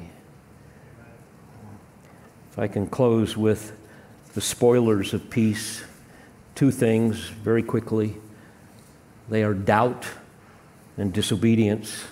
If 2.51 2.59
I 2.59 2.67
can 2.67 2.87
close 2.87 3.37
with 3.37 3.75
the 4.33 4.41
spoilers 4.41 5.13
of 5.13 5.29
peace, 5.29 5.83
two 6.53 6.71
things 6.71 7.29
very 7.29 7.63
quickly. 7.63 8.17
They 9.29 9.43
are 9.43 9.53
doubt 9.53 10.07
and 10.97 11.13
disobedience. 11.13 12.05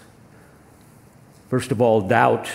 First 1.50 1.72
of 1.72 1.82
all, 1.82 2.02
doubt. 2.02 2.50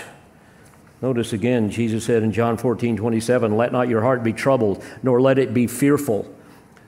Notice 1.03 1.33
again, 1.33 1.71
Jesus 1.71 2.05
said 2.05 2.23
in 2.23 2.33
John 2.33 2.57
14, 2.57 2.97
27, 2.97 3.57
Let 3.57 3.73
not 3.73 3.89
your 3.89 4.03
heart 4.03 4.23
be 4.23 4.33
troubled, 4.33 4.85
nor 5.03 5.21
let 5.21 5.39
it 5.39 5.55
be 5.55 5.67
fearful. 5.67 6.33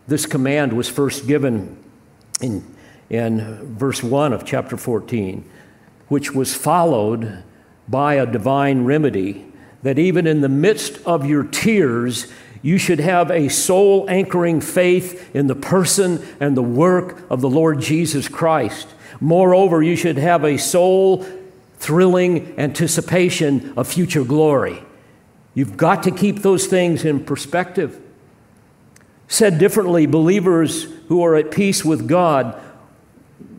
This 0.07 0.27
command 0.27 0.73
was 0.73 0.89
first 0.89 1.27
given 1.27 1.83
in, 2.41 2.65
in 3.09 3.77
verse 3.77 4.03
1 4.03 4.33
of 4.33 4.45
chapter 4.45 4.77
14, 4.77 5.49
which 6.09 6.35
was 6.35 6.55
followed 6.55 7.43
by 7.89 8.15
a 8.15 8.27
divine 8.27 8.85
remedy 8.85 9.47
that 9.83 9.99
even 9.99 10.27
in 10.27 10.41
the 10.41 10.49
midst 10.49 11.01
of 11.07 11.27
your 11.27 11.45
tears, 11.45 12.31
you 12.63 12.79
should 12.79 13.01
have 13.01 13.31
a 13.31 13.49
soul 13.49 14.09
anchoring 14.09 14.61
faith 14.61 15.35
in 15.35 15.49
the 15.49 15.55
person 15.55 16.25
and 16.39 16.57
the 16.57 16.63
work 16.63 17.21
of 17.29 17.41
the 17.41 17.51
Lord 17.51 17.81
Jesus 17.81 18.29
Christ. 18.29 18.89
Moreover, 19.23 19.85
you 19.85 19.95
should 19.95 20.19
have 20.19 20.43
a 20.43 20.57
soul 20.57 21.25
thrilling 21.77 22.59
anticipation 22.59 23.73
of 23.77 23.87
future 23.87 24.25
glory. 24.25 24.83
You've 25.55 25.77
got 25.77 26.03
to 26.03 26.11
keep 26.11 26.41
those 26.41 26.67
things 26.67 27.05
in 27.05 27.25
perspective. 27.25 28.01
Said 29.29 29.61
differently, 29.61 30.07
believers 30.07 30.89
who 31.07 31.23
are 31.23 31.37
at 31.37 31.53
peace 31.53 31.85
with 31.85 32.09
God 32.09 32.61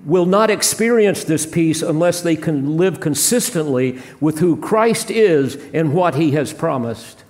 will 0.04 0.26
not 0.26 0.50
experience 0.50 1.24
this 1.24 1.46
peace 1.46 1.82
unless 1.82 2.20
they 2.20 2.36
can 2.36 2.76
live 2.76 3.00
consistently 3.00 4.02
with 4.20 4.40
who 4.40 4.58
Christ 4.58 5.10
is 5.10 5.56
and 5.74 5.94
what 5.94 6.16
he 6.16 6.32
has 6.32 6.52
promised. 6.52 7.24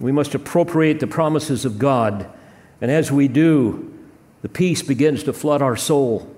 We 0.00 0.10
must 0.10 0.34
appropriate 0.34 1.00
the 1.00 1.06
promises 1.06 1.66
of 1.66 1.78
God, 1.78 2.26
and 2.80 2.90
as 2.90 3.12
we 3.12 3.28
do, 3.28 3.92
the 4.40 4.48
peace 4.48 4.80
begins 4.80 5.22
to 5.24 5.34
flood 5.34 5.60
our 5.60 5.76
soul. 5.76 6.34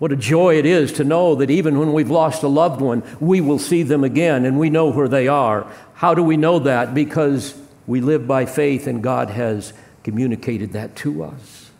What 0.00 0.12
a 0.12 0.16
joy 0.16 0.56
it 0.58 0.64
is 0.64 0.94
to 0.94 1.04
know 1.04 1.34
that 1.34 1.50
even 1.50 1.78
when 1.78 1.92
we've 1.92 2.10
lost 2.10 2.42
a 2.42 2.48
loved 2.48 2.80
one, 2.80 3.02
we 3.20 3.42
will 3.42 3.58
see 3.58 3.82
them 3.82 4.02
again 4.02 4.46
and 4.46 4.58
we 4.58 4.70
know 4.70 4.90
where 4.90 5.08
they 5.08 5.28
are. 5.28 5.70
How 5.92 6.14
do 6.14 6.22
we 6.22 6.38
know 6.38 6.58
that? 6.60 6.94
Because 6.94 7.54
we 7.86 8.00
live 8.00 8.26
by 8.26 8.46
faith 8.46 8.86
and 8.86 9.02
God 9.02 9.28
has 9.28 9.74
communicated 10.02 10.72
that 10.72 10.96
to 10.96 11.22
us. 11.22 11.70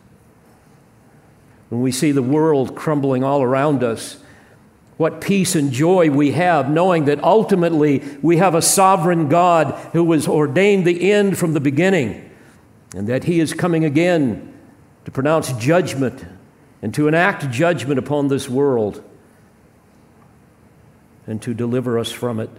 When 1.69 1.81
we 1.81 1.91
see 1.91 2.11
the 2.11 2.21
world 2.21 2.75
crumbling 2.75 3.23
all 3.23 3.41
around 3.41 3.83
us, 3.83 4.19
what 4.97 5.19
peace 5.19 5.55
and 5.55 5.71
joy 5.71 6.11
we 6.11 6.33
have, 6.33 6.69
knowing 6.69 7.05
that 7.05 7.23
ultimately 7.23 8.03
we 8.21 8.37
have 8.37 8.53
a 8.53 8.61
sovereign 8.61 9.29
God 9.29 9.73
who 9.93 10.11
has 10.11 10.27
ordained 10.27 10.85
the 10.85 11.11
end 11.11 11.39
from 11.39 11.53
the 11.53 11.59
beginning, 11.59 12.29
and 12.95 13.07
that 13.07 13.23
He 13.23 13.39
is 13.39 13.55
coming 13.55 13.83
again 13.83 14.53
to 15.05 15.11
pronounce 15.11 15.53
judgment 15.53 16.23
and 16.81 16.93
to 16.93 17.07
enact 17.07 17.49
judgment 17.51 17.99
upon 17.99 18.27
this 18.27 18.49
world 18.49 19.03
and 21.27 21.41
to 21.41 21.53
deliver 21.53 21.99
us 21.99 22.11
from 22.11 22.39
it. 22.39 22.49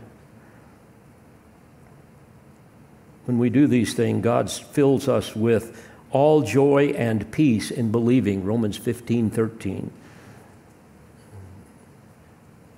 When 3.25 3.39
we 3.39 3.51
do 3.51 3.67
these 3.67 3.95
things, 3.95 4.23
God 4.23 4.51
fills 4.51 5.09
us 5.09 5.35
with 5.35 5.89
all 6.11 6.43
joy 6.43 6.95
and 6.97 7.31
peace 7.33 7.71
in 7.71 7.91
believing, 7.91 8.45
Romans 8.45 8.77
15 8.77 9.31
13. 9.31 9.91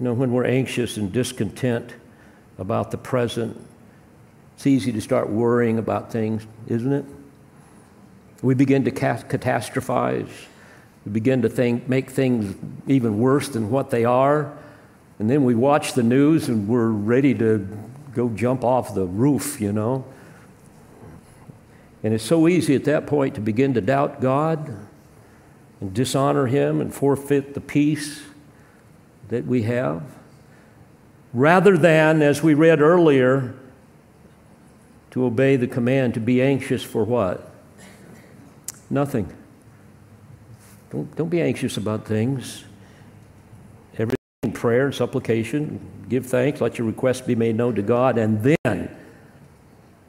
You 0.00 0.04
know, 0.04 0.12
when 0.12 0.32
we're 0.32 0.44
anxious 0.44 0.96
and 0.96 1.12
discontent 1.12 1.94
about 2.58 2.90
the 2.90 2.98
present, 2.98 3.56
it's 4.56 4.66
easy 4.66 4.92
to 4.92 5.00
start 5.00 5.28
worrying 5.28 5.78
about 5.78 6.12
things, 6.12 6.46
isn't 6.66 6.92
it? 6.92 7.04
We 8.42 8.54
begin 8.54 8.84
to 8.84 8.90
catastrophize. 8.90 10.28
We 11.04 11.12
begin 11.12 11.42
to 11.42 11.48
think, 11.48 11.88
make 11.88 12.10
things 12.10 12.54
even 12.86 13.18
worse 13.18 13.48
than 13.48 13.70
what 13.70 13.90
they 13.90 14.04
are. 14.04 14.56
And 15.18 15.28
then 15.28 15.44
we 15.44 15.54
watch 15.54 15.92
the 15.92 16.02
news 16.02 16.48
and 16.48 16.66
we're 16.66 16.88
ready 16.88 17.34
to 17.34 17.68
go 18.14 18.30
jump 18.30 18.64
off 18.64 18.94
the 18.94 19.04
roof, 19.04 19.60
you 19.60 19.72
know. 19.72 20.04
And 22.02 22.12
it's 22.14 22.24
so 22.24 22.48
easy 22.48 22.74
at 22.74 22.84
that 22.84 23.06
point 23.06 23.34
to 23.34 23.40
begin 23.40 23.74
to 23.74 23.80
doubt 23.80 24.20
God 24.20 24.74
and 25.80 25.94
dishonor 25.94 26.46
Him 26.46 26.80
and 26.80 26.92
forfeit 26.94 27.54
the 27.54 27.60
peace 27.60 28.22
that 29.28 29.46
we 29.46 29.62
have. 29.62 30.02
Rather 31.32 31.76
than, 31.76 32.22
as 32.22 32.42
we 32.42 32.54
read 32.54 32.80
earlier, 32.80 33.54
to 35.10 35.24
obey 35.24 35.56
the 35.56 35.66
command 35.66 36.14
to 36.14 36.20
be 36.20 36.42
anxious 36.42 36.82
for 36.82 37.04
what? 37.04 37.50
Nothing. 38.90 39.32
Don't, 40.94 41.16
don't 41.16 41.28
be 41.28 41.40
anxious 41.40 41.76
about 41.76 42.06
things 42.06 42.62
Everything 43.94 44.52
prayer 44.52 44.86
and 44.86 44.94
supplication, 44.94 45.80
give 46.08 46.26
thanks, 46.26 46.60
let 46.60 46.78
your 46.78 46.86
requests 46.86 47.20
be 47.20 47.34
made 47.34 47.56
known 47.56 47.74
to 47.74 47.82
God, 47.82 48.18
and 48.18 48.42
then, 48.42 48.94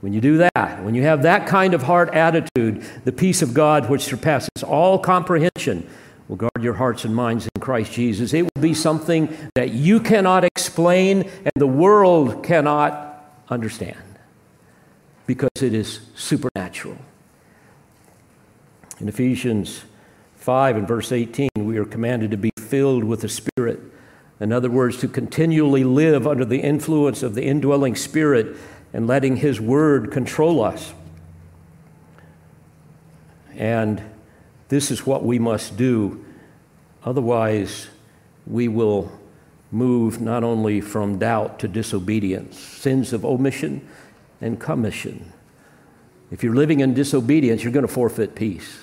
when 0.02 0.14
you 0.14 0.22
do 0.22 0.38
that, 0.38 0.84
when 0.84 0.94
you 0.94 1.04
have 1.04 1.24
that 1.24 1.48
kind 1.48 1.74
of 1.74 1.84
heart 1.84 2.14
attitude, 2.14 2.84
the 3.04 3.12
peace 3.12 3.42
of 3.42 3.54
God, 3.54 3.90
which 3.90 4.02
surpasses 4.02 4.64
all 4.64 5.00
comprehension, 5.00 5.88
will 6.28 6.36
guard 6.36 6.62
your 6.62 6.74
hearts 6.74 7.06
and 7.06 7.16
minds 7.16 7.48
in 7.56 7.62
Christ 7.62 7.92
Jesus. 7.94 8.34
It 8.34 8.44
will 8.44 8.62
be 8.62 8.74
something 8.74 9.36
that 9.56 9.72
you 9.72 10.00
cannot 10.00 10.44
explain 10.44 11.22
and 11.22 11.52
the 11.56 11.68
world 11.68 12.44
cannot 12.44 13.42
understand 13.50 13.98
because 15.28 15.62
it 15.62 15.74
is 15.74 16.02
supernatural. 16.16 16.98
In 19.00 19.08
Ephesians 19.08 19.84
5 20.46 20.78
and 20.78 20.88
verse 20.88 21.12
18, 21.12 21.50
we 21.58 21.78
are 21.78 21.86
commanded 21.86 22.32
to 22.32 22.38
be 22.38 22.52
filled 22.58 23.04
with 23.04 23.22
the 23.22 23.30
Spirit 23.30 23.80
in 24.40 24.52
other 24.52 24.70
words, 24.70 24.98
to 24.98 25.08
continually 25.08 25.84
live 25.84 26.28
under 26.28 26.44
the 26.44 26.60
influence 26.60 27.24
of 27.24 27.36
the 27.36 27.44
indwelling 27.44 27.96
Spirit 27.96 28.58
and 28.94 29.08
letting 29.08 29.38
His 29.38 29.62
Word 29.62 30.12
control 30.12 30.62
us. 30.62 30.94
And 33.56 34.02
this 34.68 34.92
is 34.92 35.06
what 35.06 35.24
we 35.24 35.40
must 35.40 35.78
do. 35.78 36.24
Otherwise, 37.06 37.88
we 38.46 38.68
will 38.68 39.12
move 39.72 40.20
not 40.20 40.44
only 40.44 40.82
from 40.82 41.18
doubt 41.18 41.60
to 41.60 41.68
disobedience, 41.68 42.60
sins 42.60 43.14
of 43.14 43.24
omission 43.24 43.88
and 44.42 44.60
commission. 44.60 45.32
If 46.30 46.44
you're 46.44 46.56
living 46.56 46.82
in 46.82 46.94
disobedience, 46.94 47.64
you're 47.64 47.72
going 47.72 47.88
to 47.88 47.92
forfeit 47.92 48.36
peace. 48.36 48.80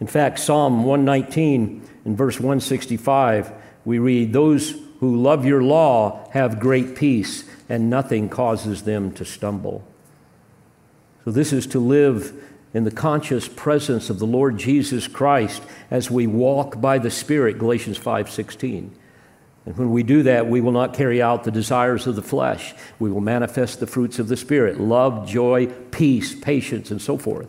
In 0.00 0.06
fact, 0.06 0.38
Psalm 0.38 0.84
119 0.84 1.88
in 2.04 2.16
verse 2.16 2.36
165 2.36 3.52
we 3.84 3.98
read, 3.98 4.32
Those 4.32 4.74
who 5.00 5.16
love 5.16 5.46
your 5.46 5.62
law 5.62 6.28
have 6.32 6.60
great 6.60 6.94
peace, 6.94 7.44
and 7.68 7.88
nothing 7.88 8.28
causes 8.28 8.82
them 8.82 9.12
to 9.12 9.24
stumble. 9.24 9.82
So, 11.24 11.30
this 11.30 11.52
is 11.52 11.66
to 11.68 11.80
live 11.80 12.34
in 12.74 12.84
the 12.84 12.90
conscious 12.90 13.48
presence 13.48 14.10
of 14.10 14.18
the 14.18 14.26
Lord 14.26 14.58
Jesus 14.58 15.08
Christ 15.08 15.62
as 15.90 16.10
we 16.10 16.26
walk 16.26 16.80
by 16.80 16.98
the 16.98 17.10
Spirit, 17.10 17.58
Galatians 17.58 17.96
5:16. 17.96 18.90
And 19.64 19.76
when 19.76 19.90
we 19.90 20.02
do 20.02 20.22
that, 20.22 20.48
we 20.48 20.60
will 20.60 20.72
not 20.72 20.94
carry 20.94 21.20
out 21.20 21.44
the 21.44 21.50
desires 21.50 22.06
of 22.06 22.16
the 22.16 22.22
flesh. 22.22 22.74
We 22.98 23.10
will 23.10 23.20
manifest 23.20 23.80
the 23.80 23.86
fruits 23.86 24.18
of 24.18 24.28
the 24.28 24.36
Spirit: 24.36 24.80
love, 24.80 25.26
joy, 25.26 25.66
peace, 25.90 26.34
patience, 26.34 26.90
and 26.90 27.00
so 27.00 27.16
forth. 27.16 27.48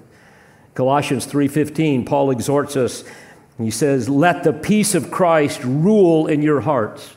Colossians 0.79 1.27
3:15, 1.27 2.05
Paul 2.05 2.31
exhorts 2.31 2.77
us 2.77 3.03
he 3.59 3.71
says, 3.71 4.07
Let 4.07 4.43
the 4.43 4.53
peace 4.53 4.95
of 4.95 5.11
Christ 5.11 5.61
rule 5.63 6.27
in 6.27 6.41
your 6.41 6.61
hearts. 6.61 7.15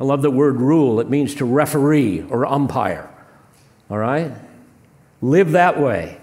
I 0.00 0.04
love 0.04 0.22
the 0.22 0.30
word 0.30 0.56
rule. 0.56 0.98
It 0.98 1.10
means 1.10 1.34
to 1.36 1.44
referee 1.44 2.22
or 2.22 2.46
umpire. 2.46 3.08
All 3.90 3.98
right? 3.98 4.32
Live 5.20 5.52
that 5.52 5.78
way. 5.78 6.18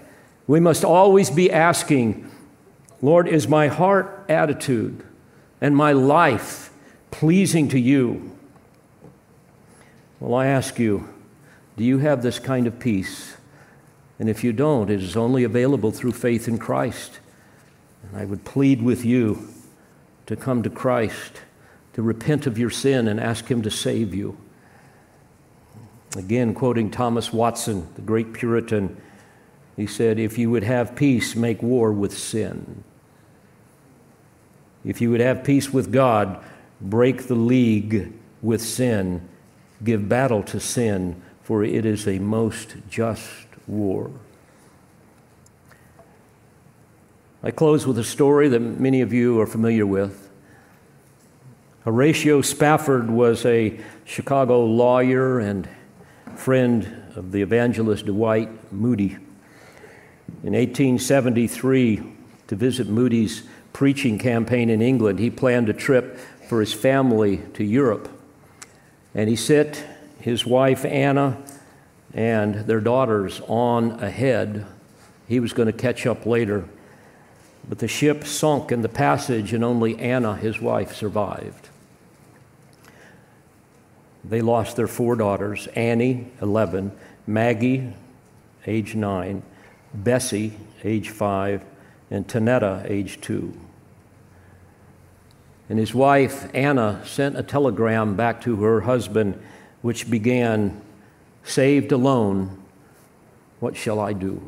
We 0.46 0.58
must 0.58 0.84
always 0.84 1.30
be 1.30 1.50
asking, 1.50 2.28
Lord, 3.00 3.28
is 3.28 3.46
my 3.46 3.68
heart 3.68 4.24
attitude 4.28 5.04
and 5.60 5.76
my 5.76 5.92
life 5.92 6.72
pleasing 7.10 7.68
to 7.68 7.78
you? 7.78 8.36
Well, 10.18 10.34
I 10.34 10.46
ask 10.46 10.78
you, 10.78 11.08
do 11.76 11.84
you 11.84 11.98
have 11.98 12.22
this 12.22 12.38
kind 12.40 12.66
of 12.66 12.80
peace? 12.80 13.36
And 14.20 14.28
if 14.28 14.44
you 14.44 14.52
don't, 14.52 14.90
it 14.90 15.02
is 15.02 15.16
only 15.16 15.44
available 15.44 15.90
through 15.90 16.12
faith 16.12 16.46
in 16.46 16.58
Christ. 16.58 17.18
And 18.02 18.20
I 18.20 18.26
would 18.26 18.44
plead 18.44 18.82
with 18.82 19.02
you 19.02 19.48
to 20.26 20.36
come 20.36 20.62
to 20.62 20.68
Christ, 20.68 21.40
to 21.94 22.02
repent 22.02 22.46
of 22.46 22.58
your 22.58 22.68
sin 22.68 23.08
and 23.08 23.18
ask 23.18 23.50
Him 23.50 23.62
to 23.62 23.70
save 23.70 24.14
you. 24.14 24.36
Again, 26.16 26.52
quoting 26.52 26.90
Thomas 26.90 27.32
Watson, 27.32 27.88
the 27.94 28.02
great 28.02 28.34
Puritan, 28.34 29.00
he 29.74 29.86
said, 29.86 30.18
If 30.18 30.36
you 30.36 30.50
would 30.50 30.64
have 30.64 30.94
peace, 30.94 31.34
make 31.34 31.62
war 31.62 31.90
with 31.90 32.16
sin. 32.16 32.84
If 34.84 35.00
you 35.00 35.10
would 35.12 35.20
have 35.20 35.44
peace 35.44 35.72
with 35.72 35.90
God, 35.90 36.44
break 36.78 37.26
the 37.26 37.34
league 37.34 38.12
with 38.42 38.60
sin, 38.60 39.26
give 39.82 40.10
battle 40.10 40.42
to 40.42 40.60
sin, 40.60 41.22
for 41.42 41.64
it 41.64 41.86
is 41.86 42.06
a 42.06 42.18
most 42.18 42.74
just 42.90 43.49
war. 43.70 44.10
I 47.42 47.50
close 47.50 47.86
with 47.86 47.98
a 47.98 48.04
story 48.04 48.48
that 48.48 48.60
many 48.60 49.00
of 49.00 49.12
you 49.12 49.40
are 49.40 49.46
familiar 49.46 49.86
with. 49.86 50.28
Horatio 51.84 52.42
Spafford 52.42 53.10
was 53.10 53.46
a 53.46 53.80
Chicago 54.04 54.66
lawyer 54.66 55.38
and 55.38 55.66
friend 56.36 57.12
of 57.16 57.32
the 57.32 57.40
evangelist 57.40 58.06
Dwight 58.06 58.72
Moody. 58.72 59.16
In 60.42 60.52
1873, 60.52 62.02
to 62.48 62.56
visit 62.56 62.88
Moody's 62.88 63.44
preaching 63.72 64.18
campaign 64.18 64.68
in 64.68 64.82
England, 64.82 65.18
he 65.18 65.30
planned 65.30 65.68
a 65.68 65.72
trip 65.72 66.18
for 66.48 66.60
his 66.60 66.72
family 66.72 67.38
to 67.54 67.64
Europe. 67.64 68.08
And 69.14 69.30
he 69.30 69.36
sent 69.36 69.84
his 70.20 70.44
wife 70.44 70.84
Anna 70.84 71.38
and 72.14 72.54
their 72.66 72.80
daughters 72.80 73.40
on 73.46 73.92
ahead. 74.02 74.66
He 75.28 75.40
was 75.40 75.52
going 75.52 75.66
to 75.66 75.72
catch 75.72 76.06
up 76.06 76.26
later. 76.26 76.64
But 77.68 77.78
the 77.78 77.88
ship 77.88 78.24
sunk 78.24 78.72
in 78.72 78.82
the 78.82 78.88
passage, 78.88 79.52
and 79.52 79.62
only 79.62 79.98
Anna, 79.98 80.36
his 80.36 80.60
wife, 80.60 80.94
survived. 80.94 81.68
They 84.24 84.40
lost 84.40 84.76
their 84.76 84.86
four 84.86 85.16
daughters 85.16 85.66
Annie, 85.68 86.28
11, 86.42 86.92
Maggie, 87.26 87.92
age 88.66 88.94
9, 88.94 89.42
Bessie, 89.94 90.54
age 90.84 91.10
5, 91.10 91.64
and 92.10 92.26
Tanetta, 92.26 92.84
age 92.88 93.20
2. 93.20 93.54
And 95.68 95.78
his 95.78 95.94
wife, 95.94 96.50
Anna, 96.52 97.00
sent 97.06 97.38
a 97.38 97.42
telegram 97.42 98.16
back 98.16 98.40
to 98.42 98.56
her 98.56 98.80
husband, 98.80 99.40
which 99.82 100.10
began, 100.10 100.80
Saved 101.44 101.92
alone, 101.92 102.62
what 103.60 103.76
shall 103.76 103.98
I 104.00 104.12
do? 104.12 104.42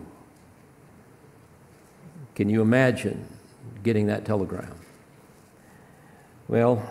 Can 2.35 2.49
you 2.49 2.63
imagine 2.63 3.27
getting 3.83 4.07
that 4.07 4.25
telegram? 4.25 4.75
Well, 6.49 6.83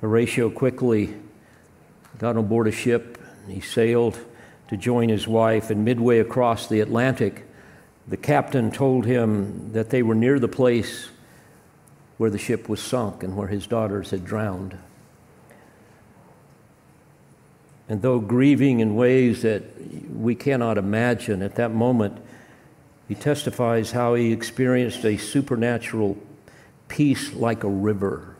Horatio 0.00 0.50
quickly 0.50 1.14
got 2.18 2.36
on 2.36 2.46
board 2.46 2.68
a 2.68 2.72
ship. 2.72 3.18
He 3.48 3.60
sailed 3.60 4.18
to 4.68 4.76
join 4.76 5.08
his 5.08 5.28
wife, 5.28 5.70
and 5.70 5.84
midway 5.84 6.18
across 6.18 6.68
the 6.68 6.80
Atlantic, 6.80 7.46
the 8.06 8.16
captain 8.16 8.70
told 8.70 9.06
him 9.06 9.72
that 9.72 9.90
they 9.90 10.02
were 10.02 10.14
near 10.14 10.38
the 10.38 10.48
place 10.48 11.08
where 12.16 12.30
the 12.30 12.38
ship 12.38 12.68
was 12.68 12.80
sunk 12.80 13.22
and 13.22 13.36
where 13.36 13.48
his 13.48 13.66
daughters 13.66 14.10
had 14.10 14.24
drowned. 14.24 14.76
And 17.88 18.00
though 18.00 18.18
grieving 18.18 18.80
in 18.80 18.94
ways 18.94 19.42
that 19.42 19.62
we 20.10 20.34
cannot 20.34 20.78
imagine 20.78 21.42
at 21.42 21.56
that 21.56 21.72
moment, 21.72 22.18
he 23.08 23.14
testifies 23.14 23.92
how 23.92 24.14
he 24.14 24.32
experienced 24.32 25.04
a 25.04 25.18
supernatural 25.18 26.16
peace 26.88 27.34
like 27.34 27.62
a 27.64 27.68
river, 27.68 28.36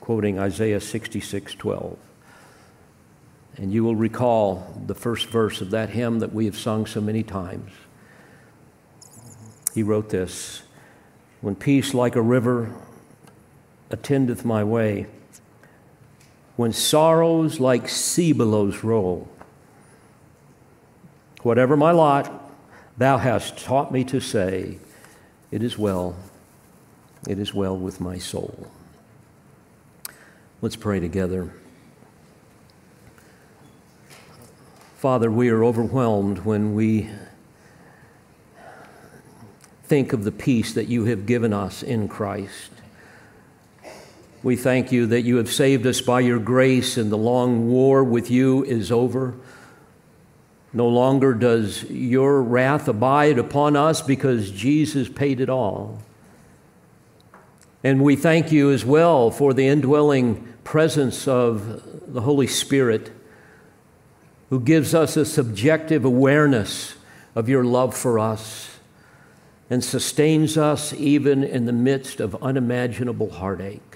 quoting 0.00 0.38
Isaiah 0.38 0.80
66 0.80 1.54
12. 1.54 1.98
And 3.56 3.72
you 3.72 3.84
will 3.84 3.96
recall 3.96 4.82
the 4.86 4.94
first 4.94 5.28
verse 5.28 5.60
of 5.60 5.70
that 5.72 5.90
hymn 5.90 6.20
that 6.20 6.32
we 6.32 6.46
have 6.46 6.56
sung 6.56 6.86
so 6.86 7.00
many 7.02 7.22
times. 7.22 7.70
He 9.74 9.82
wrote 9.82 10.08
this 10.08 10.62
When 11.42 11.54
peace 11.54 11.92
like 11.92 12.16
a 12.16 12.22
river 12.22 12.74
attendeth 13.90 14.44
my 14.44 14.64
way, 14.64 15.06
when 16.60 16.74
sorrows 16.74 17.58
like 17.58 17.88
sea 17.88 18.34
billows 18.34 18.84
roll, 18.84 19.26
whatever 21.40 21.74
my 21.74 21.90
lot, 21.90 22.52
thou 22.98 23.16
hast 23.16 23.56
taught 23.56 23.90
me 23.90 24.04
to 24.04 24.20
say, 24.20 24.78
It 25.50 25.62
is 25.62 25.78
well, 25.78 26.16
it 27.26 27.38
is 27.38 27.54
well 27.54 27.74
with 27.74 27.98
my 27.98 28.18
soul. 28.18 28.70
Let's 30.60 30.76
pray 30.76 31.00
together. 31.00 31.50
Father, 34.96 35.30
we 35.30 35.48
are 35.48 35.64
overwhelmed 35.64 36.40
when 36.40 36.74
we 36.74 37.08
think 39.84 40.12
of 40.12 40.24
the 40.24 40.32
peace 40.32 40.74
that 40.74 40.88
you 40.88 41.06
have 41.06 41.24
given 41.24 41.54
us 41.54 41.82
in 41.82 42.06
Christ. 42.06 42.79
We 44.42 44.56
thank 44.56 44.90
you 44.90 45.06
that 45.08 45.22
you 45.22 45.36
have 45.36 45.52
saved 45.52 45.86
us 45.86 46.00
by 46.00 46.20
your 46.20 46.38
grace 46.38 46.96
and 46.96 47.12
the 47.12 47.18
long 47.18 47.68
war 47.68 48.02
with 48.02 48.30
you 48.30 48.64
is 48.64 48.90
over. 48.90 49.34
No 50.72 50.88
longer 50.88 51.34
does 51.34 51.84
your 51.84 52.42
wrath 52.42 52.88
abide 52.88 53.38
upon 53.38 53.76
us 53.76 54.00
because 54.00 54.50
Jesus 54.50 55.08
paid 55.08 55.40
it 55.40 55.50
all. 55.50 56.00
And 57.84 58.02
we 58.02 58.16
thank 58.16 58.50
you 58.50 58.70
as 58.70 58.84
well 58.84 59.30
for 59.30 59.52
the 59.52 59.66
indwelling 59.66 60.46
presence 60.64 61.28
of 61.28 62.12
the 62.12 62.22
Holy 62.22 62.46
Spirit 62.46 63.10
who 64.48 64.60
gives 64.60 64.94
us 64.94 65.16
a 65.16 65.24
subjective 65.24 66.04
awareness 66.04 66.94
of 67.34 67.48
your 67.48 67.64
love 67.64 67.94
for 67.96 68.18
us 68.18 68.78
and 69.68 69.84
sustains 69.84 70.56
us 70.56 70.92
even 70.94 71.44
in 71.44 71.66
the 71.66 71.72
midst 71.72 72.20
of 72.20 72.42
unimaginable 72.42 73.30
heartache. 73.30 73.89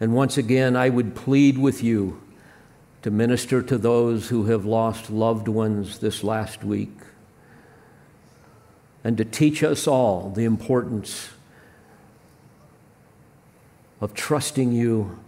And 0.00 0.14
once 0.14 0.38
again, 0.38 0.76
I 0.76 0.88
would 0.88 1.14
plead 1.14 1.58
with 1.58 1.82
you 1.82 2.20
to 3.02 3.10
minister 3.10 3.62
to 3.62 3.78
those 3.78 4.28
who 4.28 4.46
have 4.46 4.64
lost 4.64 5.10
loved 5.10 5.46
ones 5.46 5.98
this 5.98 6.24
last 6.24 6.64
week 6.64 6.90
and 9.04 9.16
to 9.18 9.24
teach 9.24 9.62
us 9.62 9.86
all 9.86 10.30
the 10.30 10.44
importance 10.44 11.30
of 14.00 14.14
trusting 14.14 14.72
you 14.72 15.18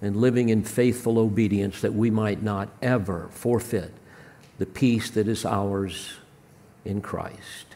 and 0.00 0.16
living 0.16 0.48
in 0.48 0.64
faithful 0.64 1.18
obedience 1.18 1.80
that 1.80 1.94
we 1.94 2.10
might 2.10 2.42
not 2.42 2.68
ever 2.80 3.28
forfeit 3.30 3.92
the 4.58 4.66
peace 4.66 5.10
that 5.10 5.28
is 5.28 5.44
ours 5.44 6.14
in 6.84 7.00
Christ. 7.00 7.66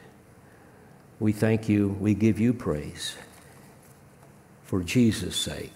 We 1.18 1.32
thank 1.32 1.68
you, 1.68 1.96
we 2.00 2.14
give 2.14 2.38
you 2.38 2.52
praise 2.52 3.16
for 4.64 4.82
Jesus' 4.82 5.36
sake. 5.36 5.75